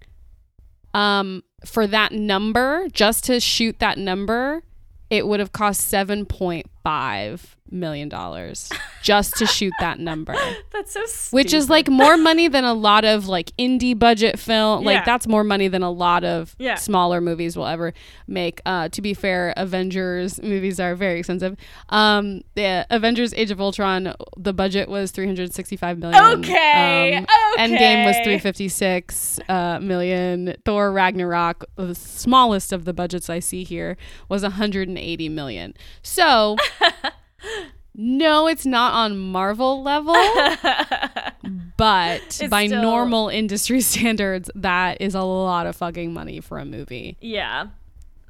Um, 0.93 1.43
for 1.65 1.87
that 1.87 2.11
number, 2.11 2.87
just 2.91 3.23
to 3.25 3.39
shoot 3.39 3.79
that 3.79 3.97
number, 3.97 4.63
it 5.09 5.27
would 5.27 5.39
have 5.39 5.51
cost 5.51 5.81
seven 5.81 6.25
point 6.25 6.67
five 6.83 7.55
million 7.73 8.09
dollars 8.09 8.69
just 9.01 9.35
to 9.37 9.45
shoot 9.45 9.71
that 9.79 9.97
number. 9.97 10.35
That's 10.73 10.91
so 10.91 11.05
stupid. 11.05 11.35
Which 11.35 11.53
is 11.53 11.69
like 11.69 11.87
more 11.87 12.17
money 12.17 12.49
than 12.49 12.65
a 12.65 12.73
lot 12.73 13.05
of 13.05 13.27
like 13.27 13.51
indie 13.57 13.97
budget 13.97 14.37
film. 14.37 14.83
Like 14.83 14.95
Yeah. 14.95 15.05
that's 15.05 15.25
more 15.25 15.43
money 15.45 15.69
than 15.69 15.81
a 15.81 15.89
lot 15.91 16.25
of 16.25 16.53
Yeah. 16.59 16.75
smaller 16.75 17.21
movies 17.21 17.55
will 17.55 17.67
ever 17.67 17.93
make. 18.27 18.59
Uh, 18.65 18.89
to 18.89 19.01
be 19.01 19.13
fair, 19.13 19.53
Avengers 19.55 20.41
movies 20.41 20.79
are 20.81 20.95
very 20.95 21.19
expensive. 21.19 21.55
Um, 21.89 22.41
the 22.55 22.85
Avengers: 22.89 23.33
Age 23.35 23.51
of 23.51 23.61
Ultron, 23.61 24.13
the 24.37 24.51
budget 24.53 24.89
was 24.89 25.11
three 25.11 25.25
hundred 25.25 25.53
sixty-five 25.53 25.97
million. 25.97 26.21
Okay, 26.39 27.15
Um, 27.17 27.25
Endgame 27.57 28.05
was 28.05 28.15
okay. 28.17 28.23
356 28.25 29.39
uh, 29.47 29.79
million. 29.81 30.55
Thor 30.65 30.91
Ragnarok, 30.91 31.65
the 31.75 31.95
smallest 31.95 32.73
of 32.73 32.85
the 32.85 32.93
budgets 32.93 33.29
I 33.29 33.39
see 33.39 33.63
here, 33.63 33.95
was 34.29 34.43
180 34.43 35.29
million. 35.29 35.73
So, 36.01 36.55
no, 37.95 38.47
it's 38.47 38.65
not 38.65 38.93
on 38.93 39.17
Marvel 39.17 39.83
level, 39.83 40.13
but 41.77 42.21
It's 42.21 42.43
by 42.49 42.67
still- 42.67 42.81
normal 42.81 43.29
industry 43.29 43.81
standards, 43.81 44.49
that 44.55 45.01
is 45.01 45.15
a 45.15 45.21
lot 45.21 45.67
of 45.67 45.75
fucking 45.75 46.13
money 46.13 46.39
for 46.39 46.57
a 46.57 46.65
movie. 46.65 47.17
yeah. 47.21 47.67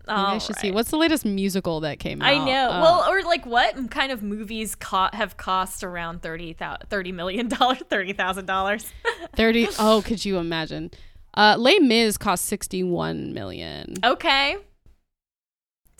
I 0.07 0.39
should 0.39 0.57
see. 0.57 0.71
What's 0.71 0.89
the 0.91 0.97
latest 0.97 1.23
musical 1.23 1.81
that 1.81 1.99
came 1.99 2.21
out? 2.21 2.27
I 2.27 2.37
know. 2.43 2.69
Uh, 2.69 2.81
well, 2.81 3.05
or 3.09 3.21
like 3.21 3.45
what 3.45 3.89
kind 3.91 4.11
of 4.11 4.21
movies 4.21 4.75
co- 4.75 5.07
have 5.13 5.37
cost 5.37 5.85
around 5.85 6.21
thirty 6.21 6.51
thousand, 6.51 6.89
thirty 6.89 7.13
million 7.13 7.47
dollars, 7.47 7.81
thirty 7.89 8.11
thousand 8.11 8.45
dollars? 8.45 8.91
30. 9.37 9.69
Oh, 9.79 10.01
could 10.03 10.25
you 10.25 10.37
imagine? 10.37 10.91
Uh, 11.33 11.55
Les 11.57 11.79
Mis 11.79 12.17
cost 12.17 12.43
61 12.45 13.31
million. 13.33 13.93
Okay. 14.03 14.57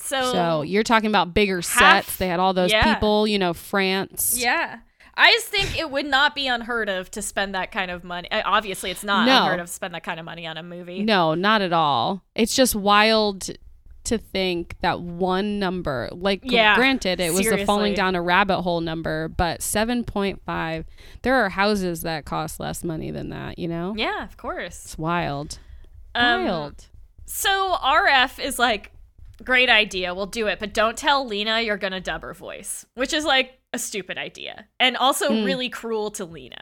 So, 0.01 0.31
So 0.31 0.61
you're 0.63 0.83
talking 0.83 1.09
about 1.09 1.33
bigger 1.33 1.57
half- 1.57 2.05
sets. 2.05 2.15
They 2.17 2.27
had 2.27 2.39
all 2.39 2.53
those 2.53 2.71
yeah. 2.71 2.93
people, 2.93 3.27
you 3.27 3.39
know, 3.39 3.53
France. 3.53 4.35
yeah. 4.39 4.79
I 5.15 5.29
just 5.31 5.47
think 5.47 5.77
it 5.77 5.91
would 5.91 6.05
not 6.05 6.33
be 6.35 6.47
unheard 6.47 6.87
of 6.89 7.11
to 7.11 7.21
spend 7.21 7.53
that 7.53 7.71
kind 7.71 7.91
of 7.91 8.03
money. 8.03 8.31
uh, 8.31 8.41
Obviously, 8.45 8.91
it's 8.91 9.03
not 9.03 9.25
No. 9.27 9.41
unheard 9.43 9.59
of 9.59 9.67
to 9.67 9.71
spend 9.73 9.93
that 9.93 10.03
kind 10.03 10.19
of 10.19 10.25
money 10.25 10.47
on 10.47 10.57
a 10.57 10.63
movie. 10.63 11.03
No, 11.03 11.33
not 11.35 11.61
at 11.61 11.73
all. 11.73 12.23
It's 12.33 12.55
just 12.55 12.75
wild 12.75 13.49
to 14.05 14.17
think 14.17 14.75
that 14.81 15.01
one 15.01 15.59
number, 15.59 16.09
like 16.13 16.41
Yeah, 16.43 16.75
granted, 16.75 17.19
it 17.19 17.33
was 17.33 17.45
a 17.45 17.65
falling 17.65 17.93
down 17.93 18.15
a 18.15 18.21
rabbit 18.21 18.61
hole 18.61 18.81
number, 18.81 19.27
but 19.27 19.61
7.5. 19.61 20.85
There 21.21 21.35
are 21.35 21.49
houses 21.49 22.01
that 22.01 22.25
cost 22.25 22.59
less 22.59 22.83
money 22.83 23.11
than 23.11 23.29
that, 23.29 23.59
you 23.59 23.67
know? 23.67 23.93
Yeah, 23.95 24.23
of 24.23 24.37
course. 24.37 24.85
It's 24.85 24.97
wild. 24.97 25.59
Um, 26.15 26.45
wild. 26.45 26.87
So 27.25 27.75
RF 27.83 28.39
is 28.43 28.57
like, 28.57 28.91
great 29.43 29.69
idea, 29.69 30.13
we'll 30.13 30.25
do 30.25 30.47
it, 30.47 30.59
but 30.59 30.73
don't 30.73 30.97
tell 30.97 31.25
Lina 31.25 31.61
you're 31.61 31.77
gonna 31.77 31.99
dub 32.01 32.21
her 32.21 32.33
voice, 32.33 32.85
which 32.95 33.13
is 33.13 33.25
like 33.25 33.59
a 33.73 33.79
stupid 33.79 34.17
idea 34.17 34.67
and 34.79 34.97
also 34.97 35.29
Mm. 35.29 35.45
really 35.45 35.69
cruel 35.69 36.11
to 36.11 36.25
Lina. 36.25 36.59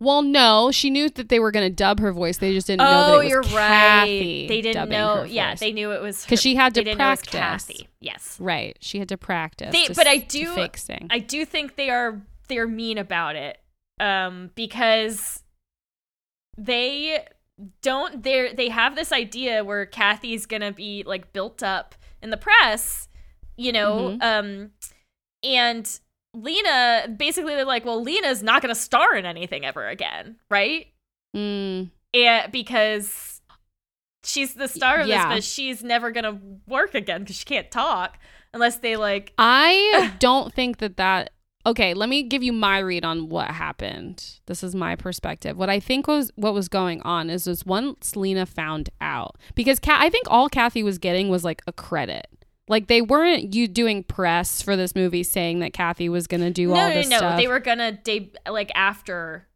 Well, 0.00 0.22
no, 0.22 0.70
she 0.72 0.90
knew 0.90 1.08
that 1.10 1.28
they 1.28 1.38
were 1.38 1.50
going 1.52 1.66
to 1.68 1.74
dub 1.74 2.00
her 2.00 2.10
voice. 2.12 2.38
They 2.38 2.52
just 2.52 2.66
didn't 2.66 2.80
know 2.82 2.90
that 3.06 3.10
Oh, 3.14 3.20
it 3.20 3.24
was 3.24 3.30
you're 3.30 3.42
Kathy 3.42 4.40
right. 4.42 4.48
They 4.48 4.60
didn't 4.60 4.88
know. 4.88 5.22
Yeah, 5.22 5.54
they 5.54 5.72
knew 5.72 5.92
it 5.92 6.00
was 6.02 6.24
because 6.24 6.40
she 6.42 6.56
had 6.56 6.74
to 6.74 6.80
they 6.80 6.84
didn't 6.84 6.98
know 6.98 7.08
it 7.08 7.10
was 7.10 7.20
practice. 7.22 7.66
Kathy. 7.76 7.88
Yes, 8.00 8.36
Right. 8.40 8.76
She 8.80 8.98
had 8.98 9.08
to 9.10 9.16
practice. 9.16 9.72
They- 9.72 9.86
to 9.86 9.94
but 9.94 10.06
I 10.06 10.18
to 10.18 10.26
do- 10.38 10.54
fake 10.54 10.76
sing. 10.78 11.06
I 11.10 11.20
do 11.20 11.44
think 11.44 11.76
they 11.76 11.90
are 11.90 12.20
they're 12.48 12.66
mean 12.68 12.98
about 12.98 13.36
it, 13.36 13.58
um, 14.00 14.50
because 14.56 15.42
they 16.56 17.24
don't. 17.82 18.22
They 18.22 18.52
they 18.52 18.68
have 18.68 18.96
this 18.96 19.12
idea 19.12 19.64
where 19.64 19.86
Kathy's 19.86 20.46
gonna 20.46 20.72
be 20.72 21.02
like 21.06 21.32
built 21.32 21.62
up 21.62 21.94
in 22.24 22.30
the 22.30 22.36
press, 22.36 23.06
you 23.56 23.70
know, 23.70 24.18
Mhm. 24.20 24.22
um, 24.22 24.70
and 25.44 26.00
Lina 26.34 27.14
basically 27.16 27.54
they're 27.54 27.64
like, 27.64 27.84
well, 27.84 28.02
Lina's 28.02 28.42
not 28.42 28.60
gonna 28.62 28.74
star 28.74 29.14
in 29.14 29.24
anything 29.24 29.64
ever 29.64 29.86
again, 29.86 30.36
right? 30.50 30.88
Mm. 31.36 31.90
and 32.14 32.52
because 32.52 33.40
she's 34.24 34.54
the 34.54 34.68
star 34.68 35.00
of 35.00 35.06
yeah. 35.08 35.28
this, 35.28 35.36
but 35.36 35.44
she's 35.44 35.82
never 35.84 36.10
gonna 36.10 36.40
work 36.66 36.94
again 36.94 37.20
because 37.22 37.36
she 37.36 37.44
can't 37.44 37.70
talk 37.70 38.18
unless 38.52 38.76
they 38.76 38.96
like. 38.96 39.32
I 39.36 40.14
don't 40.18 40.52
think 40.52 40.78
that 40.78 40.96
that. 40.96 41.30
Okay, 41.66 41.94
let 41.94 42.08
me 42.10 42.22
give 42.22 42.42
you 42.42 42.52
my 42.52 42.78
read 42.78 43.04
on 43.04 43.28
what 43.30 43.48
happened. 43.48 44.22
This 44.46 44.62
is 44.62 44.74
my 44.74 44.96
perspective. 44.96 45.56
What 45.56 45.70
I 45.70 45.80
think 45.80 46.06
was 46.06 46.30
what 46.36 46.52
was 46.52 46.68
going 46.68 47.00
on 47.02 47.30
is 47.30 47.46
was 47.46 47.64
once 47.64 48.16
Lina 48.16 48.44
found 48.46 48.90
out 49.00 49.36
because 49.54 49.78
Ka- 49.78 49.96
I 49.98 50.10
think 50.10 50.26
all 50.28 50.48
Kathy 50.48 50.82
was 50.82 50.98
getting 50.98 51.28
was 51.30 51.42
like 51.44 51.62
a 51.66 51.72
credit. 51.72 52.26
Like 52.68 52.86
they 52.88 53.00
weren't 53.02 53.54
you 53.54 53.66
doing 53.68 54.04
press 54.04 54.60
for 54.62 54.76
this 54.76 54.94
movie 54.94 55.22
saying 55.22 55.60
that 55.60 55.72
Kathy 55.72 56.08
was 56.08 56.26
gonna 56.26 56.50
do 56.50 56.68
No, 56.68 56.74
all 56.74 56.88
no, 56.88 56.94
this 56.94 57.08
no. 57.08 57.16
stuff. 57.18 57.38
They 57.38 57.48
were 57.48 57.60
gonna 57.60 57.92
deb 57.92 58.36
like 58.48 58.70
after 58.74 59.46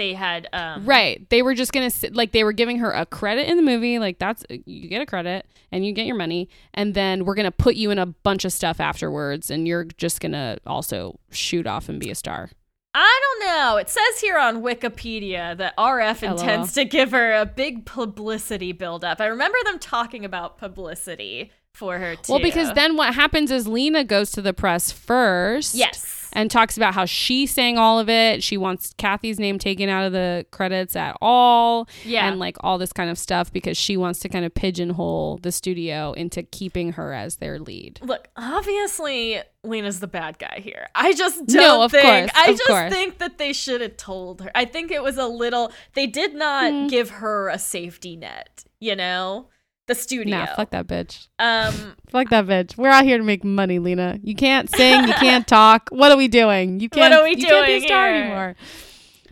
they 0.00 0.14
had 0.14 0.48
um 0.52 0.86
Right. 0.86 1.28
They 1.30 1.42
were 1.42 1.54
just 1.54 1.72
going 1.72 1.90
to 1.90 2.10
like 2.12 2.32
they 2.32 2.42
were 2.42 2.52
giving 2.52 2.78
her 2.78 2.90
a 2.90 3.06
credit 3.06 3.48
in 3.48 3.56
the 3.56 3.62
movie, 3.62 3.98
like 3.98 4.18
that's 4.18 4.44
you 4.48 4.88
get 4.88 5.02
a 5.02 5.06
credit 5.06 5.46
and 5.70 5.84
you 5.84 5.92
get 5.92 6.06
your 6.06 6.16
money 6.16 6.48
and 6.74 6.94
then 6.94 7.24
we're 7.24 7.34
going 7.34 7.44
to 7.44 7.52
put 7.52 7.76
you 7.76 7.90
in 7.90 7.98
a 7.98 8.06
bunch 8.06 8.44
of 8.44 8.52
stuff 8.52 8.80
afterwards 8.80 9.50
and 9.50 9.68
you're 9.68 9.84
just 9.84 10.20
going 10.20 10.32
to 10.32 10.58
also 10.66 11.18
shoot 11.30 11.66
off 11.66 11.88
and 11.88 12.00
be 12.00 12.10
a 12.10 12.14
star. 12.14 12.50
I 12.92 13.20
don't 13.22 13.46
know. 13.46 13.76
It 13.76 13.88
says 13.88 14.20
here 14.20 14.36
on 14.36 14.62
Wikipedia 14.62 15.56
that 15.56 15.76
RF 15.76 16.22
LOL. 16.22 16.32
intends 16.32 16.72
to 16.72 16.84
give 16.84 17.12
her 17.12 17.32
a 17.32 17.46
big 17.46 17.84
publicity 17.86 18.72
buildup. 18.72 19.20
I 19.20 19.26
remember 19.26 19.58
them 19.64 19.78
talking 19.78 20.24
about 20.24 20.58
publicity 20.58 21.52
for 21.72 21.98
her 21.98 22.16
too. 22.16 22.32
Well, 22.32 22.42
because 22.42 22.72
then 22.74 22.96
what 22.96 23.14
happens 23.14 23.52
is 23.52 23.68
Lina 23.68 24.02
goes 24.02 24.32
to 24.32 24.42
the 24.42 24.52
press 24.52 24.90
first. 24.90 25.74
yes, 25.76 26.19
And 26.32 26.50
talks 26.50 26.76
about 26.76 26.94
how 26.94 27.04
she 27.04 27.46
sang 27.46 27.76
all 27.78 27.98
of 27.98 28.08
it. 28.08 28.42
She 28.42 28.56
wants 28.56 28.94
Kathy's 28.98 29.38
name 29.40 29.58
taken 29.58 29.88
out 29.88 30.04
of 30.04 30.12
the 30.12 30.46
credits 30.50 30.94
at 30.96 31.16
all. 31.20 31.88
yeah, 32.04 32.28
And 32.28 32.38
like 32.38 32.56
all 32.60 32.78
this 32.78 32.92
kind 32.92 33.10
of 33.10 33.18
stuff 33.18 33.52
because 33.52 33.76
she 33.76 33.96
wants 33.96 34.20
to 34.20 34.28
kind 34.28 34.44
of 34.44 34.54
pigeonhole 34.54 35.38
the 35.42 35.50
studio 35.52 36.12
into 36.12 36.42
keeping 36.42 36.92
her 36.92 37.12
as 37.12 37.36
their 37.36 37.58
lead. 37.58 37.98
Look, 38.02 38.28
obviously 38.36 39.40
Lina's 39.64 40.00
the 40.00 40.06
bad 40.06 40.38
guy 40.38 40.60
here. 40.62 40.88
I 40.94 41.12
just 41.12 41.46
don't 41.46 41.56
No, 41.56 41.82
of 41.82 41.90
think 41.90 42.04
course, 42.04 42.30
I 42.34 42.50
of 42.50 42.56
just 42.56 42.68
course. 42.68 42.92
think 42.92 43.18
that 43.18 43.38
they 43.38 43.52
should 43.52 43.80
have 43.80 43.96
told 43.96 44.40
her. 44.42 44.50
I 44.54 44.64
think 44.64 44.90
it 44.90 45.02
was 45.02 45.18
a 45.18 45.26
little 45.26 45.72
they 45.94 46.06
did 46.06 46.34
not 46.34 46.70
Hmm. 46.72 46.86
give 46.86 47.10
her 47.10 47.48
a 47.48 47.58
safety 47.58 48.16
net, 48.16 48.64
you 48.78 48.94
know? 48.96 49.48
The 49.90 49.96
studio. 49.96 50.38
Nah, 50.38 50.54
fuck 50.54 50.70
that 50.70 50.86
bitch. 50.86 51.26
Um 51.40 51.96
Fuck 52.10 52.28
that 52.30 52.46
bitch. 52.46 52.76
We're 52.76 52.90
out 52.90 53.02
here 53.04 53.18
to 53.18 53.24
make 53.24 53.42
money, 53.42 53.78
Lina. 53.80 54.20
You 54.22 54.36
can't 54.36 54.70
sing. 54.70 55.06
You 55.08 55.14
can't 55.14 55.46
talk. 55.58 55.88
What 55.90 56.12
are 56.12 56.16
we 56.16 56.28
doing? 56.28 56.78
You 56.78 56.88
can't. 56.88 57.12
What 57.12 57.20
are 57.20 57.24
we 57.24 57.30
you 57.30 57.44
can't 57.44 57.66
be 57.66 57.72
a 57.72 57.78
doing 57.78 57.88
star 57.88 58.06
here? 58.12 58.22
anymore. 58.22 58.56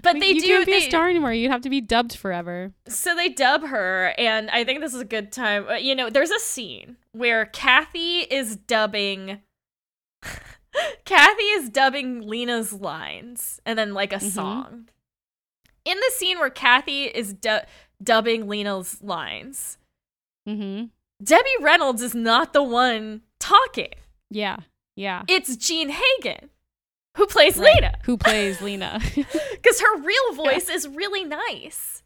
but 0.03 0.15
We- 0.15 0.21
they 0.21 0.27
you 0.31 0.41
do 0.41 0.47
can't 0.49 0.67
be 0.67 0.73
they, 0.73 0.79
a 0.79 0.91
star 0.91 1.09
anymore. 1.09 1.33
You'd 1.33 1.53
have 1.53 1.61
to 1.63 1.71
be 1.71 1.81
dubbed 1.81 2.17
forever. 2.17 2.73
so 2.89 3.15
they 3.15 3.29
dub 3.29 3.63
her 3.63 4.13
and 4.19 4.51
i 4.51 4.65
think 4.65 4.81
this 4.81 4.95
is 4.95 5.01
a 5.01 5.05
good 5.05 5.31
time 5.33 5.67
you 5.81 5.95
know 5.95 6.11
there's 6.11 6.31
a 6.33 6.39
scene 6.41 6.97
where 7.13 7.45
kathy 7.47 8.21
is 8.23 8.57
dubbing 8.57 9.41
kathy 11.05 11.43
is 11.43 11.69
dubbing 11.71 12.23
lina's 12.27 12.73
lines 12.73 13.61
and 13.65 13.79
then 13.79 13.95
like 13.95 14.13
a 14.13 14.17
Mhm. 14.17 14.31
song 14.31 14.89
in 15.85 15.97
the 15.99 16.11
scene 16.17 16.39
where 16.39 16.51
kathy 16.51 17.05
is 17.05 17.33
du- 17.33 17.65
dubbing 18.03 18.47
lina's 18.49 19.03
lines 19.03 19.79
Mm-hmm. 20.49 20.87
debbie 21.25 21.49
reynolds 21.61 22.03
is 22.03 22.15
not 22.15 22.53
the 22.53 22.63
one 22.63 23.23
talking 23.39 23.93
Yeah. 24.31 24.59
Yeah. 24.97 25.23
it's 25.29 25.57
jean 25.57 25.91
hagen 25.91 26.51
who 27.17 27.27
plays 27.27 27.57
Right. 27.57 27.75
lina 27.75 27.95
Who 28.05 28.17
plays 28.17 28.61
Lina? 28.69 29.01
because 29.15 29.81
her 29.81 30.01
real 30.01 30.33
voice 30.35 30.69
is 30.69 30.87
really 30.89 31.25
nice 31.25 32.03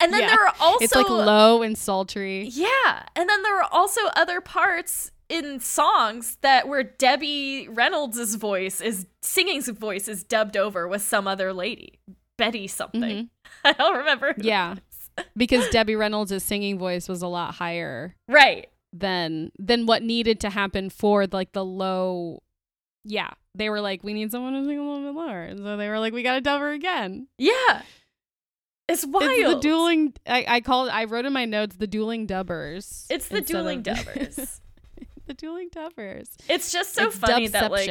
and 0.00 0.12
then 0.12 0.20
Yeah. 0.22 0.28
there 0.28 0.46
are 0.46 0.54
also 0.60 0.84
it's 0.84 0.94
like 0.94 1.08
low 1.08 1.60
and 1.62 1.76
sultry. 1.76 2.44
Yeah, 2.52 3.02
and 3.16 3.28
then 3.28 3.42
there 3.42 3.60
are 3.60 3.68
also 3.72 4.00
other 4.14 4.40
parts 4.40 5.10
in 5.28 5.58
songs 5.58 6.38
that 6.42 6.68
where 6.68 6.84
Debbie 6.84 7.66
Reynolds' 7.68 8.36
voice 8.36 8.80
is 8.80 9.06
singing's 9.22 9.68
voice 9.68 10.06
is 10.06 10.22
dubbed 10.22 10.56
over 10.56 10.86
with 10.86 11.02
some 11.02 11.26
other 11.26 11.52
lady, 11.52 11.98
Betty 12.36 12.68
something. 12.68 13.24
Mhm. 13.24 13.28
I 13.64 13.72
don't 13.72 13.96
remember. 13.96 14.34
Yeah. 14.38 14.76
Because 15.36 15.68
Debbie 15.70 15.96
Reynolds' 15.96 16.42
singing 16.42 16.78
voice 16.78 17.08
was 17.08 17.22
a 17.22 17.26
lot 17.28 17.54
higher 17.54 18.16
right. 18.28 18.68
than 18.92 19.52
than 19.58 19.86
what 19.86 20.02
needed 20.02 20.40
to 20.40 20.50
happen 20.50 20.90
for 20.90 21.26
like 21.26 21.52
the 21.52 21.64
low. 21.64 22.42
Yeah, 23.04 23.30
they 23.54 23.70
were 23.70 23.80
like, 23.80 24.04
we 24.04 24.12
need 24.12 24.30
someone 24.30 24.52
to 24.54 24.64
sing 24.64 24.78
a 24.78 24.82
little 24.82 25.12
bit 25.12 25.18
lower, 25.18 25.42
and 25.42 25.60
so 25.60 25.76
they 25.76 25.88
were 25.88 25.98
like, 25.98 26.12
we 26.12 26.22
got 26.22 26.34
to 26.34 26.40
dub 26.40 26.60
her 26.60 26.72
again. 26.72 27.28
Yeah, 27.38 27.82
it's 28.88 29.06
wild. 29.06 29.30
It's 29.30 29.54
the 29.54 29.60
dueling. 29.60 30.14
I, 30.26 30.44
I 30.48 30.60
called. 30.60 30.88
I 30.88 31.04
wrote 31.04 31.24
in 31.26 31.32
my 31.32 31.44
notes 31.44 31.76
the 31.76 31.86
dueling 31.86 32.26
dubbers. 32.26 33.06
It's 33.10 33.28
the 33.28 33.40
dueling 33.40 33.78
of- 33.78 33.84
dubbers. 33.96 34.60
the 35.26 35.34
dueling 35.34 35.68
dubbers. 35.70 36.28
it's 36.48 36.72
just 36.72 36.94
so 36.94 37.08
It's 37.08 37.16
funny 37.16 37.48
that 37.48 37.70
like 37.70 37.90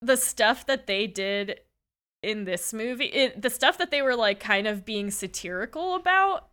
the 0.00 0.16
stuff 0.16 0.66
that 0.66 0.86
they 0.86 1.06
did 1.06 1.60
in 2.24 2.44
this 2.44 2.72
movie, 2.72 3.06
it, 3.06 3.40
the 3.42 3.50
stuff 3.50 3.78
that 3.78 3.90
they 3.90 4.02
were 4.02 4.16
like 4.16 4.40
kind 4.40 4.66
of 4.66 4.84
being 4.84 5.10
satirical 5.10 5.94
about, 5.94 6.48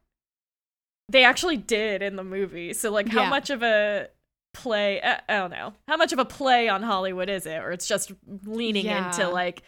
they 1.09 1.23
actually 1.23 1.57
did 1.57 2.01
in 2.01 2.15
the 2.15 2.23
movie. 2.23 2.73
So 2.73 2.91
like, 2.91 3.07
how 3.09 3.23
Yeah. 3.23 3.29
much 3.29 3.49
of 3.49 3.63
a 3.63 4.09
play 4.53 5.01
I, 5.01 5.21
I 5.29 5.37
don't 5.37 5.51
know 5.51 5.71
how 5.87 5.95
much 5.95 6.11
of 6.11 6.19
a 6.19 6.25
play 6.25 6.67
on 6.67 6.83
hollywood 6.83 7.29
is 7.29 7.45
it 7.45 7.55
or 7.63 7.71
it's 7.71 7.87
just 7.87 8.11
leaning 8.45 8.85
Yeah. 8.85 9.07
into 9.07 9.29
like 9.29 9.63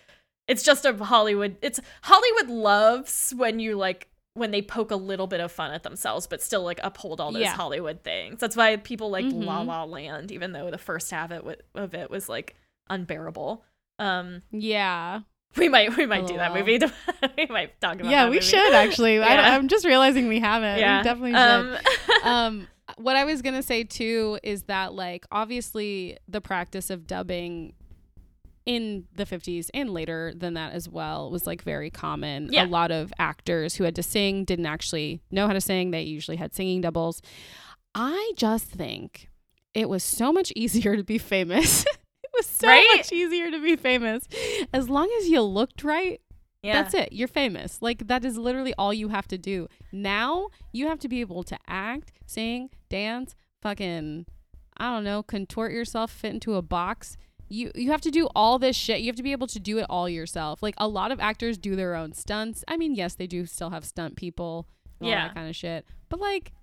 it's 0.50 0.62
just 0.62 0.84
a 0.84 0.94
hollywood 0.94 1.56
it's 1.62 1.80
hollywood 2.02 2.50
loves 2.50 3.34
when 3.38 3.62
you 3.62 3.78
like 3.78 4.10
when 4.34 4.52
they 4.52 4.62
poke 4.62 4.92
a 4.92 4.98
little 4.98 5.26
bit 5.26 5.40
of 5.40 5.54
fun 5.54 5.72
at 5.72 5.84
themselves 5.84 6.28
but 6.28 6.42
still 6.42 6.64
like 6.64 6.82
uphold 6.84 7.22
all 7.22 7.32
those 7.32 7.44
Yeah. 7.44 7.54
hollywood 7.54 8.04
things 8.04 8.42
that's 8.42 8.58
why 8.58 8.76
people 8.76 9.10
like 9.10 9.24
la 9.30 9.62
Mhm. 9.64 9.68
la 9.68 9.84
land 9.86 10.34
even 10.34 10.52
though 10.52 10.70
the 10.70 10.78
first 10.78 11.10
half 11.12 11.32
of 11.32 11.48
it, 11.48 11.66
of 11.74 11.94
it 11.94 12.10
was 12.10 12.28
like 12.28 12.54
unbearable 12.90 13.64
um 14.00 14.42
Yeah. 14.52 15.22
We 15.58 15.70
might 15.70 15.96
we 15.98 16.06
might 16.06 16.26
do 16.28 16.36
that 16.36 16.54
movie 16.54 16.80
we 17.38 17.46
might 17.48 17.80
talk 17.82 17.96
about 17.96 18.04
that. 18.04 18.10
Yeah, 18.12 18.26
we 18.26 18.36
movie. 18.38 18.46
should 18.46 18.74
actually. 18.74 19.20
I, 19.20 19.34
Yeah. 19.36 19.56
I'm 19.56 19.68
just 19.68 19.86
realizing 19.86 20.28
we 20.28 20.40
haven't. 20.40 20.80
yeah 20.80 21.00
We 21.00 21.04
definitely 21.04 21.32
should. 21.34 22.24
um, 22.24 22.24
um 22.32 22.68
what 22.98 23.16
i 23.16 23.24
was 23.24 23.42
gonna 23.42 23.64
say 23.64 23.84
too 23.84 24.38
is 24.44 24.64
that 24.64 24.94
like 24.94 25.26
obviously 25.32 26.18
the 26.28 26.42
practice 26.42 26.90
of 26.90 27.08
dubbing 27.08 27.74
in 28.66 29.06
the 29.16 29.26
50s 29.26 29.70
and 29.74 29.90
later 29.90 30.34
than 30.36 30.54
that 30.54 30.74
as 30.74 30.88
well 30.88 31.30
was 31.32 31.46
like 31.48 31.64
very 31.64 31.90
common 31.90 32.50
Yeah. 32.52 32.66
a 32.66 32.68
lot 32.68 32.92
of 32.92 33.12
actors 33.20 33.76
who 33.76 33.84
had 33.84 33.96
to 33.96 34.04
sing 34.04 34.46
didn't 34.46 34.66
actually 34.68 35.22
know 35.32 35.48
how 35.48 35.54
to 35.54 35.62
sing 35.62 35.92
they 35.92 36.04
usually 36.04 36.38
had 36.38 36.54
singing 36.56 36.82
doubles 36.82 37.22
i 37.96 38.32
just 38.38 38.66
think 38.66 39.30
it 39.74 39.90
was 39.90 40.04
so 40.04 40.32
much 40.32 40.52
easier 40.56 40.96
to 40.96 41.04
be 41.04 41.18
famous 41.18 41.86
was 42.38 42.46
so 42.46 42.68
Right? 42.68 42.88
much 42.98 43.12
easier 43.12 43.52
to 43.52 43.62
be 43.62 43.76
famous 43.76 44.28
as 44.74 44.90
long 44.90 45.10
as 45.20 45.28
you 45.30 45.42
looked 45.42 45.84
right 45.84 46.20
yeah 46.62 46.82
that's 46.82 46.94
it. 46.94 47.10
You're 47.12 47.28
famous. 47.28 47.82
Like 47.82 48.08
that 48.08 48.24
is 48.24 48.38
literally 48.38 48.74
all 48.78 48.94
you 48.94 49.10
have 49.10 49.28
to 49.28 49.38
do. 49.38 49.68
Now 49.92 50.48
you 50.72 50.88
have 50.88 50.98
to 51.00 51.10
be 51.10 51.20
able 51.20 51.44
to 51.44 51.58
act, 51.68 52.14
sing, 52.26 52.70
dance, 52.90 53.36
fucking 53.62 54.26
I 54.78 54.90
don't 54.94 55.04
know, 55.04 55.24
contort 55.24 55.74
yourself, 55.74 56.10
fit 56.12 56.34
into 56.34 56.56
a 56.56 56.62
box. 56.62 57.18
You 57.50 57.70
you 57.76 57.92
have 57.92 58.00
to 58.02 58.10
do 58.12 58.28
all 58.34 58.60
this 58.60 58.78
shit. 58.78 59.02
You 59.02 59.08
have 59.08 59.18
to 59.18 59.24
be 59.24 59.34
able 59.34 59.48
to 59.48 59.60
do 59.60 59.78
it 59.78 59.86
all 59.90 60.08
yourself. 60.08 60.64
Like 60.64 60.76
a 60.78 60.88
lot 60.88 61.12
of 61.12 61.20
actors 61.20 61.58
do 61.58 61.76
their 61.76 61.96
own 61.96 62.14
stunts. 62.14 62.64
I 62.68 62.78
mean, 62.78 62.96
yes, 62.96 63.14
they 63.16 63.28
do 63.28 63.46
still 63.46 63.72
have 63.72 63.84
stunt 63.84 64.16
people, 64.16 64.66
all 65.02 65.10
Yeah. 65.10 65.28
that 65.28 65.36
kind 65.36 65.50
of 65.50 65.56
shit. 65.58 65.86
But 66.08 66.22
like 66.22 66.54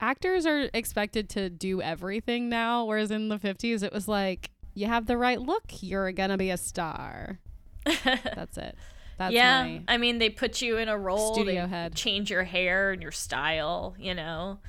actors 0.00 0.46
are 0.46 0.70
expected 0.72 1.28
to 1.30 1.50
do 1.50 1.82
everything 1.82 2.48
now, 2.48 2.84
whereas 2.86 3.10
in 3.10 3.28
the 3.28 3.38
50s 3.38 3.82
it 3.82 3.92
was 3.92 4.08
like 4.08 4.50
you 4.78 4.86
have 4.86 5.06
the 5.06 5.16
right 5.16 5.40
look, 5.40 5.64
you're 5.80 6.12
gonna 6.12 6.36
be 6.38 6.50
a 6.50 6.56
star. 6.56 7.38
That's 8.04 8.56
it. 8.58 8.76
That's 9.18 9.34
yeah, 9.34 9.78
I 9.88 9.96
mean, 9.98 10.18
they 10.18 10.30
put 10.30 10.62
you 10.62 10.76
in 10.76 10.88
a 10.88 10.96
role. 10.96 11.34
studio 11.34 11.62
they 11.62 11.68
head. 11.68 11.94
change 11.96 12.30
your 12.30 12.44
hair 12.44 12.92
and 12.92 13.02
your 13.02 13.10
style. 13.10 13.96
You 13.98 14.14
know. 14.14 14.60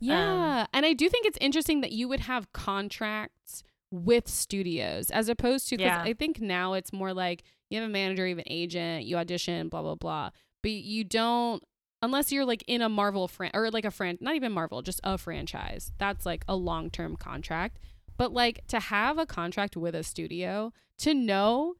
Yeah. 0.00 0.62
Um, 0.62 0.66
and 0.74 0.84
I 0.84 0.92
do 0.92 1.08
think 1.08 1.26
it's 1.26 1.38
interesting 1.40 1.80
that 1.82 1.92
you 1.92 2.08
would 2.08 2.20
have 2.20 2.52
contracts 2.52 3.62
with 3.90 4.28
studios 4.28 5.10
as 5.10 5.28
opposed 5.28 5.68
to, 5.68 5.76
because 5.76 5.90
Yeah. 5.90 6.02
I 6.02 6.12
think 6.14 6.40
now 6.40 6.72
it's 6.74 6.92
more 6.92 7.14
like 7.14 7.44
you 7.70 7.80
have 7.80 7.88
a 7.88 7.92
manager, 7.92 8.26
you 8.26 8.34
have 8.36 8.44
an 8.44 8.52
agent, 8.52 9.04
you 9.06 9.16
audition, 9.16 9.68
blah, 9.68 9.82
blah, 9.82 9.94
blah. 9.94 10.30
But 10.62 10.72
you 10.72 11.04
don't, 11.04 11.62
unless 12.02 12.32
you're 12.32 12.44
like 12.44 12.64
in 12.66 12.82
a 12.82 12.88
Marvel 12.88 13.28
fran 13.28 13.52
or 13.54 13.70
like 13.70 13.84
a 13.84 13.90
fran, 13.92 14.18
not 14.20 14.34
even 14.34 14.50
Marvel, 14.52 14.82
just 14.82 15.00
a 15.04 15.16
franchise. 15.16 15.92
That's 15.98 16.26
like 16.26 16.44
a 16.48 16.56
long 16.56 16.90
term 16.90 17.16
contract. 17.16 17.78
But 18.16 18.32
like 18.32 18.66
to 18.68 18.78
have 18.80 19.18
a 19.18 19.26
contract 19.26 19.76
with 19.76 19.94
a 19.94 20.02
studio, 20.02 20.72
to 20.98 21.14
know 21.14 21.74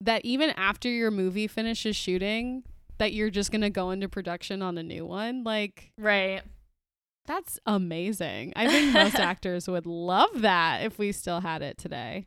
that 0.00 0.24
even 0.24 0.50
after 0.50 0.88
your 0.88 1.10
movie 1.10 1.46
finishes 1.46 1.96
shooting, 1.96 2.62
that 2.98 3.12
you're 3.12 3.30
just 3.30 3.50
going 3.50 3.62
to 3.62 3.70
go 3.70 3.90
into 3.90 4.08
production 4.08 4.60
on 4.62 4.76
a 4.78 4.82
new 4.82 5.06
one, 5.06 5.44
like 5.44 5.92
Right. 5.98 6.42
that's 7.26 7.58
amazing. 7.66 8.52
I 8.56 8.68
think 8.68 8.92
most 8.92 9.14
actors 9.18 9.66
would 9.68 9.86
love 9.86 10.42
that 10.42 10.82
if 10.84 10.98
we 10.98 11.12
still 11.12 11.40
had 11.40 11.62
it 11.62 11.78
today. 11.78 12.26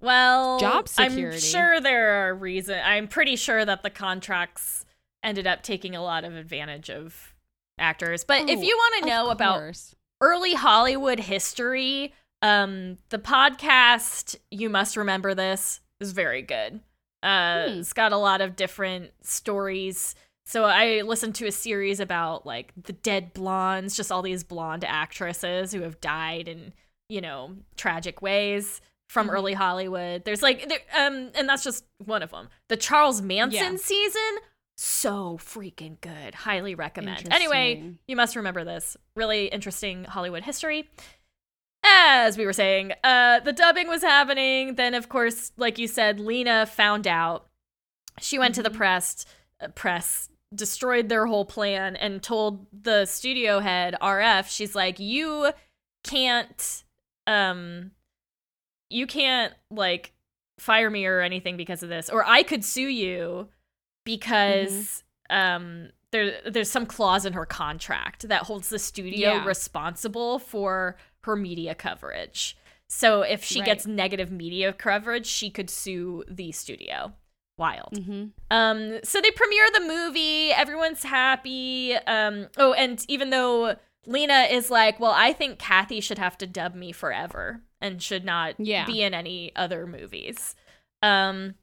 Well, 0.00 0.58
Job 0.58 0.88
security. 0.88 1.36
I'm 1.36 1.40
sure 1.40 1.80
there 1.80 2.28
are 2.28 2.34
reasons. 2.34 2.80
I'm 2.84 3.08
pretty 3.08 3.36
sure 3.36 3.64
that 3.64 3.82
the 3.82 3.90
contracts 3.90 4.84
ended 5.22 5.46
up 5.46 5.62
taking 5.62 5.96
a 5.96 6.02
lot 6.02 6.24
of 6.24 6.34
advantage 6.34 6.90
of 6.90 7.34
actors. 7.78 8.24
But 8.24 8.50
if 8.50 8.58
Oh, 8.58 8.62
you 8.62 8.76
want 8.76 9.02
to 9.04 9.08
know 9.08 9.30
about 9.30 9.72
early 10.20 10.54
Hollywood 10.54 11.20
history, 11.20 12.12
um, 12.42 12.98
the 13.10 13.18
podcast 13.18 14.36
"You 14.50 14.68
Must 14.70 14.96
Remember 14.96 15.34
This" 15.34 15.80
is 16.00 16.12
very 16.12 16.42
good. 16.42 16.80
Uh, 17.22 17.68
Hmm. 17.68 17.78
It's 17.80 17.92
got 17.92 18.12
a 18.12 18.16
lot 18.18 18.40
of 18.40 18.56
different 18.56 19.12
stories. 19.22 20.14
So 20.46 20.64
I 20.64 21.00
listened 21.00 21.34
to 21.36 21.46
a 21.46 21.52
series 21.52 22.00
about 22.00 22.44
like 22.44 22.72
the 22.82 22.92
dead 22.92 23.32
blondes, 23.32 23.96
just 23.96 24.12
all 24.12 24.20
these 24.22 24.44
blonde 24.44 24.84
actresses 24.84 25.72
who 25.72 25.80
have 25.82 26.00
died 26.00 26.48
in 26.48 26.74
you 27.08 27.20
know 27.20 27.56
tragic 27.76 28.20
ways 28.22 28.80
from 29.08 29.28
Mhm. 29.28 29.32
early 29.32 29.52
Hollywood. 29.54 30.24
There's 30.24 30.42
like, 30.42 30.68
there, 30.68 30.78
um, 30.96 31.30
and 31.34 31.48
that's 31.48 31.62
just 31.62 31.84
one 32.04 32.22
of 32.22 32.30
them. 32.30 32.48
The 32.68 32.76
Charles 32.76 33.20
Manson 33.22 33.72
Yeah. 33.72 33.76
season, 33.78 34.38
so 34.76 35.38
freaking 35.38 36.00
good. 36.00 36.34
Highly 36.34 36.74
recommend. 36.74 37.32
Anyway, 37.32 37.92
you 38.08 38.16
must 38.16 38.34
remember 38.34 38.64
this. 38.64 38.96
Really 39.14 39.46
interesting 39.46 40.04
Hollywood 40.04 40.42
history. 40.42 40.88
As 41.84 42.38
we 42.38 42.46
were 42.46 42.52
saying, 42.52 42.92
uh, 43.04 43.40
the 43.40 43.52
dubbing 43.52 43.88
was 43.88 44.02
happening. 44.02 44.76
Then, 44.76 44.94
of 44.94 45.08
course, 45.08 45.52
like 45.56 45.78
you 45.78 45.86
said, 45.86 46.18
Lina 46.18 46.66
found 46.66 47.06
out. 47.06 47.46
She 48.20 48.38
went 48.38 48.54
to 48.54 48.62
the 48.62 48.70
Mhm. 48.70 48.76
press, 48.76 49.26
uh, 49.60 49.68
press, 49.68 50.30
destroyed 50.54 51.08
their 51.08 51.26
whole 51.26 51.44
plan, 51.44 51.96
and 51.96 52.22
told 52.22 52.66
the 52.72 53.04
studio 53.06 53.58
head 53.60 53.96
RF, 54.00 54.48
she's 54.48 54.74
like, 54.74 54.98
"You 54.98 55.52
can't, 56.04 56.84
um, 57.26 57.90
you 58.88 59.06
can't 59.06 59.52
like 59.70 60.12
fire 60.58 60.88
me 60.90 61.04
or 61.06 61.20
anything 61.20 61.56
because 61.56 61.82
of 61.82 61.88
this, 61.88 62.08
or 62.08 62.24
I 62.24 62.44
could 62.44 62.64
sue 62.64 62.86
you 62.86 63.48
because 64.04 65.02
um 65.30 65.88
there 66.12 66.40
there's 66.48 66.70
some 66.70 66.86
clause 66.86 67.24
in 67.26 67.32
her 67.32 67.46
contract 67.46 68.28
that 68.28 68.42
holds 68.42 68.68
the 68.68 68.78
studio 68.78 69.18
Yeah. 69.32 69.44
responsible 69.44 70.38
for 70.38 70.96
her 71.24 71.36
media 71.36 71.74
coverage. 71.74 72.56
So 72.88 73.22
if 73.22 73.42
she 73.44 73.60
Right. 73.60 73.66
gets 73.66 73.86
negative 73.86 74.30
media 74.30 74.72
coverage, 74.72 75.26
she 75.26 75.50
could 75.50 75.68
sue 75.70 76.24
the 76.28 76.52
studio. 76.52 77.14
Wild. 77.56 77.92
Mhm. 77.92 78.32
Um, 78.50 78.98
so 79.04 79.20
they 79.20 79.30
premiere 79.30 79.68
the 79.72 79.80
movie. 79.80 80.50
Everyone's 80.52 81.04
happy. 81.04 81.94
Um, 81.94 82.48
oh, 82.56 82.72
and 82.72 83.04
even 83.08 83.30
though 83.30 83.76
Lina 84.06 84.48
is 84.50 84.70
like, 84.70 84.98
well, 85.00 85.12
I 85.14 85.32
think 85.32 85.58
Kathy 85.58 86.00
should 86.00 86.18
have 86.18 86.36
to 86.38 86.46
dub 86.46 86.74
me 86.74 86.92
forever 86.92 87.62
and 87.80 88.02
should 88.02 88.24
not 88.24 88.54
Yeah. 88.58 88.84
be 88.86 89.02
in 89.02 89.14
any 89.14 89.52
other 89.56 89.86
movies. 89.86 90.54
Um, 91.00 91.54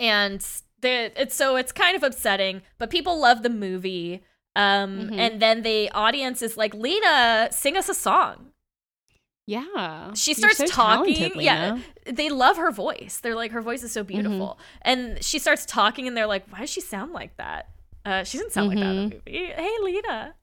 and 0.00 0.40
the 0.80 1.12
it's 1.20 1.34
so 1.34 1.56
it's 1.56 1.72
kind 1.72 1.94
of 1.96 2.02
upsetting, 2.02 2.62
but 2.78 2.90
people 2.90 3.18
love 3.20 3.42
the 3.42 3.50
movie. 3.50 4.22
Um, 4.56 5.08
Mhm. 5.10 5.18
and 5.18 5.40
then 5.42 5.62
the 5.62 5.90
audience 5.92 6.42
is 6.42 6.56
like, 6.56 6.74
Lina, 6.74 7.48
sing 7.52 7.76
us 7.76 7.88
a 7.88 7.94
song. 7.94 8.52
Yeah. 9.46 10.12
She 10.14 10.34
starts 10.34 10.58
so 10.58 10.66
talking. 10.66 11.32
Yeah, 11.40 11.78
they 12.06 12.30
love 12.30 12.56
her 12.58 12.70
voice. 12.70 13.18
They're 13.22 13.34
like, 13.34 13.50
her 13.52 13.60
voice 13.62 13.82
is 13.82 13.92
so 13.92 14.02
Mm-hmm. 14.02 14.08
beautiful. 14.08 14.58
And 14.82 15.22
she 15.22 15.38
starts 15.38 15.66
talking, 15.66 16.06
and 16.06 16.16
they're 16.16 16.26
like, 16.26 16.46
why 16.50 16.60
does 16.60 16.70
she 16.70 16.80
sound 16.80 17.12
like 17.12 17.36
that? 17.38 17.68
Uh, 18.04 18.24
she 18.24 18.38
doesn't 18.38 18.52
sound 18.52 18.68
like 18.68 18.78
that 18.78 18.86
in 18.90 19.08
the 19.10 19.16
Mm-hmm. 19.16 19.32
movie. 19.32 19.52
Hey, 19.52 19.70
Lina, 19.82 20.34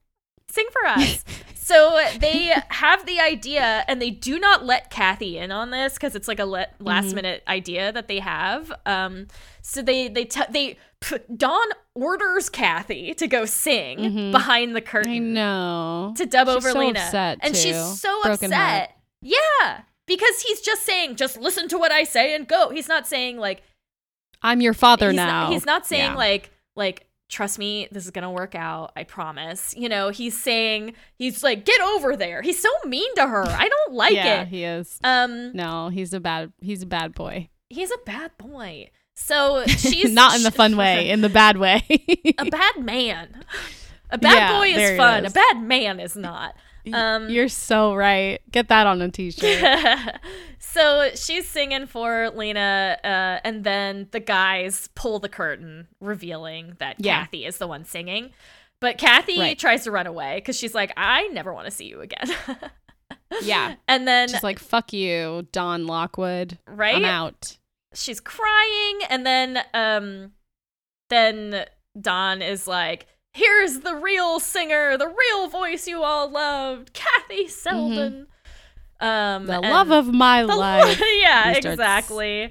sing 0.50 0.66
for 0.72 0.86
us. 0.86 1.24
so 1.54 2.00
they 2.18 2.52
have 2.68 3.06
the 3.06 3.20
idea, 3.20 3.84
and 3.88 4.00
they 4.02 4.10
do 4.10 4.38
not 4.38 4.64
let 4.66 4.90
Kathy 4.90 5.38
in 5.38 5.50
on 5.52 5.70
this 5.70 5.94
because 5.94 6.14
it's 6.14 6.28
like 6.28 6.38
a 6.38 6.44
le- 6.44 6.66
last 6.78 7.06
Mm-hmm. 7.06 7.14
minute 7.16 7.42
idea 7.48 7.92
that 7.92 8.08
they 8.08 8.18
have. 8.20 8.72
Um, 8.86 9.26
so 9.62 9.82
they 9.82 10.08
they 10.08 10.24
t- 10.24 10.40
they 10.50 10.76
p- 11.00 11.16
Don 11.36 11.66
orders 11.94 12.48
Kathy 12.48 13.14
to 13.14 13.26
go 13.26 13.44
sing 13.44 13.98
Mhm. 13.98 14.32
behind 14.32 14.74
the 14.74 14.80
curtain 14.80 15.12
I 15.12 15.18
know. 15.18 16.14
to 16.16 16.26
dub 16.26 16.46
She's 16.48 16.56
over 16.56 16.70
so 16.72 16.78
Lina. 16.78 17.00
upset, 17.00 17.38
and 17.42 17.56
she's 17.56 18.00
so 18.00 18.22
Broken 18.22 18.52
upset. 18.52 18.58
heart. 18.78 18.90
Yeah. 19.22 19.80
Because 20.06 20.40
he's 20.40 20.60
just 20.60 20.82
saying, 20.84 21.14
just 21.16 21.38
listen 21.38 21.68
to 21.68 21.78
what 21.78 21.92
I 21.92 22.02
say 22.04 22.34
and 22.34 22.48
go. 22.48 22.70
He's 22.70 22.88
not 22.88 23.06
saying 23.06 23.36
like 23.38 23.62
I'm 24.42 24.60
your 24.60 24.74
father 24.74 25.08
he's 25.10 25.16
now. 25.16 25.42
Not, 25.44 25.52
he's 25.52 25.66
not 25.66 25.86
saying 25.86 26.12
Yeah. 26.12 26.16
like 26.16 26.50
like 26.74 27.06
trust 27.30 27.58
me, 27.58 27.88
this 27.90 28.04
is 28.04 28.10
gonna 28.10 28.30
work 28.30 28.54
out. 28.54 28.92
I 28.96 29.04
promise. 29.04 29.74
You 29.76 29.88
know, 29.88 30.10
he's 30.10 30.38
saying 30.38 30.92
he's 31.16 31.42
like 31.42 31.64
get 31.64 31.80
over 31.80 32.16
there. 32.16 32.42
He's 32.42 32.60
so 32.60 32.68
mean 32.84 33.14
to 33.14 33.26
her. 33.26 33.44
I 33.46 33.68
don't 33.68 33.94
like 33.94 34.14
yeah, 34.14 34.42
it. 34.42 34.48
he 34.48 34.64
is. 34.64 34.98
Um, 35.02 35.52
No, 35.54 35.88
he's 35.88 36.12
a 36.12 36.20
bad 36.20 36.52
he's 36.60 36.82
a 36.82 36.86
bad 36.86 37.14
boy. 37.14 37.48
he's 37.70 37.90
a 37.90 37.98
bad 38.04 38.32
boy. 38.36 38.90
So 39.14 39.64
she's 39.66 40.10
Not 40.12 40.36
in 40.36 40.42
the 40.42 40.50
fun 40.50 40.76
way, 40.76 41.08
in 41.10 41.20
the 41.20 41.28
bad 41.28 41.56
way. 41.56 41.82
a 42.38 42.44
bad 42.46 42.78
man. 42.78 43.44
A 44.10 44.18
bad 44.18 44.34
Yeah, 44.34 44.58
boy 44.58 44.66
is 44.68 44.96
fun. 44.98 45.24
is. 45.24 45.32
A 45.32 45.34
bad 45.34 45.62
man 45.62 46.00
is 46.00 46.16
not. 46.16 46.54
Um, 46.92 47.28
You're 47.28 47.48
so 47.48 47.94
right. 47.94 48.40
Get 48.50 48.68
that 48.68 48.86
on 48.86 49.00
a 49.02 49.10
t-shirt. 49.10 49.62
so 50.72 51.10
she's 51.14 51.48
singing 51.48 51.86
for 51.86 52.30
Lina, 52.30 52.98
uh, 53.04 53.46
and 53.46 53.64
then 53.64 54.08
the 54.10 54.20
guys 54.20 54.88
pull 54.94 55.18
the 55.18 55.28
curtain, 55.28 55.88
revealing 56.00 56.74
that 56.78 56.96
Yeah. 56.98 57.20
Kathy 57.24 57.44
is 57.44 57.58
the 57.58 57.66
one 57.66 57.84
singing. 57.84 58.30
But 58.80 58.96
Kathy 58.98 59.38
Right. 59.38 59.58
tries 59.58 59.84
to 59.84 59.90
run 59.90 60.06
away 60.06 60.36
because 60.36 60.56
she's 60.58 60.74
like, 60.74 60.92
I 60.96 61.28
never 61.28 61.52
want 61.52 61.66
to 61.66 61.70
see 61.70 61.86
you 61.86 62.00
again. 62.00 62.30
Yeah. 63.42 63.76
And 63.86 64.08
then 64.08 64.28
She's 64.28 64.42
like, 64.42 64.58
fuck 64.58 64.92
you, 64.92 65.46
Don 65.52 65.86
Lockwood. 65.86 66.58
right? 66.66 66.96
I'm 66.96 67.04
out. 67.04 67.58
she's 67.94 68.20
crying 68.20 69.00
and 69.08 69.24
then 69.26 69.60
um 69.74 70.32
then 71.10 71.64
Don 72.00 72.42
is 72.42 72.66
like 72.66 73.06
here's 73.32 73.80
the 73.80 73.94
real 73.94 74.40
singer 74.40 74.96
the 74.96 75.08
real 75.08 75.48
voice 75.48 75.86
you 75.88 76.02
all 76.02 76.28
loved 76.30 76.92
Kathy 76.92 77.46
Selden 77.48 78.26
um. 79.00 79.46
The 79.46 79.60
love 79.60 79.90
of 79.90 80.12
my 80.12 80.42
life. 80.42 81.00
yeah 81.20 81.52
exactly 81.52 82.50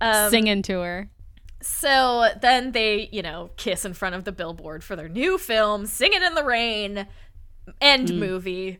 um, 0.00 0.30
Singing 0.30 0.62
to 0.62 0.80
her. 0.80 1.10
so 1.62 2.28
then 2.40 2.72
they 2.72 3.08
you 3.12 3.22
know 3.22 3.50
kiss 3.56 3.84
in 3.84 3.92
front 3.94 4.14
of 4.14 4.24
the 4.24 4.32
billboard 4.32 4.82
for 4.82 4.96
their 4.96 5.08
new 5.08 5.36
film 5.38 5.86
Singing 5.86 6.22
in 6.22 6.34
the 6.34 6.44
Rain 6.44 7.06
end 7.80 8.08
Mm. 8.08 8.18
movie 8.18 8.78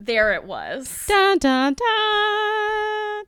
there 0.00 0.32
it 0.34 0.44
was 0.44 1.04
Dun, 1.06 1.38
dun, 1.38 1.74
dun. 1.74 3.24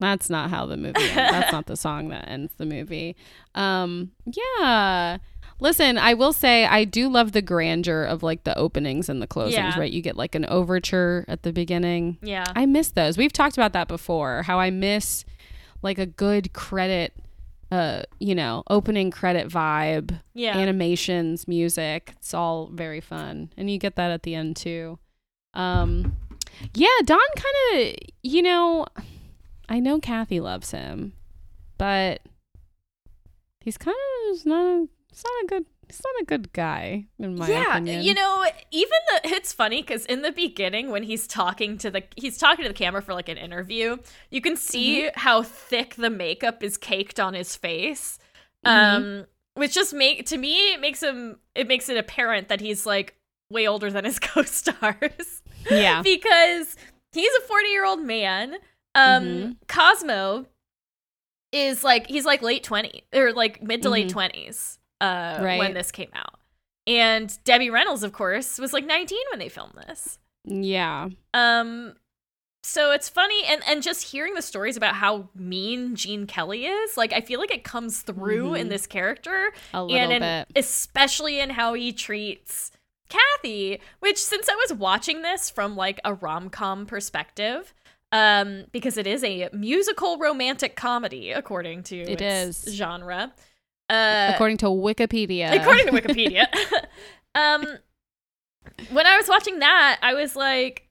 That's 0.00 0.28
not 0.28 0.50
how 0.50 0.66
the 0.66 0.76
movie 0.76 1.00
ends. 1.00 1.14
That's 1.14 1.52
not 1.52 1.66
the 1.66 1.76
song 1.76 2.08
that 2.08 2.28
ends 2.28 2.52
the 2.56 2.66
movie. 2.66 3.14
Um, 3.54 4.10
yeah. 4.26 5.18
Listen, 5.62 5.96
I 5.96 6.14
will 6.14 6.32
say 6.32 6.66
I 6.66 6.84
do 6.84 7.08
love 7.08 7.32
the 7.32 7.40
grandeur 7.42 8.04
of 8.04 8.22
like 8.22 8.44
the 8.44 8.56
openings 8.58 9.08
and 9.08 9.22
the 9.22 9.26
closings, 9.28 9.52
Yeah. 9.52 9.78
right? 9.78 9.90
You 9.92 10.02
get 10.02 10.16
like 10.16 10.34
an 10.34 10.44
overture 10.46 11.24
at 11.28 11.42
the 11.44 11.52
beginning. 11.52 12.18
yeah 12.20 12.44
I 12.56 12.66
miss 12.66 12.90
those. 12.90 13.16
We've 13.16 13.32
talked 13.32 13.56
about 13.56 13.72
that 13.72 13.88
before. 13.88 14.42
How 14.42 14.58
I 14.58 14.70
miss 14.70 15.24
like 15.82 15.98
a 15.98 16.06
good 16.06 16.52
credit, 16.52 17.14
uh, 17.70 18.02
you 18.18 18.34
know, 18.34 18.62
opening 18.68 19.10
credit 19.10 19.48
vibe, 19.48 20.20
yeah 20.34 20.56
animations, 20.58 21.46
music. 21.48 22.12
It's 22.18 22.34
all 22.34 22.66
very 22.72 23.00
fun, 23.00 23.52
and 23.56 23.70
you 23.70 23.78
get 23.78 23.96
that 23.96 24.10
at 24.10 24.24
the 24.24 24.34
end 24.34 24.56
too. 24.56 24.98
Um, 25.54 26.16
yeah, 26.74 26.88
Don 27.04 27.18
kind 27.36 27.56
of, 27.88 27.94
you 28.22 28.42
know, 28.42 28.86
I 29.68 29.80
know 29.80 30.00
Kathy 30.00 30.40
loves 30.40 30.70
him, 30.72 31.12
but 31.78 32.20
he's 33.60 33.78
kind 33.78 33.96
of 34.32 34.44
not. 34.46 34.88
He's 35.12 35.22
not 35.24 35.44
a 35.44 35.46
good. 35.46 35.66
He's 35.88 36.00
not 36.02 36.22
a 36.22 36.24
good 36.24 36.52
guy 36.54 37.04
in 37.18 37.36
my 37.36 37.46
yeah, 37.48 37.72
opinion. 37.72 37.96
Yeah, 37.96 38.00
you 38.02 38.14
know, 38.14 38.46
even 38.70 38.98
the 39.22 39.28
it's 39.34 39.52
funny 39.52 39.82
because 39.82 40.06
in 40.06 40.22
the 40.22 40.32
beginning 40.32 40.90
when 40.90 41.02
he's 41.02 41.26
talking 41.26 41.76
to 41.78 41.90
the 41.90 42.02
he's 42.16 42.38
talking 42.38 42.62
to 42.64 42.68
the 42.70 42.74
camera 42.74 43.02
for 43.02 43.12
like 43.12 43.28
an 43.28 43.36
interview, 43.36 43.98
you 44.30 44.40
can 44.40 44.56
see 44.56 45.02
Mm-hmm. 45.02 45.20
how 45.20 45.42
thick 45.42 45.96
the 45.96 46.08
makeup 46.08 46.62
is 46.62 46.78
caked 46.78 47.20
on 47.20 47.34
his 47.34 47.54
face. 47.56 48.18
Mm-hmm. 48.66 48.96
Um, 49.20 49.26
which 49.54 49.74
just 49.74 49.92
make 49.92 50.24
to 50.26 50.38
me 50.38 50.72
it 50.72 50.80
makes 50.80 51.02
him 51.02 51.36
it 51.54 51.68
makes 51.68 51.90
it 51.90 51.98
apparent 51.98 52.48
that 52.48 52.60
he's 52.62 52.86
like 52.86 53.14
way 53.50 53.66
older 53.68 53.90
than 53.90 54.06
his 54.06 54.18
co-stars 54.20 55.42
yeah, 55.70 56.00
because 56.00 56.74
he's 57.12 57.32
a 57.34 57.40
40 57.42 57.68
year 57.68 57.84
old 57.84 58.00
man. 58.02 58.54
Um, 58.94 59.24
Mhm. 59.24 59.56
Cosmo 59.68 60.46
is 61.52 61.84
like 61.84 62.06
he's 62.06 62.24
like 62.24 62.40
late 62.40 62.62
20 62.64 63.04
or 63.14 63.32
like 63.32 63.62
mid 63.62 63.82
to 63.82 63.90
late 63.90 64.08
Mhm. 64.08 64.30
20s 64.46 64.78
uh 65.02 65.40
when 65.40 65.74
this 65.74 65.90
came 65.90 66.10
out. 66.14 66.38
And 66.86 67.36
Debbie 67.44 67.70
Reynolds 67.70 68.02
of 68.02 68.12
course 68.12 68.58
was 68.58 68.72
like 68.72 68.86
19 68.86 69.18
when 69.30 69.38
they 69.38 69.48
filmed 69.48 69.74
this. 69.86 70.18
yeah, 70.44 71.08
Um 71.34 71.94
so 72.64 72.92
it's 72.92 73.08
funny 73.08 73.42
and 73.44 73.60
and 73.66 73.82
just 73.82 74.04
hearing 74.12 74.34
the 74.34 74.42
stories 74.42 74.76
about 74.76 74.94
how 74.94 75.28
mean 75.34 75.96
Gene 75.96 76.26
Kelly 76.28 76.66
is, 76.66 76.96
like 76.96 77.12
I 77.12 77.20
feel 77.20 77.40
like 77.40 77.50
it 77.52 77.64
comes 77.64 78.02
through 78.02 78.54
in 78.54 78.66
Mhm. 78.68 78.70
this 78.70 78.86
character 78.86 79.52
a 79.74 79.82
little 79.82 79.98
and 79.98 80.12
in, 80.12 80.20
bit. 80.22 80.46
especially 80.56 81.40
in 81.40 81.50
how 81.50 81.74
he 81.74 81.92
treats 81.92 82.70
Kathy, 83.08 83.80
which 83.98 84.16
since 84.16 84.48
I 84.48 84.54
was 84.54 84.72
watching 84.78 85.22
this 85.22 85.50
from 85.50 85.76
like 85.76 86.00
a 86.04 86.14
rom-com 86.14 86.86
perspective, 86.86 87.74
um, 88.12 88.64
because 88.72 88.96
it 88.96 89.06
is 89.06 89.22
a 89.24 89.48
musical 89.52 90.16
romantic 90.18 90.76
comedy 90.76 91.32
according 91.32 91.82
to 91.84 91.96
It 92.00 92.20
its 92.22 92.64
is. 92.66 92.74
genre. 92.74 93.32
Uh, 93.92 94.32
according 94.34 94.56
to 94.56 94.66
Wikipedia. 94.66 95.60
according 95.60 95.86
to 95.86 95.92
Wikipedia. 95.92 96.46
um, 97.34 97.66
when 98.90 99.06
I 99.06 99.16
was 99.18 99.28
watching 99.28 99.58
that, 99.58 99.98
I 100.00 100.14
was 100.14 100.34
like, 100.34 100.88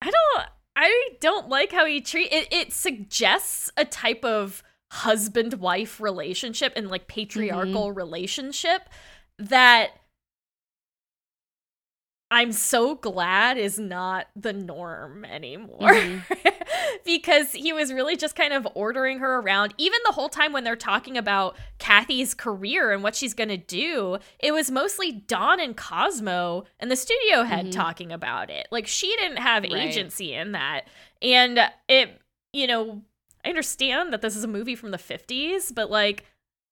I 0.00 0.10
don't, 0.10 0.46
I 0.76 1.08
don't 1.20 1.48
like 1.48 1.72
how 1.72 1.84
he 1.84 2.00
treat 2.00 2.32
it. 2.32 2.46
It 2.52 2.72
suggests 2.72 3.72
a 3.76 3.84
type 3.84 4.24
of 4.24 4.62
husband-wife 4.92 6.00
relationship 6.00 6.72
and 6.76 6.88
like 6.88 7.08
patriarchal 7.08 7.90
relationship 7.90 8.88
that 9.38 9.90
I'm 12.36 12.50
so 12.50 12.96
glad 12.96 13.58
is 13.58 13.78
not 13.78 14.26
the 14.34 14.52
norm 14.52 15.24
anymore. 15.24 15.78
Mhm. 15.92 16.22
because 17.04 17.52
he 17.52 17.72
was 17.72 17.92
really 17.92 18.16
just 18.16 18.34
kind 18.34 18.52
of 18.52 18.66
ordering 18.74 19.20
her 19.20 19.38
around. 19.38 19.72
Even 19.78 19.98
the 20.04 20.12
whole 20.12 20.28
time 20.28 20.52
when 20.52 20.64
they're 20.64 20.74
talking 20.74 21.16
about 21.16 21.56
Kathy's 21.78 22.34
career 22.34 22.90
and 22.92 23.04
what 23.04 23.14
she's 23.14 23.34
going 23.34 23.50
to 23.50 23.56
do, 23.56 24.18
it 24.40 24.52
was 24.52 24.68
mostly 24.70 25.12
Don 25.12 25.60
and 25.60 25.76
Cosmo 25.76 26.64
and 26.80 26.90
the 26.90 26.96
studio 26.96 27.44
head 27.44 27.66
Mhm. 27.66 27.72
talking 27.72 28.10
about 28.10 28.50
it. 28.50 28.66
Like 28.72 28.88
she 28.88 29.14
didn't 29.16 29.38
have 29.38 29.62
Right. 29.62 29.72
agency 29.72 30.34
in 30.34 30.52
that. 30.52 30.88
And 31.22 31.60
it, 31.88 32.20
you 32.52 32.66
know, 32.66 33.02
I 33.44 33.50
understand 33.50 34.12
that 34.12 34.22
this 34.22 34.34
is 34.34 34.42
a 34.42 34.48
movie 34.48 34.74
from 34.74 34.90
the 34.90 34.98
50s, 34.98 35.70
but 35.70 35.88
like 35.90 36.24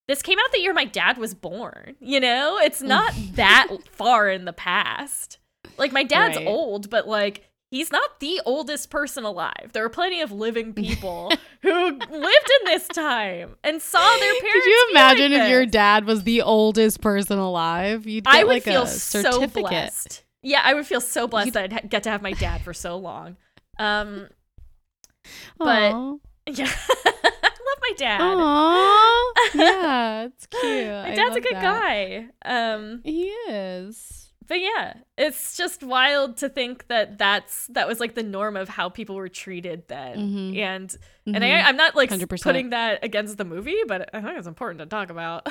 this 0.08 0.22
came 0.22 0.38
out 0.40 0.50
the 0.52 0.58
year 0.60 0.72
my 0.74 0.86
dad 0.86 1.18
was 1.18 1.34
born, 1.34 1.94
you 2.00 2.18
know? 2.18 2.58
It's 2.58 2.82
not 2.82 3.12
that 3.34 3.68
far 3.88 4.28
in 4.28 4.44
the 4.44 4.52
past. 4.52 5.38
Like 5.78 5.92
my 5.92 6.02
dad's 6.04 6.36
Right. 6.36 6.46
old, 6.46 6.90
but 6.90 7.06
like 7.08 7.48
he's 7.70 7.90
not 7.90 8.20
the 8.20 8.40
oldest 8.44 8.90
person 8.90 9.24
alive. 9.24 9.70
There 9.72 9.84
are 9.84 9.88
plenty 9.88 10.20
of 10.20 10.30
living 10.32 10.74
people 10.74 11.32
who 11.62 11.72
lived 11.90 12.10
in 12.10 12.64
this 12.66 12.86
time 12.88 13.56
and 13.64 13.80
saw 13.80 13.98
their 14.18 14.34
parents. 14.40 14.40
Could 14.42 14.64
you 14.70 14.86
be 14.90 14.94
like 14.94 15.02
imagine 15.18 15.32
if 15.32 15.48
your 15.50 15.66
dad 15.66 16.04
was 16.04 16.24
the 16.24 16.42
oldest 16.42 17.00
person 17.00 17.38
alive? 17.38 18.06
You'd 18.06 18.24
get 18.24 18.34
I 18.34 18.44
would 18.44 18.52
like 18.52 18.62
feel 18.64 18.82
a 18.82 18.86
so 18.86 19.46
blessed. 19.46 20.22
Yeah, 20.42 20.60
I 20.64 20.74
would 20.74 20.86
feel 20.86 21.00
so 21.00 21.26
blessed 21.28 21.46
You'd- 21.46 21.58
that 21.58 21.72
I'd 21.84 21.90
get 21.90 22.02
to 22.04 22.10
have 22.10 22.20
my 22.22 22.32
dad 22.32 22.62
for 22.62 22.74
so 22.74 22.96
long. 22.96 23.36
Um, 23.78 24.28
But- 25.58 25.92
Aw. 25.92 26.16
yeah, 26.46 26.68
I 26.68 27.48
love 27.48 27.78
my 27.80 27.92
dad. 27.96 28.20
Aw. 28.20 29.32
yeah, 29.54 30.22
it's 30.24 30.46
cute. 30.46 30.88
my 30.88 31.14
dad's 31.14 31.36
a 31.36 31.40
good 31.40 31.54
that. 31.54 31.62
guy. 31.62 32.26
Um, 32.44 33.00
He 33.04 33.28
is. 33.28 34.21
But 34.48 34.60
yeah, 34.60 34.94
it's 35.16 35.56
just 35.56 35.82
wild 35.82 36.36
to 36.38 36.48
think 36.48 36.88
that 36.88 37.16
that's 37.18 37.66
that 37.68 37.86
was 37.86 38.00
like 38.00 38.14
the 38.14 38.22
norm 38.22 38.56
of 38.56 38.68
how 38.68 38.88
people 38.88 39.14
were 39.14 39.28
treated 39.28 39.86
then, 39.88 40.16
Mhm. 40.18 40.56
and 40.58 40.96
and 41.26 41.44
I, 41.44 41.48
Mhm. 41.48 41.64
I'm 41.64 41.76
not 41.76 41.94
like 41.94 42.10
100%. 42.10 42.42
putting 42.42 42.70
that 42.70 43.04
against 43.04 43.38
the 43.38 43.44
movie, 43.44 43.76
but 43.86 44.10
I 44.12 44.20
think 44.20 44.36
it's 44.38 44.46
important 44.48 44.80
to 44.80 44.86
talk 44.86 45.10
about. 45.10 45.46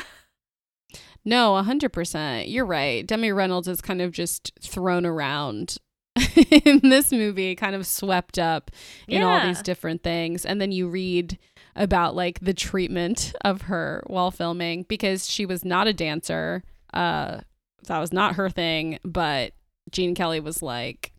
No, 1.23 1.55
a 1.55 1.63
hundred 1.63 1.93
percent. 1.93 2.49
You're 2.49 2.65
right. 2.65 3.05
Debbie 3.05 3.31
Reynolds 3.31 3.67
is 3.67 3.79
kind 3.81 4.01
of 4.01 4.11
just 4.11 4.51
thrown 4.59 5.05
around 5.05 5.77
in 6.65 6.79
this 6.89 7.11
movie, 7.11 7.55
kind 7.55 7.75
of 7.75 7.85
swept 7.87 8.37
up 8.39 8.71
in 9.07 9.21
all 9.21 9.45
these 9.45 9.61
different 9.61 10.03
things. 10.03 10.45
And 10.45 10.59
then 10.59 10.71
you 10.71 10.89
read 10.89 11.37
about 11.75 12.15
like 12.15 12.39
the 12.41 12.53
treatment 12.53 13.33
of 13.45 13.63
her 13.63 14.03
while 14.07 14.31
filming 14.31 14.83
because 14.83 15.29
she 15.29 15.45
was 15.45 15.63
not 15.63 15.87
a 15.87 15.93
dancer. 15.93 16.63
Uh 16.93 17.41
that 17.87 17.99
was 17.99 18.13
not 18.13 18.35
her 18.35 18.49
thing, 18.49 18.99
but 19.03 19.53
Gene 19.91 20.15
Kelly 20.15 20.39
was 20.39 20.61
like 20.61 21.13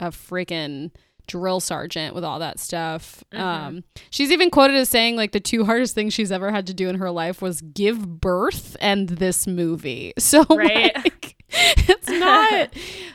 a 0.00 0.06
freaking 0.10 0.90
drill 1.28 1.60
sergeant 1.60 2.14
with 2.16 2.24
all 2.24 2.40
that 2.40 2.58
stuff. 2.58 3.22
Mhm. 3.32 3.38
Um 3.40 3.84
she's 4.10 4.32
even 4.32 4.50
quoted 4.50 4.74
as 4.76 4.88
saying 4.88 5.14
like 5.16 5.30
the 5.30 5.38
two 5.38 5.64
hardest 5.64 5.94
things 5.94 6.12
she's 6.12 6.32
ever 6.32 6.50
had 6.50 6.66
to 6.66 6.74
do 6.74 6.88
in 6.88 6.96
her 6.98 7.12
life 7.12 7.40
was 7.40 7.60
give 7.60 8.20
birth 8.20 8.76
and 8.80 9.08
this 9.08 9.46
movie. 9.46 10.12
So 10.18 10.44
Right. 10.50 10.92
like 10.96 11.36
it's 11.54 12.08
not 12.08 12.70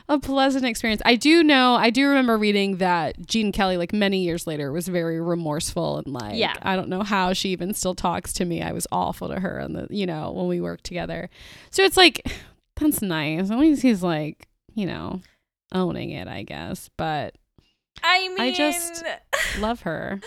a 0.08 0.18
pleasant 0.20 0.64
experience. 0.64 1.02
I 1.04 1.16
do 1.16 1.42
know, 1.42 1.74
I 1.74 1.90
do 1.90 2.06
remember 2.08 2.38
reading 2.38 2.76
that 2.78 3.26
Gene 3.26 3.50
Kelly, 3.52 3.76
like 3.76 3.92
many 3.92 4.22
years 4.22 4.46
later, 4.46 4.70
was 4.72 4.86
very 4.88 5.20
remorseful 5.20 5.98
and 5.98 6.06
like, 6.06 6.36
Yeah. 6.36 6.54
I 6.62 6.76
don't 6.76 6.88
know 6.88 7.02
how 7.02 7.32
she 7.34 7.50
even 7.50 7.74
still 7.74 7.94
talks 7.96 8.32
to 8.34 8.44
me. 8.44 8.62
I 8.62 8.70
was 8.72 8.86
awful 8.92 9.28
to 9.28 9.40
her, 9.40 9.58
and 9.58 9.74
the 9.76 9.86
you 9.90 10.06
know 10.06 10.30
when 10.32 10.46
we 10.46 10.60
worked 10.60 10.84
together. 10.84 11.28
So 11.70 11.82
it's 11.82 11.96
like 11.96 12.22
that's 12.78 13.02
nice. 13.02 13.50
At 13.50 13.58
least 13.58 13.82
he's 13.82 14.02
like 14.02 14.48
you 14.74 14.86
know 14.86 15.20
owning 15.72 16.10
it, 16.10 16.28
I 16.28 16.42
guess. 16.42 16.88
But 16.96 17.34
I 18.02 18.28
mean, 18.28 18.40
I 18.40 18.52
just- 18.52 19.04
love 19.58 19.80
her. 19.82 20.20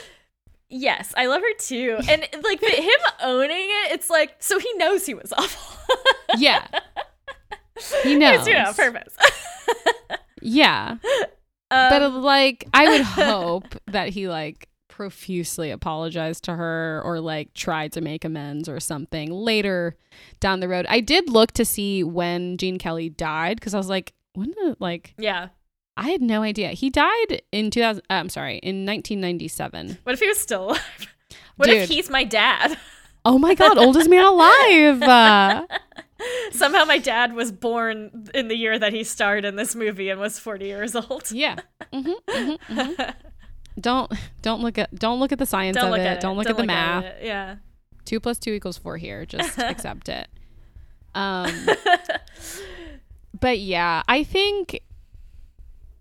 yes, 0.70 1.14
I 1.18 1.26
love 1.28 1.42
her 1.42 1.54
too, 1.58 1.98
and 2.10 2.28
like 2.44 2.60
but 2.62 2.70
him 2.72 2.90
owning 3.24 3.52
it, 3.70 3.92
it's 3.94 4.10
like 4.10 4.36
so 4.40 4.60
he 4.60 4.72
knows 4.76 5.06
he 5.06 5.14
was 5.14 5.34
awful. 5.38 5.78
Yeah, 6.38 6.66
he 8.04 8.10
He's 8.12 8.20
knows. 8.20 8.46
doing 8.46 8.58
it 8.58 8.68
on 8.68 8.74
purpose. 8.74 9.16
Yeah, 10.42 10.98
but 11.70 12.02
Um, 12.04 12.22
like 12.24 12.68
I 12.74 12.90
would 12.90 13.02
hope 13.02 13.76
that 13.88 14.10
he 14.10 14.28
like 14.28 14.68
profusely 15.02 15.72
apologized 15.72 16.44
to 16.44 16.54
her 16.54 17.02
or 17.04 17.20
like 17.20 17.52
tried 17.56 17.92
to 17.92 18.02
make 18.02 18.24
amends 18.24 18.70
or 18.70 18.80
something 18.80 19.32
later 19.32 19.96
down 20.40 20.60
the 20.60 20.68
road. 20.68 20.86
I 20.88 21.00
did 21.00 21.28
look 21.28 21.54
to 21.54 21.66
see 21.66 22.04
when 22.04 22.56
Gene 22.58 22.78
Kelly 22.78 23.10
died 23.10 23.60
because 23.60 23.74
I 23.74 23.78
was 23.80 23.90
like, 23.90 24.14
when 24.34 24.52
did 24.52 24.76
like 24.80 25.16
yeah, 25.18 25.48
I 25.98 26.12
had 26.12 26.22
no 26.22 26.44
idea. 26.44 26.70
He 26.70 26.92
died 26.92 27.42
in 27.52 27.72
2000 27.72 28.04
uh, 28.12 28.14
I'm 28.14 28.30
sorry, 28.30 28.58
in 28.58 28.86
1997. 28.86 29.98
What 30.04 30.14
if 30.14 30.20
he 30.20 30.28
was 30.28 30.40
still 30.40 30.66
alive? 30.70 31.08
What 31.56 31.70
if 31.70 31.90
he's 31.90 32.10
my 32.10 32.24
dad? 32.24 32.78
Oh 33.24 33.38
my 33.38 33.56
god, 33.56 33.78
oldest 33.78 34.10
man 34.10 34.26
alive. 34.26 35.02
Uh, 35.02 35.66
Somehow 36.52 36.86
my 36.86 36.98
dad 36.98 37.34
was 37.34 37.52
born 37.52 38.30
in 38.34 38.48
the 38.48 38.56
year 38.56 38.78
that 38.78 38.94
he 38.94 39.04
starred 39.04 39.46
in 39.46 39.56
this 39.56 39.76
movie 39.76 40.10
and 40.10 40.20
was 40.20 40.40
40 40.40 40.66
years 40.66 40.96
old. 40.96 41.32
yeah. 41.32 41.58
hmm 41.94 42.12
hmm 42.30 42.54
hmm 42.68 42.92
Don't 43.82 44.12
don't 44.42 44.62
look 44.62 44.78
at 44.78 44.94
don't 44.96 45.20
look 45.20 45.32
at 45.32 45.40
the 45.40 45.46
science 45.46 45.76
Don't 45.76 45.86
of 45.86 45.92
look 45.92 46.00
it. 46.00 46.06
at 46.06 46.18
it. 46.18 46.22
Don't 46.22 46.38
look 46.38 46.50
at 46.50 46.58
the 46.58 46.66
math. 46.66 47.04
it. 47.04 47.24
Yeah. 47.24 47.56
Two 48.06 48.20
plus 48.20 48.38
two 48.40 48.52
equals 48.54 48.78
four 48.78 48.98
here. 48.98 49.26
Just 49.26 49.58
accept 49.60 50.10
it. 50.10 50.28
Um, 51.14 51.68
but 53.40 53.60
yeah, 53.60 54.04
I 54.08 54.24
think 54.24 54.82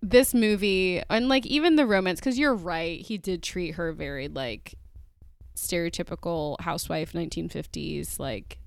this 0.03 0.33
movie 0.33 1.03
and 1.11 1.29
like 1.29 1.47
even 1.47 1.77
the 1.77 1.87
romance, 1.87 2.21
because 2.21 2.39
you're 2.39 2.55
right, 2.55 3.01
he 3.01 3.19
did 3.19 3.43
treat 3.43 3.73
her 3.73 3.93
very 3.93 4.29
like 4.29 4.75
stereotypical 5.57 6.59
housewife, 6.61 7.13
1950s, 7.13 8.19
like 8.19 8.59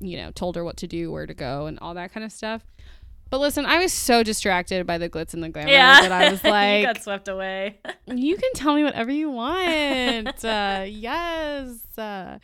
you 0.00 0.16
know, 0.16 0.32
told 0.32 0.56
her 0.56 0.64
what 0.64 0.76
to 0.78 0.86
do, 0.88 1.12
where 1.12 1.26
to 1.26 1.34
go, 1.34 1.66
and 1.66 1.78
all 1.80 1.94
that 1.94 2.12
kind 2.12 2.24
of 2.24 2.32
stuff. 2.32 2.64
But 3.34 3.40
listen, 3.40 3.66
I 3.66 3.78
was 3.78 3.92
so 3.92 4.22
distracted 4.22 4.86
by 4.86 4.96
the 4.96 5.10
glitz 5.10 5.34
and 5.34 5.42
the 5.42 5.48
glamour 5.48 5.68
Yeah. 5.68 6.02
that 6.02 6.12
I 6.12 6.30
was 6.30 6.44
you 6.44 6.50
like, 6.50 6.84
got 6.84 7.02
swept 7.02 7.26
away. 7.26 7.80
you 8.06 8.36
can 8.36 8.52
tell 8.54 8.76
me 8.76 8.84
whatever 8.84 9.10
you 9.10 9.28
want. 9.42 10.44
uh, 10.44 10.84
yes. 10.86 11.80
Uh, 11.98 12.38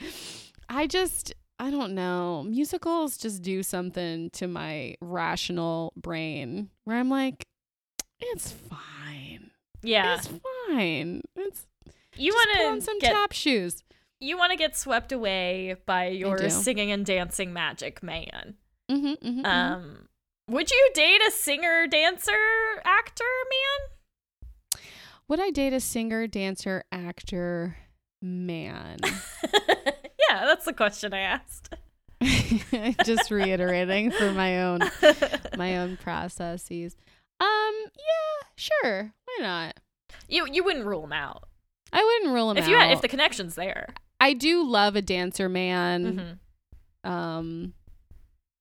I 0.68 0.88
just, 0.88 1.32
I 1.60 1.70
don't 1.70 1.94
know. 1.94 2.42
Musicals 2.42 3.16
just 3.18 3.40
do 3.40 3.62
something 3.62 4.30
to 4.30 4.48
my 4.48 4.96
rational 5.00 5.92
brain 5.96 6.70
where 6.86 6.96
I'm 6.96 7.08
like, 7.08 7.44
it's 8.18 8.50
fine. 8.50 9.52
Yeah. 9.82 10.16
It's 10.16 10.26
fine. 10.26 11.22
It's 11.36 11.66
You 12.16 12.32
just 12.32 12.48
put 12.48 12.60
on 12.62 12.66
want 12.66 12.82
some 12.82 12.98
to 12.98 13.06
get 13.06 13.12
tap 13.12 13.30
shoes. 13.30 13.84
you 14.18 14.36
want 14.36 14.50
to 14.50 14.56
get 14.56 14.76
swept 14.76 15.12
away 15.12 15.76
by 15.86 16.08
your 16.08 16.50
singing 16.50 16.90
and 16.90 17.06
dancing 17.06 17.52
magic 17.52 18.02
man. 18.02 18.56
Mm-hmm, 18.90 19.24
mm-hmm, 19.28 19.46
Um 19.46 20.08
would 20.50 20.70
you 20.70 20.90
date 20.94 21.20
a 21.26 21.30
singer, 21.30 21.86
dancer, 21.86 22.32
actor 22.84 23.24
man? 23.50 24.82
Would 25.28 25.40
I 25.40 25.50
date 25.50 25.72
a 25.72 25.80
singer, 25.80 26.26
dancer, 26.26 26.84
actor, 26.90 27.76
man? 28.20 28.98
yeah, 29.04 30.44
that's 30.44 30.64
the 30.64 30.72
question 30.72 31.14
I 31.14 31.20
asked. 31.20 31.74
just 33.04 33.30
reiterating 33.30 34.10
for 34.10 34.32
my 34.32 34.62
own 34.62 34.80
my 35.56 35.78
own 35.78 35.96
processes. 35.96 36.96
Um, 37.40 37.74
yeah, 37.96 38.48
sure. 38.56 39.14
Why 39.24 39.38
not? 39.40 39.80
You 40.28 40.46
you 40.50 40.62
wouldn't 40.64 40.84
rule 40.84 41.04
him 41.04 41.12
out 41.12 41.44
I 41.92 42.04
wouldn't 42.04 42.34
rule 42.34 42.50
him 42.50 42.56
out. 42.56 42.60
if 42.60 42.64
out. 42.64 42.70
you 42.70 42.76
had, 42.76 42.90
if 42.92 43.00
the 43.00 43.08
connection's 43.08 43.54
there. 43.54 43.88
I 44.20 44.32
do 44.34 44.62
love 44.68 44.96
a 44.96 45.02
dancer 45.02 45.48
man. 45.48 46.38
Mhm. 47.04 47.10
Um, 47.10 47.74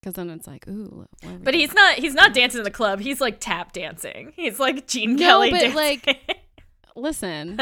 because 0.02 0.14
then 0.16 0.30
it's 0.30 0.48
like, 0.48 0.68
ooh. 0.68 1.06
But 1.44 1.54
he's 1.54 1.74
not 1.74 1.96
he's 1.96 2.14
not 2.14 2.34
dancing 2.34 2.60
in 2.60 2.64
the 2.64 2.72
club. 2.72 3.00
He's 3.00 3.20
like 3.22 3.40
tap 3.40 3.74
dancing. 3.74 4.34
He's 4.36 4.60
like 4.60 4.88
Gene 4.88 5.16
No, 5.16 5.26
Kelly 5.28 5.52
but, 5.52 5.60
dancing. 5.60 5.76
like- 5.76 6.40
listen. 6.96 7.60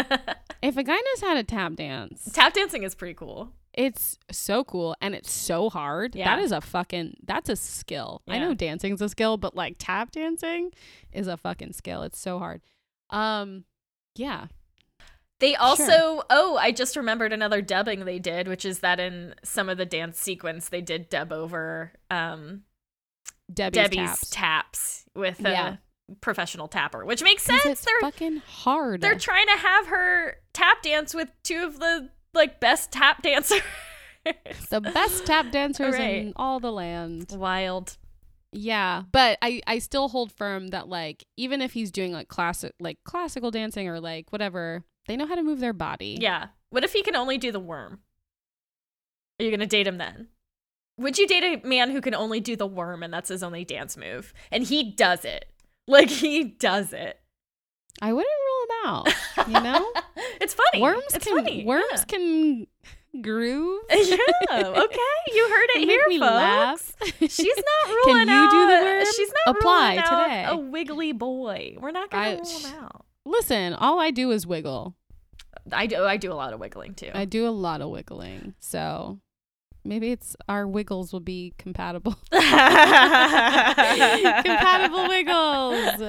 if 0.61 0.77
a 0.77 0.83
guy 0.83 0.95
knows 0.95 1.21
how 1.21 1.33
to 1.35 1.43
tap 1.43 1.75
dance, 1.75 2.29
tap 2.33 2.53
dancing 2.53 2.83
is 2.83 2.95
pretty 2.95 3.13
cool. 3.13 3.51
it's 3.73 4.17
so 4.31 4.63
cool 4.63 4.95
and 5.01 5.13
it's 5.15 5.31
so 5.31 5.69
hard. 5.69 6.15
Yeah. 6.15 6.35
That 6.35 6.43
is 6.43 6.51
a 6.51 6.61
fucking. 6.61 7.17
That's 7.23 7.49
a 7.49 7.55
skill. 7.55 8.21
I 8.27 8.35
Yeah. 8.35 8.39
know 8.47 8.53
dancing's 8.53 9.01
a 9.01 9.09
skill, 9.09 9.37
but 9.37 9.55
like 9.55 9.75
tap 9.79 10.11
dancing 10.11 10.71
is 11.11 11.27
a 11.27 11.37
fucking 11.37 11.73
skill. 11.73 12.03
It's 12.03 12.19
so 12.19 12.39
hard. 12.39 12.61
Um, 13.09 13.63
yeah. 14.15 14.47
They 15.39 15.55
also, 15.55 16.23
oh, 16.31 16.57
I 16.59 16.71
just 16.71 16.95
remembered 16.95 17.31
another 17.31 17.61
dubbing 17.61 18.05
they 18.05 18.17
did, 18.19 18.47
which 18.47 18.65
is 18.65 18.79
that 18.79 18.99
in 18.99 19.35
some 19.43 19.69
of 19.69 19.77
the 19.77 19.85
dance 19.85 20.19
sequence 20.19 20.69
they 20.69 20.81
did 20.81 21.09
dub 21.09 21.31
over 21.31 21.93
um, 22.09 22.63
Debbie's, 23.53 23.75
Debbie's 23.83 23.99
taps. 24.09 24.29
taps, 24.31 25.05
with 25.15 25.39
a 25.45 25.51
Yeah. 25.51 25.75
professional 26.21 26.67
tapper, 26.67 27.05
which 27.05 27.21
makes 27.21 27.43
sense. 27.43 27.81
They're 27.81 27.99
fucking 28.01 28.37
hard. 28.47 29.01
they're 29.01 29.13
trying 29.19 29.45
to 29.47 29.57
have 29.57 29.87
her 29.87 30.37
tap 30.53 30.81
dance 30.81 31.13
with 31.13 31.29
two 31.43 31.63
of 31.65 31.79
the 31.79 32.09
like 32.33 32.59
best 32.59 32.91
tap 32.91 33.21
dancers. 33.21 33.61
the 34.69 34.81
best 34.81 35.25
tap 35.25 35.51
dancers 35.51 35.93
Right. 35.93 36.15
in 36.25 36.33
all 36.35 36.59
the 36.59 36.71
land. 36.71 37.27
Wild. 37.37 37.97
Yeah, 38.53 39.03
but 39.11 39.37
I 39.41 39.61
I 39.67 39.79
still 39.79 40.07
hold 40.07 40.31
firm 40.31 40.69
that 40.69 40.87
like 40.87 41.25
even 41.35 41.61
if 41.61 41.73
he's 41.73 41.91
doing 41.91 42.11
like 42.13 42.27
classic 42.27 42.73
like 42.79 42.97
classical 43.03 43.51
dancing 43.51 43.87
or 43.87 43.99
like 43.99 44.31
whatever, 44.31 44.83
they 45.07 45.15
know 45.17 45.27
how 45.27 45.35
to 45.35 45.43
move 45.43 45.59
their 45.59 45.73
body. 45.73 46.17
Yeah. 46.19 46.47
What 46.69 46.83
if 46.83 46.93
he 46.93 47.01
can 47.03 47.15
only 47.15 47.37
do 47.37 47.51
the 47.51 47.59
worm? 47.59 47.99
Are 49.39 49.43
you 49.45 49.51
gonna 49.51 49.65
date 49.65 49.87
him 49.87 49.97
then? 49.97 50.27
Would 50.97 51.17
you 51.17 51.27
date 51.27 51.43
a 51.63 51.67
man 51.67 51.91
who 51.91 52.01
can 52.01 52.15
only 52.15 52.39
do 52.39 52.55
the 52.55 52.65
worm 52.65 53.03
and 53.03 53.13
that's 53.13 53.29
his 53.29 53.43
only 53.43 53.63
dance 53.63 53.95
move? 53.97 54.33
And 54.51 54.63
he 54.63 54.83
does 54.91 55.25
it. 55.25 55.45
Like 55.89 56.09
he 56.09 56.43
does 56.43 56.91
it. 56.91 57.17
I 58.01 58.11
wouldn't 58.11 58.27
rule 58.45 58.63
him 58.63 58.89
out. 58.89 59.47
You 59.47 59.61
know? 59.61 59.89
it's 60.41 60.53
funny. 60.53 60.81
worms 60.81 61.03
it's 61.13 61.23
can 61.25 61.37
funny. 61.37 61.63
worms 61.63 62.03
can 62.05 62.67
groove. 63.21 63.83
Yeah. 63.89 64.17
yeah. 64.51 64.67
Okay. 64.67 65.33
You 65.33 65.49
heard 65.49 65.69
it 65.75 65.85
here, 65.85 66.03
folks. 66.09 66.19
laugh. 66.19 66.93
She's 67.21 67.55
not 67.55 67.87
ruling 68.05 68.27
Can 68.27 68.43
you 68.43 68.51
do 68.51 68.67
the 68.67 68.83
worm? 68.83 69.05
She's 69.15 69.31
not 69.45 69.55
Apply 69.55 69.89
ruling 69.91 69.99
out 69.99 70.23
today. 70.23 70.45
a 70.49 70.57
wiggly 70.57 71.11
boy. 71.13 71.77
We're 71.79 71.91
not 71.91 72.11
gonna 72.11 72.35
rule 72.35 72.45
him 72.59 72.73
out. 72.83 73.05
Listen, 73.27 73.73
all 73.73 73.99
I 73.99 74.11
do 74.11 74.31
is 74.31 74.47
wiggle. 74.47 74.95
I 75.71 75.85
do. 75.85 76.03
I 76.05 76.17
do 76.17 76.31
a 76.31 76.35
lot 76.35 76.53
of 76.53 76.59
wiggling 76.59 76.93
too. 76.93 77.11
I 77.13 77.25
do 77.25 77.45
a 77.47 77.49
lot 77.51 77.81
of 77.81 77.89
wiggling. 77.89 78.53
So 78.59 79.19
maybe 79.83 80.11
it's 80.11 80.35
our 80.47 80.65
wiggles 80.67 81.11
will 81.11 81.19
be 81.19 81.53
compatible. 81.57 82.15
compatible 84.43 85.07
wiggles. 85.07 85.99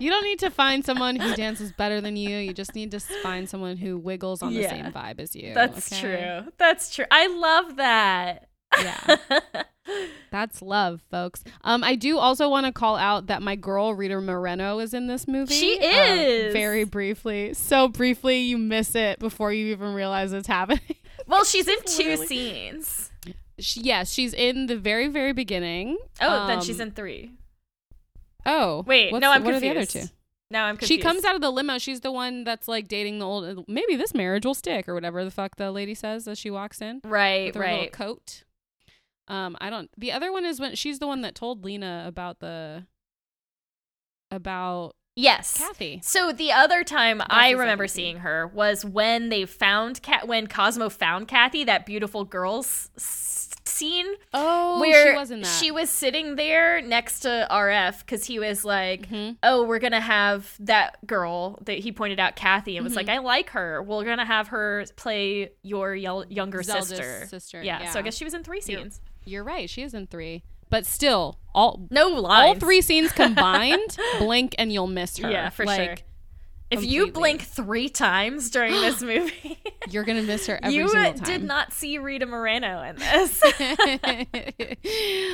You 0.00 0.10
don't 0.10 0.24
need 0.24 0.38
to 0.40 0.50
find 0.50 0.84
someone 0.84 1.16
who 1.16 1.34
dances 1.34 1.72
better 1.72 2.00
than 2.00 2.16
you. 2.16 2.38
You 2.38 2.52
just 2.54 2.74
need 2.74 2.90
to 2.92 3.00
find 3.22 3.48
someone 3.48 3.76
who 3.76 3.98
wiggles 3.98 4.42
on 4.42 4.54
the 4.54 4.60
Yeah. 4.62 4.70
same 4.70 4.92
vibe 4.92 5.20
as 5.20 5.36
you. 5.36 5.52
That's 5.54 5.92
okay? 5.92 6.00
true. 6.40 6.52
That's 6.58 6.94
true. 6.94 7.04
I 7.10 7.26
love 7.26 7.76
that. 7.76 8.48
Yeah. 8.80 9.16
That's 10.30 10.62
love, 10.62 11.02
folks. 11.10 11.42
Um, 11.62 11.82
I 11.84 11.94
do 11.96 12.18
also 12.18 12.48
want 12.48 12.66
to 12.66 12.72
call 12.72 12.96
out 12.96 13.26
that 13.26 13.42
my 13.42 13.56
girl 13.56 13.94
Rita 13.94 14.20
Moreno 14.20 14.78
is 14.78 14.94
in 14.94 15.06
this 15.08 15.26
movie. 15.28 15.54
She 15.54 15.76
Um, 15.78 16.18
is. 16.18 16.52
very 16.52 16.84
briefly, 16.84 17.52
so 17.54 17.88
briefly 17.88 18.38
you 18.40 18.58
miss 18.58 18.94
it 18.94 19.18
before 19.18 19.52
you 19.52 19.66
even 19.72 19.92
realize 19.94 20.32
it's 20.32 20.46
happening. 20.48 20.80
well, 21.26 21.44
she's 21.44 21.68
in 21.68 21.76
two 21.84 22.04
Literally. 22.10 22.26
scenes. 22.26 23.10
she, 23.58 23.80
yes, 23.80 24.12
she's 24.12 24.32
in 24.32 24.66
the 24.66 24.76
very 24.76 25.08
very 25.08 25.32
beginning. 25.32 25.98
Oh, 26.20 26.46
then 26.46 26.60
she's 26.60 26.80
Um, 26.80 26.88
in 26.88 26.94
three. 26.94 27.32
Oh, 28.46 28.82
Wait, 28.86 29.12
no, 29.12 29.30
I'm 29.30 29.44
what 29.44 29.52
confused. 29.52 29.56
are 29.56 29.60
the 29.60 29.80
other 29.80 29.86
two? 29.86 30.12
Now 30.50 30.64
I'm 30.66 30.76
confused. 30.76 30.88
She 30.88 30.98
comes 30.98 31.24
out 31.24 31.34
of 31.34 31.40
the 31.40 31.50
limo. 31.50 31.78
She's 31.78 32.00
the 32.00 32.12
one 32.12 32.44
that's 32.44 32.68
like 32.68 32.88
dating 32.88 33.18
the 33.20 33.26
old. 33.26 33.64
Maybe 33.68 33.96
this 33.96 34.14
marriage 34.14 34.44
will 34.44 34.54
stick, 34.54 34.88
or 34.88 34.94
whatever 34.94 35.24
the 35.24 35.30
fuck 35.30 35.56
the 35.56 35.70
lady 35.70 35.94
says 35.94 36.26
as 36.28 36.38
she 36.38 36.50
walks 36.50 36.80
in 36.82 37.00
Right, 37.04 37.46
with 37.46 37.54
her 37.56 37.62
little 37.62 37.78
right. 37.78 37.92
coat. 37.92 38.42
Um, 39.28 39.56
I 39.60 39.70
don't. 39.70 39.90
The 39.96 40.12
other 40.12 40.32
one 40.32 40.44
is 40.44 40.58
when 40.60 40.74
she's 40.74 40.98
the 40.98 41.06
one 41.06 41.20
that 41.22 41.34
told 41.34 41.64
Lina 41.64 42.04
about 42.06 42.40
the 42.40 42.86
about 44.30 44.94
Yes. 45.14 45.58
Kathy. 45.58 46.00
So 46.02 46.32
the 46.32 46.52
other 46.52 46.84
time 46.84 47.18
That's 47.18 47.28
I 47.30 47.50
remember 47.50 47.86
scene. 47.86 47.94
seeing 48.04 48.16
her 48.18 48.46
was 48.46 48.82
when 48.82 49.28
they 49.28 49.44
found 49.44 50.00
Cat 50.00 50.26
when 50.26 50.46
Cosmo 50.46 50.88
found 50.88 51.28
Kathy, 51.28 51.64
that 51.64 51.84
beautiful 51.84 52.24
girls 52.24 52.90
s- 52.96 53.50
scene 53.66 54.06
Oh, 54.32 54.80
where 54.80 55.12
she 55.12 55.18
was 55.18 55.30
in 55.30 55.42
that. 55.42 55.46
she 55.48 55.70
was 55.70 55.90
sitting 55.90 56.36
there 56.36 56.80
next 56.80 57.20
to 57.20 57.46
RF 57.50 57.98
because 58.00 58.24
he 58.24 58.38
was 58.38 58.64
like, 58.64 59.06
Mhm. 59.10 59.36
"Oh, 59.42 59.64
we're 59.64 59.78
gonna 59.80 60.00
have 60.00 60.56
that 60.60 61.06
girl 61.06 61.58
that 61.66 61.78
he 61.80 61.92
pointed 61.92 62.18
out, 62.18 62.34
Kathy, 62.34 62.78
and 62.78 62.84
was 62.84 62.94
Mhm. 62.94 62.96
like, 62.96 63.08
I 63.10 63.18
like 63.18 63.50
her. 63.50 63.82
We're 63.82 64.04
gonna 64.04 64.24
have 64.24 64.48
her 64.48 64.86
play 64.96 65.50
your 65.62 65.94
yel- 65.94 66.24
younger 66.30 66.62
Zelda's 66.62 66.88
sister. 66.88 67.26
sister, 67.28 67.62
Yeah, 67.62 67.90
So 67.90 67.98
I 67.98 68.02
guess 68.02 68.16
she 68.16 68.24
was 68.24 68.32
in 68.32 68.42
three 68.42 68.62
scenes. 68.62 69.02
You're 69.24 69.44
right. 69.44 69.68
She 69.68 69.82
is 69.82 69.94
in 69.94 70.06
three, 70.06 70.42
but 70.70 70.86
still, 70.86 71.38
all 71.54 71.86
No 71.90 72.24
all 72.24 72.54
three 72.54 72.80
scenes 72.80 73.12
combined, 73.12 73.96
blink 74.18 74.54
and 74.58 74.72
you'll 74.72 74.86
miss 74.86 75.18
her. 75.18 75.30
Yeah, 75.30 75.50
for 75.50 75.64
like, 75.64 75.76
sure. 75.78 75.96
If 76.70 76.84
you 76.84 77.12
blink 77.12 77.42
three 77.42 77.90
times 77.90 78.48
during 78.48 78.72
this 78.72 79.02
movie, 79.02 79.58
You're 79.90 80.04
gonna 80.04 80.22
miss 80.22 80.46
her 80.46 80.58
every 80.62 80.74
you 80.74 80.88
single 80.88 81.24
did 81.24 81.44
not 81.44 81.72
see 81.72 81.98
Rita 81.98 82.24
Moreno 82.26 82.82
in 82.82 82.96
this. 82.96 83.42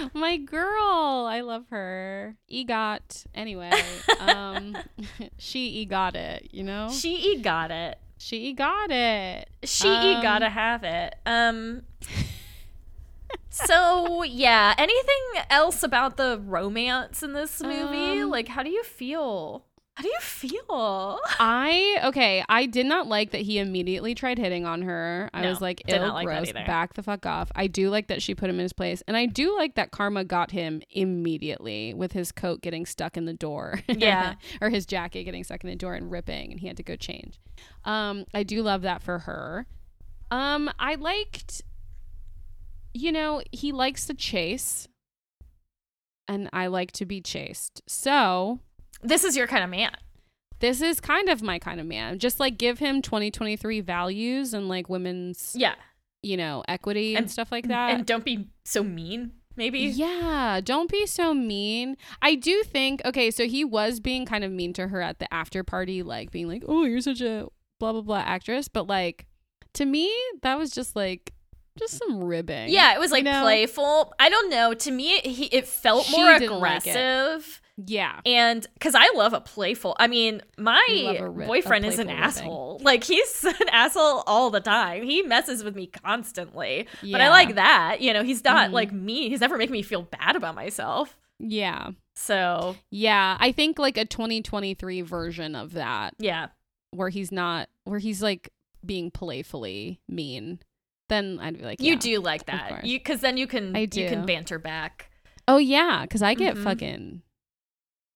My 0.15 0.37
girl, 0.39 1.27
I 1.29 1.43
love 1.43 1.67
her. 1.71 2.37
Egot. 2.51 3.27
Anyway, 3.35 3.71
um, 4.19 4.77
she 5.39 5.87
egot 5.87 6.15
it. 6.17 6.49
You 6.51 6.65
know, 6.65 6.89
she 6.91 7.35
e 7.35 7.41
got 7.41 7.71
it. 7.71 7.99
she 8.19 8.53
got 8.53 8.91
it. 8.91 9.49
She 9.63 9.87
e 9.87 10.15
Um, 10.15 10.23
gotta 10.23 10.49
have 10.49 10.83
it. 10.83 11.15
Um. 11.25 11.83
So 13.67 14.23
yeah, 14.23 14.75
anything 14.79 15.43
else 15.51 15.83
about 15.83 16.17
the 16.17 16.41
romance 16.45 17.23
in 17.23 17.33
this 17.33 17.63
movie? 17.63 18.23
Um. 18.23 18.31
Like, 18.31 18.49
how 18.49 18.63
do 18.63 18.71
you 18.71 18.83
feel? 18.85 19.65
How 19.95 20.03
do 20.03 20.09
you 20.09 20.21
feel? 20.21 21.19
I 21.41 21.99
okay. 22.05 22.45
I 22.49 22.67
did 22.67 22.87
not 22.87 23.09
like 23.09 23.33
that 23.33 23.41
he 23.41 23.59
immediately 23.59 24.15
tried 24.15 24.39
hitting 24.39 24.65
on 24.65 24.83
her. 24.83 25.29
I 25.35 25.43
No, 25.43 25.49
was 25.49 25.61
like, 25.61 25.83
"Ill, 25.89 26.13
like 26.13 26.25
gross, 26.25 26.53
back 26.53 26.95
the 26.95 27.03
fuck 27.03 27.27
off." 27.27 27.51
I 27.57 27.67
do 27.67 27.91
like 27.91 28.07
that 28.07 28.23
she 28.23 28.33
put 28.37 28.49
him 28.49 28.57
in 28.57 28.63
his 28.63 28.73
place, 28.73 29.03
and 29.09 29.17
I 29.17 29.27
do 29.27 29.57
like 29.57 29.75
that 29.75 29.91
Karma 29.91 30.23
got 30.23 30.53
him 30.53 30.83
immediately 30.91 31.95
with 31.95 32.13
his 32.13 32.31
coat 32.31 32.61
getting 32.63 32.87
stuck 32.87 33.17
in 33.17 33.25
the 33.25 33.33
door. 33.35 33.81
Yeah. 33.89 34.35
or 34.61 34.71
his 34.71 34.87
jacket 34.87 35.25
getting 35.25 35.43
stuck 35.43 35.65
in 35.65 35.71
the 35.71 35.75
door 35.75 35.95
and 35.95 36.13
ripping, 36.13 36.53
and 36.53 36.61
he 36.61 36.69
had 36.69 36.77
to 36.77 36.85
go 36.85 36.95
change. 36.95 37.41
Um, 37.85 38.25
I 38.33 38.45
do 38.45 38.63
love 38.63 38.83
that 38.83 39.03
for 39.03 39.19
her. 39.19 39.67
Um, 40.31 40.71
I 40.79 40.95
liked, 40.95 41.63
you 43.01 43.13
know, 43.13 43.43
he 43.53 43.73
likes 43.73 44.07
to 44.07 44.15
chase, 44.15 44.89
and 46.27 46.49
I 46.53 46.67
like 46.67 46.93
to 46.93 47.07
be 47.07 47.21
chased. 47.21 47.83
So 47.87 48.61
This 49.03 49.25
is 49.25 49.37
your 49.37 49.47
kind 49.47 49.65
of 49.65 49.71
man. 49.71 49.93
this 50.61 50.81
is 50.83 51.01
kind 51.01 51.29
of 51.29 51.41
my 51.43 51.59
kind 51.59 51.81
of 51.81 51.87
man. 51.87 52.19
Just 52.19 52.41
like 52.41 52.59
give 52.59 52.79
him 52.81 53.01
2023 53.03 53.81
values 53.81 54.53
and 54.55 54.69
like 54.69 54.89
women's, 54.89 55.55
Yeah. 55.57 55.77
you 56.23 56.37
know, 56.37 56.65
equity 56.69 57.15
and, 57.15 57.25
And- 57.25 57.31
stuff 57.31 57.53
like 57.53 57.69
that. 57.69 57.95
And 57.95 58.07
don't 58.07 58.25
be 58.25 58.49
so 58.65 58.83
mean, 58.83 59.33
maybe. 59.57 59.79
yeah, 59.81 60.61
don't 60.63 60.91
be 60.91 61.07
so 61.07 61.33
mean. 61.33 61.97
I 62.21 62.35
do 62.35 62.63
think, 62.65 63.01
okay, 63.05 63.31
so 63.31 63.47
he 63.47 63.65
was 63.65 64.01
being 64.01 64.27
kind 64.27 64.43
of 64.45 64.51
mean 64.53 64.73
to 64.75 64.89
her 64.89 65.01
at 65.01 65.19
the 65.21 65.33
after 65.33 65.63
party, 65.63 66.03
like 66.03 66.31
being 66.33 66.49
like, 66.49 66.65
oh, 66.67 66.85
you're 66.85 67.01
such 67.01 67.21
a 67.21 67.47
blah, 67.79 67.93
blah, 67.93 68.03
blah 68.03 68.19
actress. 68.27 68.67
But 68.69 68.89
like, 68.89 69.27
to 69.75 69.87
me, 69.87 70.13
that 70.43 70.59
was 70.59 70.73
just 70.73 70.97
like, 70.97 71.33
just 71.79 71.99
some 71.99 72.23
ribbing. 72.25 72.69
Yeah, 72.71 72.95
it 72.95 73.01
was 73.01 73.11
like 73.11 73.25
You 73.25 73.31
know? 73.33 73.43
playful. 73.43 74.13
I 74.19 74.29
don't 74.29 74.51
know. 74.51 74.75
To 74.75 74.91
me, 74.91 75.19
he, 75.21 75.47
it 75.47 75.67
felt 75.67 76.05
She 76.07 76.17
more 76.21 76.39
didn't 76.39 76.59
like 76.61 76.87
it. 76.87 76.91
aggressive. 76.91 77.61
Yeah. 77.87 78.21
And 78.27 78.67
because 78.75 78.97
I 78.97 79.09
love 79.15 79.33
a 79.35 79.41
playful, 79.41 79.95
I 80.01 80.09
mean, 80.09 80.43
my 80.59 80.85
You 80.89 81.03
love 81.05 81.17
a 81.21 81.31
ri- 81.31 81.45
a 81.45 81.47
boyfriend 81.47 81.87
is 81.87 82.01
an 82.01 82.09
ribbing. 82.09 82.23
asshole. 82.23 82.81
Like, 82.83 83.05
he's 83.05 83.45
an 83.45 83.69
asshole 83.71 84.25
all 84.27 84.51
the 84.51 84.61
time. 84.61 85.05
He 85.05 85.23
messes 85.23 85.63
with 85.63 85.77
me 85.77 85.87
constantly. 85.87 86.89
But 87.03 87.21
I 87.21 87.29
like 87.29 87.55
that. 87.55 88.01
You 88.01 88.13
know, 88.13 88.25
he's 88.25 88.43
not 88.43 88.71
Mhm. 88.71 88.73
like 88.73 88.93
me. 88.93 89.29
He's 89.29 89.41
never 89.41 89.57
making 89.57 89.73
me 89.75 89.83
feel 89.83 90.03
bad 90.03 90.35
about 90.35 90.57
myself. 90.57 91.17
Yeah. 91.39 91.91
So, 92.17 92.75
Yeah. 92.91 93.37
I 93.39 93.53
think 93.53 93.79
like 93.79 93.97
a 93.97 94.05
2023 94.05 95.03
version 95.03 95.55
of 95.55 95.75
that 95.75 96.15
yeah. 96.19 96.49
where 96.91 97.11
he's 97.11 97.31
not 97.31 97.69
where 97.85 98.01
he's 98.01 98.21
like 98.21 98.51
being 98.85 99.13
playfully 99.13 100.01
mean, 100.09 100.59
then 101.09 101.39
I'd 101.41 101.59
be 101.59 101.65
like, 101.65 101.81
You 101.81 101.97
do 101.97 102.21
like 102.21 102.47
that. 102.47 102.85
You 102.85 102.99
because 102.99 103.21
then 103.21 103.37
you 103.37 103.47
can 103.47 103.75
I 103.77 103.81
you 103.81 103.89
can 104.09 104.27
banter 104.27 104.59
back. 104.59 105.11
Oh 105.47 105.57
yeah, 105.59 106.03
because 106.03 106.23
I 106.23 106.35
get 106.35 106.57
Mhm. 106.57 106.65
fucking 106.65 107.23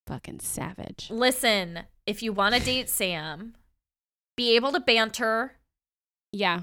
fucking 0.06 0.40
savage. 0.40 1.08
Listen, 1.10 1.84
if 2.06 2.22
you 2.22 2.32
want 2.32 2.54
to 2.54 2.60
date 2.60 2.88
Sam, 2.90 3.54
be 4.36 4.54
able 4.56 4.72
to 4.72 4.80
banter, 4.80 5.56
Yeah. 6.32 6.62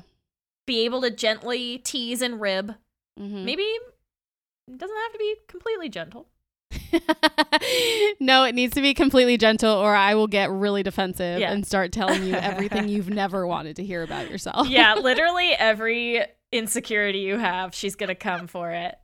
be 0.67 0.85
able 0.85 1.01
to 1.01 1.09
gently 1.09 1.77
tease 1.79 2.21
and 2.21 2.39
rib. 2.39 2.75
Mhm. 3.17 3.45
Maybe 3.45 3.63
it 3.63 4.77
doesn't 4.77 4.95
have 4.95 5.11
to 5.13 5.17
be 5.17 5.35
completely 5.47 5.89
gentle. 5.89 6.29
no, 8.19 8.43
it 8.43 8.55
needs 8.55 8.73
to 8.75 8.81
be 8.81 8.93
completely 8.93 9.37
gentle, 9.37 9.71
or 9.75 9.95
I 9.95 10.15
will 10.15 10.27
get 10.27 10.49
really 10.51 10.83
defensive 10.83 11.39
Yeah. 11.39 11.51
and 11.51 11.65
start 11.65 11.91
telling 11.91 12.23
you 12.23 12.33
everything 12.35 12.87
you've 12.89 13.09
never 13.09 13.45
wanted 13.47 13.75
to 13.77 13.83
hear 13.85 14.03
about 14.03 14.29
yourself. 14.29 14.67
yeah, 14.69 14.93
literally 15.01 15.51
every 15.53 16.21
insecurity 16.51 17.19
you 17.19 17.37
have, 17.37 17.75
she's 17.75 17.95
gonna 17.95 18.15
come 18.15 18.47
for 18.47 18.71
it. 18.71 18.95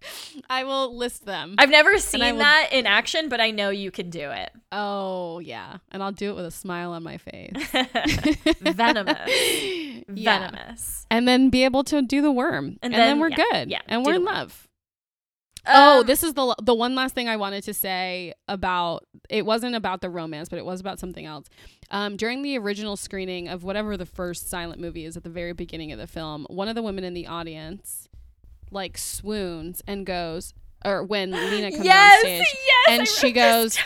I 0.50 0.64
will 0.64 0.98
list 0.98 1.26
them. 1.28 1.54
I've 1.60 1.70
never 1.70 2.00
seen 2.00 2.22
will- 2.22 2.38
that 2.38 2.70
in 2.72 2.88
action, 2.88 3.30
but 3.30 3.40
I 3.40 3.52
know 3.52 3.70
you 3.70 3.92
can 3.92 4.10
do 4.10 4.32
it. 4.32 4.50
oh 4.72 5.40
yeah, 5.40 5.78
and 5.92 6.02
I'll 6.02 6.12
do 6.12 6.32
it 6.32 6.36
with 6.36 6.46
a 6.46 6.52
smile 6.52 6.92
on 6.92 7.04
my 7.04 7.18
face. 7.18 7.54
Venomous. 8.62 9.30
Yeah. 10.08 10.40
Venomous. 10.50 11.06
and 11.12 11.28
then 11.28 11.50
be 11.50 11.64
able 11.66 11.84
to 11.86 12.02
do 12.02 12.22
the 12.22 12.32
worm, 12.32 12.78
and, 12.82 12.94
And 12.94 12.94
then, 12.94 13.00
then- 13.08 13.20
we're 13.20 13.30
yeah, 13.30 13.36
good. 13.52 13.70
yeah, 13.72 13.82
and 13.88 14.04
we're 14.06 14.16
in 14.16 14.26
love. 14.26 14.65
Oh, 15.68 16.02
Um, 16.02 16.06
this 16.06 16.24
is 16.24 16.34
the 16.34 16.56
the 16.62 16.74
one 16.76 16.96
last 16.96 17.16
thing 17.16 17.28
I 17.28 17.38
wanted 17.38 17.64
to 17.66 17.74
say 17.74 18.34
about. 18.48 19.06
It 19.30 19.46
wasn't 19.46 19.76
about 19.76 20.02
the 20.02 20.10
romance, 20.10 20.50
but 20.50 20.60
it 20.60 20.66
was 20.66 20.80
about 20.80 21.00
something 21.00 21.26
else. 21.26 21.48
Um, 21.92 22.18
during 22.18 22.42
the 22.42 22.58
original 22.58 22.96
screening 22.98 23.48
of 23.48 23.64
whatever 23.64 23.98
the 23.98 24.06
first 24.06 24.50
silent 24.50 24.80
movie 24.80 25.06
is 25.06 25.16
at 25.18 25.24
the 25.24 25.30
very 25.30 25.54
beginning 25.54 25.92
of 25.92 26.00
the 26.00 26.08
film, 26.08 26.46
one 26.50 26.68
of 26.68 26.76
the 26.76 26.82
women 26.84 27.04
in 27.04 27.14
the 27.14 27.28
audience 27.28 28.08
like 28.72 28.98
swoons 28.98 29.82
and 29.88 30.06
goes, 30.06 30.54
or 30.84 31.04
when 31.04 31.32
Lina 31.52 31.72
comes 31.72 31.86
yes, 31.86 32.16
on 32.16 32.20
stage, 32.22 32.40
yes, 32.68 32.88
and 32.90 33.02
I 33.02 33.06
she 33.06 33.32
goes- 33.32 33.78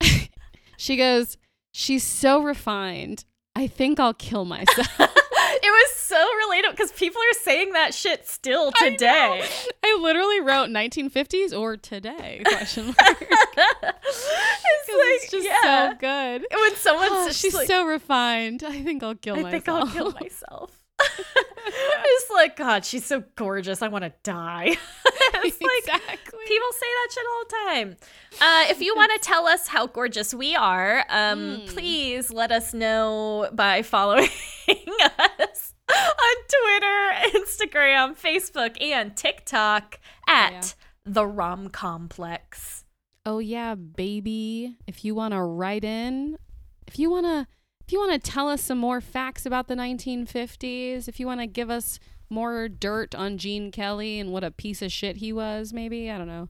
she 0.76 0.96
goes, 0.96 1.36
"She's 1.72 2.02
so 2.04 2.42
refined. 2.42 3.24
I 3.54 3.66
think 3.66 4.00
I'll 4.00 4.14
kill 4.14 4.44
myself." 4.44 4.98
it 5.62 5.70
was 5.70 5.94
so 5.96 6.16
relatable 6.16 6.72
because 6.72 6.92
people 6.92 7.20
are 7.20 7.38
saying 7.42 7.72
that 7.72 7.94
shit 7.94 8.26
still 8.28 8.72
today. 8.72 9.44
I 9.84 9.98
literally 10.00 10.40
wrote 10.40 10.68
1950s 10.70 11.58
or 11.58 11.76
today 11.76 12.42
question 12.46 12.86
mark. 12.86 12.96
it's 13.20 14.88
it's 14.88 15.22
like, 15.22 15.30
just 15.30 15.46
yeah. 15.46 15.90
so 15.90 15.96
good. 15.98 16.46
when 16.52 16.74
someone's 16.76 17.10
Oh, 17.12 17.30
she's 17.32 17.54
like, 17.54 17.66
so 17.66 17.86
refined. 17.86 18.62
I 18.64 18.82
think 18.82 19.02
I'll 19.02 19.14
kill 19.14 19.36
I 19.36 19.42
myself. 19.42 19.52
think 19.64 19.68
I'll 19.68 19.86
kill 19.88 20.12
myself. 20.20 20.78
it's 21.66 22.30
like, 22.30 22.56
God, 22.56 22.84
she's 22.84 23.04
so 23.04 23.24
gorgeous. 23.34 23.82
I 23.82 23.88
want 23.88 24.04
to 24.04 24.12
die. 24.22 24.66
it's 25.06 25.60
like, 25.60 25.78
exactly. 25.78 26.38
people 26.46 26.68
say 26.72 26.86
that 26.86 27.08
shit 27.12 27.24
all 27.32 27.44
the 27.44 27.54
time. 27.72 27.96
Uh, 28.40 28.70
if 28.70 28.80
you 28.80 28.94
want 28.94 29.10
to 29.12 29.18
tell 29.18 29.46
us 29.48 29.66
how 29.66 29.86
gorgeous 29.88 30.32
we 30.32 30.54
are, 30.54 31.04
um, 31.08 31.42
Mm. 31.42 31.66
please 31.68 32.30
let 32.30 32.52
us 32.52 32.72
know 32.72 33.48
by 33.52 33.82
following 33.82 34.28
us 34.68 35.51
on 35.90 36.36
Twitter, 36.48 37.38
Instagram, 37.38 38.16
Facebook, 38.18 38.80
and 38.82 39.16
TikTok 39.16 39.98
at 40.28 40.52
Yeah. 40.52 40.62
the 41.04 41.26
Rom 41.26 41.68
Complex. 41.68 42.84
oh 43.26 43.38
yeah, 43.38 43.74
baby. 43.74 44.76
If 44.86 45.04
you 45.04 45.14
want 45.14 45.32
to 45.34 45.42
write 45.42 45.84
in, 45.84 46.38
if 46.86 46.98
you 46.98 47.10
want 47.10 47.26
to 47.26 47.46
if 47.86 47.92
you 47.92 47.98
want 47.98 48.12
to 48.22 48.30
tell 48.30 48.48
us 48.48 48.62
some 48.62 48.78
more 48.78 49.00
facts 49.00 49.44
about 49.44 49.66
the 49.68 49.74
1950s, 49.74 51.08
if 51.08 51.18
you 51.18 51.26
want 51.26 51.40
to 51.40 51.46
give 51.46 51.68
us 51.70 51.98
more 52.30 52.68
dirt 52.68 53.14
on 53.14 53.36
Gene 53.38 53.70
Kelly 53.70 54.18
and 54.20 54.32
what 54.32 54.44
a 54.44 54.50
piece 54.50 54.80
of 54.82 54.90
shit 54.92 55.16
he 55.16 55.32
was, 55.32 55.72
maybe, 55.72 56.10
I 56.10 56.16
don't 56.16 56.28
know. 56.28 56.48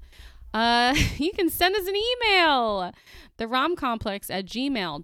Uh, 0.55 0.95
you 1.16 1.33
can 1.33 1.49
send 1.49 1.74
us 1.74 1.87
an 1.89 1.95
email, 1.97 2.93
the 3.39 3.47
romcomplex 3.47 4.30
at 4.30 4.45
gmail.com. 4.47 5.03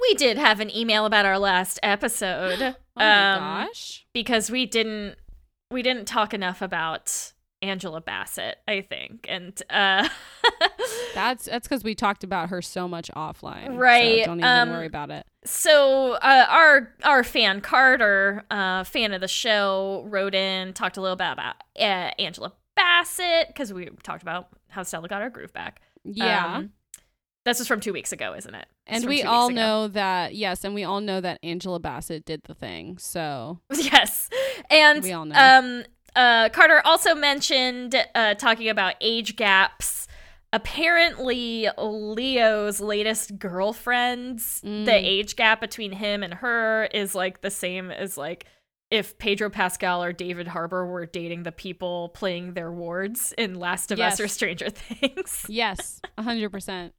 We 0.00 0.14
did 0.14 0.38
have 0.38 0.60
an 0.60 0.74
email 0.74 1.04
about 1.06 1.26
our 1.26 1.38
last 1.38 1.78
episode. 1.82 2.76
Oh 3.00 3.02
my 3.04 3.34
um, 3.34 3.66
gosh. 3.66 4.06
because 4.12 4.50
we 4.50 4.66
didn't 4.66 5.14
we 5.70 5.82
didn't 5.82 6.06
talk 6.06 6.34
enough 6.34 6.60
about 6.60 7.32
Angela 7.62 8.00
Bassett, 8.00 8.56
I 8.66 8.80
think. 8.80 9.24
And 9.28 9.56
uh 9.70 10.08
That's 11.14 11.44
that's 11.44 11.68
because 11.68 11.84
we 11.84 11.94
talked 11.94 12.24
about 12.24 12.48
her 12.48 12.60
so 12.60 12.88
much 12.88 13.08
offline. 13.14 13.66
so 13.66 13.74
Right, 13.74 14.24
don't 14.24 14.40
even 14.40 14.50
um, 14.50 14.70
worry 14.70 14.86
about 14.86 15.12
it. 15.12 15.24
so 15.44 16.14
uh 16.14 16.46
our 16.48 16.92
our 17.04 17.22
fan 17.22 17.60
Carter, 17.60 18.44
uh 18.50 18.82
fan 18.82 19.12
of 19.12 19.20
the 19.20 19.28
show, 19.28 20.04
wrote 20.08 20.34
in, 20.34 20.72
talked 20.72 20.96
a 20.96 21.00
little 21.00 21.14
bit 21.14 21.30
about 21.30 21.54
uh, 21.78 22.10
Angela 22.18 22.52
Bassett 22.74 23.46
because 23.46 23.72
we 23.72 23.90
talked 24.02 24.22
about 24.22 24.48
how 24.70 24.82
Stella 24.82 25.06
got 25.08 25.22
her 25.22 25.30
groove 25.30 25.52
back. 25.52 25.80
Yeah. 26.16 26.56
Um, 26.56 26.70
this 27.44 27.58
was 27.60 27.68
from 27.68 27.80
two 27.80 27.92
weeks 27.94 28.12
ago, 28.12 28.34
isn't 28.36 28.54
it? 28.54 28.66
It's 28.86 29.00
and 29.00 29.08
we 29.08 29.22
all 29.22 29.48
know 29.50 29.88
that 29.88 30.34
yes, 30.34 30.64
and 30.64 30.74
we 30.74 30.84
all 30.84 31.00
know 31.00 31.20
that 31.20 31.38
Angela 31.42 31.78
Bassett 31.80 32.24
did 32.24 32.42
the 32.44 32.54
thing. 32.54 32.98
So 32.98 33.60
yes. 33.72 34.28
And 34.70 35.02
We 35.02 35.12
all 35.12 35.24
know. 35.24 35.34
um 35.36 35.84
uh 36.16 36.48
Carter 36.50 36.82
also 36.84 37.14
mentioned 37.14 37.94
uh 38.14 38.34
talking 38.34 38.68
about 38.68 38.94
age 39.00 39.36
gaps. 39.36 40.06
Apparently 40.52 41.68
Leo's 41.78 42.80
latest 42.80 43.38
girlfriends, 43.38 44.60
the 44.62 44.68
Mm. 44.68 44.88
age 44.92 45.36
gap 45.36 45.60
between 45.60 45.92
him 45.92 46.22
and 46.22 46.34
her 46.34 46.84
is 46.92 47.14
like 47.14 47.40
the 47.42 47.50
same 47.50 47.90
as 47.90 48.16
like 48.16 48.46
if 48.90 49.18
Pedro 49.18 49.50
Pascal 49.50 50.02
or 50.02 50.12
David 50.12 50.48
Harbour 50.48 50.86
were 50.86 51.04
dating 51.04 51.42
the 51.42 51.52
people 51.52 52.08
playing 52.10 52.54
their 52.54 52.72
wards 52.72 53.34
in 53.36 53.54
Last 53.58 53.90
of 53.92 54.00
Us 54.00 54.18
or 54.18 54.28
Stranger 54.28 54.70
Things. 54.70 55.44
yes, 55.48 56.00
hundred 56.18 56.50
percent. 56.50 56.94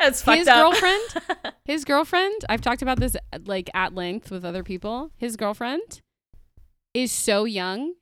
It's 0.00 0.22
fucked 0.22 0.38
His 0.38 0.48
up. 0.48 0.56
girlfriend, 0.72 1.54
his 1.64 1.84
girlfriend. 1.84 2.34
I've 2.48 2.60
talked 2.62 2.82
about 2.82 2.98
this 3.00 3.16
like 3.44 3.68
at 3.74 3.94
length 3.94 4.30
with 4.30 4.44
other 4.44 4.62
people. 4.64 5.10
His 5.16 5.36
girlfriend 5.36 6.00
is 6.94 7.12
so 7.12 7.44
young 7.44 7.94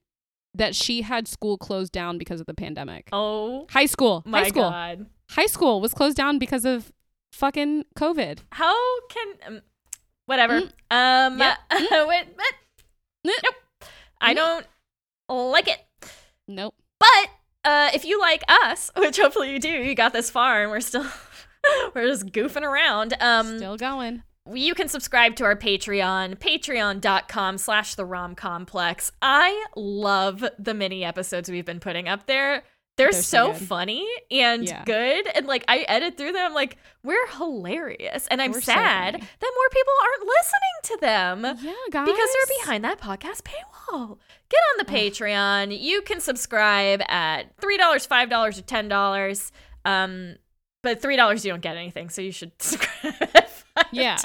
that 0.54 0.76
she 0.76 1.02
had 1.02 1.26
school 1.26 1.58
closed 1.58 1.90
down 1.92 2.16
because 2.18 2.38
of 2.40 2.46
the 2.46 2.54
pandemic. 2.54 3.08
oh 3.12 3.66
High 3.70 3.86
school, 3.86 4.22
my 4.24 4.42
high 4.42 4.48
school, 4.48 4.70
god. 4.70 5.06
high 5.30 5.46
school 5.46 5.80
was 5.80 5.92
closed 5.92 6.16
down 6.16 6.38
because 6.38 6.64
of 6.64 6.92
fucking 7.32 7.84
COVID. 7.98 8.38
How 8.52 9.00
can 9.08 9.26
um, 9.48 9.60
whatever. 10.26 10.60
Mm. 10.60 10.72
Um 10.92 11.38
Yep. 11.40 11.58
wait, 12.08 12.24
but- 12.36 12.44
Nope. 13.24 13.54
I 14.20 14.34
don't 14.34 14.66
like 15.28 15.68
it. 15.68 15.78
Nope. 16.46 16.74
But 16.98 17.30
uh, 17.64 17.90
if 17.94 18.04
you 18.04 18.20
like 18.20 18.42
us, 18.48 18.90
which 18.96 19.18
hopefully 19.18 19.52
you 19.52 19.58
do, 19.58 19.68
you 19.68 19.94
got 19.94 20.12
this 20.12 20.30
far, 20.30 20.62
and 20.62 20.70
we're 20.70 20.80
still 20.80 21.06
we're 21.94 22.06
just 22.06 22.26
goofing 22.26 22.62
around. 22.62 23.14
Um, 23.20 23.56
Still 23.58 23.76
going. 23.76 24.22
you 24.52 24.74
can 24.74 24.88
subscribe 24.88 25.36
to 25.36 25.44
our 25.44 25.56
patreon 25.56 26.36
patreon.com 26.38 27.56
slash 27.56 27.94
the 27.94 28.04
rom 28.04 28.34
complex 28.34 29.10
i 29.22 29.64
love 29.74 30.44
the 30.58 30.74
mini 30.74 31.02
episodes 31.02 31.50
we've 31.50 31.64
been 31.64 31.80
putting 31.80 32.06
up 32.08 32.26
there 32.26 32.62
they're, 32.96 33.10
They're 33.10 33.22
so 33.22 33.52
so, 33.52 33.64
funny 33.66 34.06
and 34.30 34.64
Yeah. 34.66 34.84
good 34.84 35.26
and 35.34 35.46
like 35.46 35.64
i 35.68 35.78
edit 35.88 36.16
through 36.16 36.32
them 36.32 36.54
like 36.54 36.76
we're 37.02 37.26
hilarious 37.36 38.26
and 38.30 38.40
i'm 38.40 38.52
We're 38.52 38.60
sad 38.60 39.14
funny. 39.14 39.24
that 39.40 39.52
more 39.54 39.68
people 39.70 39.92
aren't 40.02 40.28
listening 40.28 40.80
to 40.82 40.96
them 41.00 41.58
Yeah, 41.64 41.74
guys. 41.90 42.06
because 42.06 42.28
they're 42.32 42.58
behind 42.60 42.84
that 42.84 43.00
podcast 43.00 43.42
paywall. 43.42 44.18
Get 44.50 44.60
on 44.72 44.78
the 44.78 44.84
Patreon. 44.84 45.78
You 45.80 46.02
can 46.02 46.20
subscribe 46.20 47.02
at 47.08 47.56
three 47.60 47.76
dollars, 47.76 48.06
five 48.06 48.30
dollars, 48.30 48.58
or 48.58 48.62
ten 48.62 48.88
dollars. 48.88 49.50
Um, 49.84 50.36
but 50.82 51.00
three 51.02 51.16
dollars 51.16 51.44
you 51.44 51.50
don't 51.50 51.60
get 51.62 51.76
anything, 51.76 52.08
so 52.10 52.22
you 52.22 52.30
should 52.32 52.52
subscribe. 52.62 53.14
Yeah. 53.92 54.16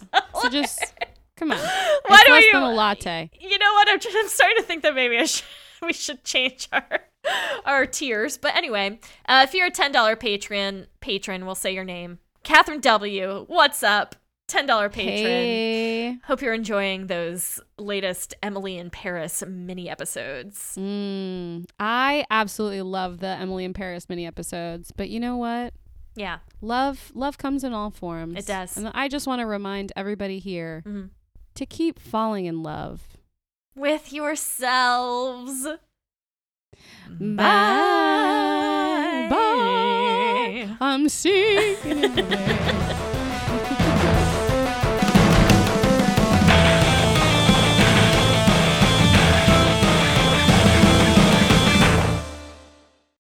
So 0.42 0.50
just 0.52 0.94
come 1.36 1.52
on. 1.52 1.58
Why 1.58 2.00
it's 2.10 2.26
do 2.26 2.32
less 2.34 2.46
you? 2.46 2.52
than 2.54 2.64
a 2.64 2.72
latte. 2.74 3.32
You 3.40 3.58
know 3.58 3.74
what? 3.74 3.90
I'm, 3.90 4.00
I'm 4.16 4.28
starting 4.28 4.58
to 4.58 4.64
think 4.64 4.84
that 4.84 4.94
maybe 4.94 5.18
I 5.18 5.26
should, 5.26 5.46
we 5.82 5.94
should 5.94 6.24
change 6.24 6.68
our 6.72 6.84
our 7.66 7.86
tiers. 7.86 8.38
But 8.38 8.56
anyway, 8.56 9.00
uh, 9.28 9.46
if 9.48 9.54
you're 9.54 9.68
a 9.68 9.72
ten 9.72 9.92
dollar 9.92 10.16
patron, 10.16 10.88
patron, 11.02 11.46
we'll 11.46 11.56
say 11.56 11.74
your 11.74 11.84
name. 11.84 12.20
Catherine 12.44 12.80
W. 12.82 13.46
What's 13.48 13.84
up? 13.84 14.16
Ten 14.48 14.66
dollar 14.66 14.90
patron. 14.90 15.18
Hey. 15.18 16.18
Hope 16.24 16.42
you're 16.42 16.54
enjoying 16.56 17.06
those 17.08 17.60
latest 17.78 18.34
Emily 18.42 18.78
in 18.78 18.90
Paris 18.90 19.44
mini 19.48 19.88
episodes. 19.90 20.76
Mm, 20.80 21.66
I 21.80 22.26
absolutely 22.32 22.82
love 22.82 23.20
the 23.20 23.28
Emily 23.28 23.64
in 23.66 23.74
Paris 23.74 24.10
mini 24.10 24.26
episodes, 24.26 24.92
but 24.96 25.10
you 25.10 25.20
know 25.20 25.38
what? 25.38 25.74
Yeah. 26.16 26.40
Love 26.62 27.12
love 27.14 27.38
comes 27.38 27.64
in 27.64 27.74
all 27.74 27.92
forms. 27.92 28.36
It 28.38 28.48
does. 28.48 28.76
And 28.76 28.90
I 28.96 29.08
just 29.08 29.28
want 29.28 29.42
to 29.42 29.46
remind 29.46 29.92
everybody 29.96 30.40
here 30.40 30.82
Mhm. 30.88 31.10
to 31.54 31.66
keep 31.68 32.00
falling 32.00 32.46
in 32.46 32.64
love. 32.64 33.04
With 33.76 34.12
yourselves. 34.12 35.68
Bye. 37.20 39.28
Bye. 39.30 40.78
I'm 40.80 41.10
singing 41.10 42.04
in 42.04 42.16
the 42.16 42.24
rain. 42.24 42.76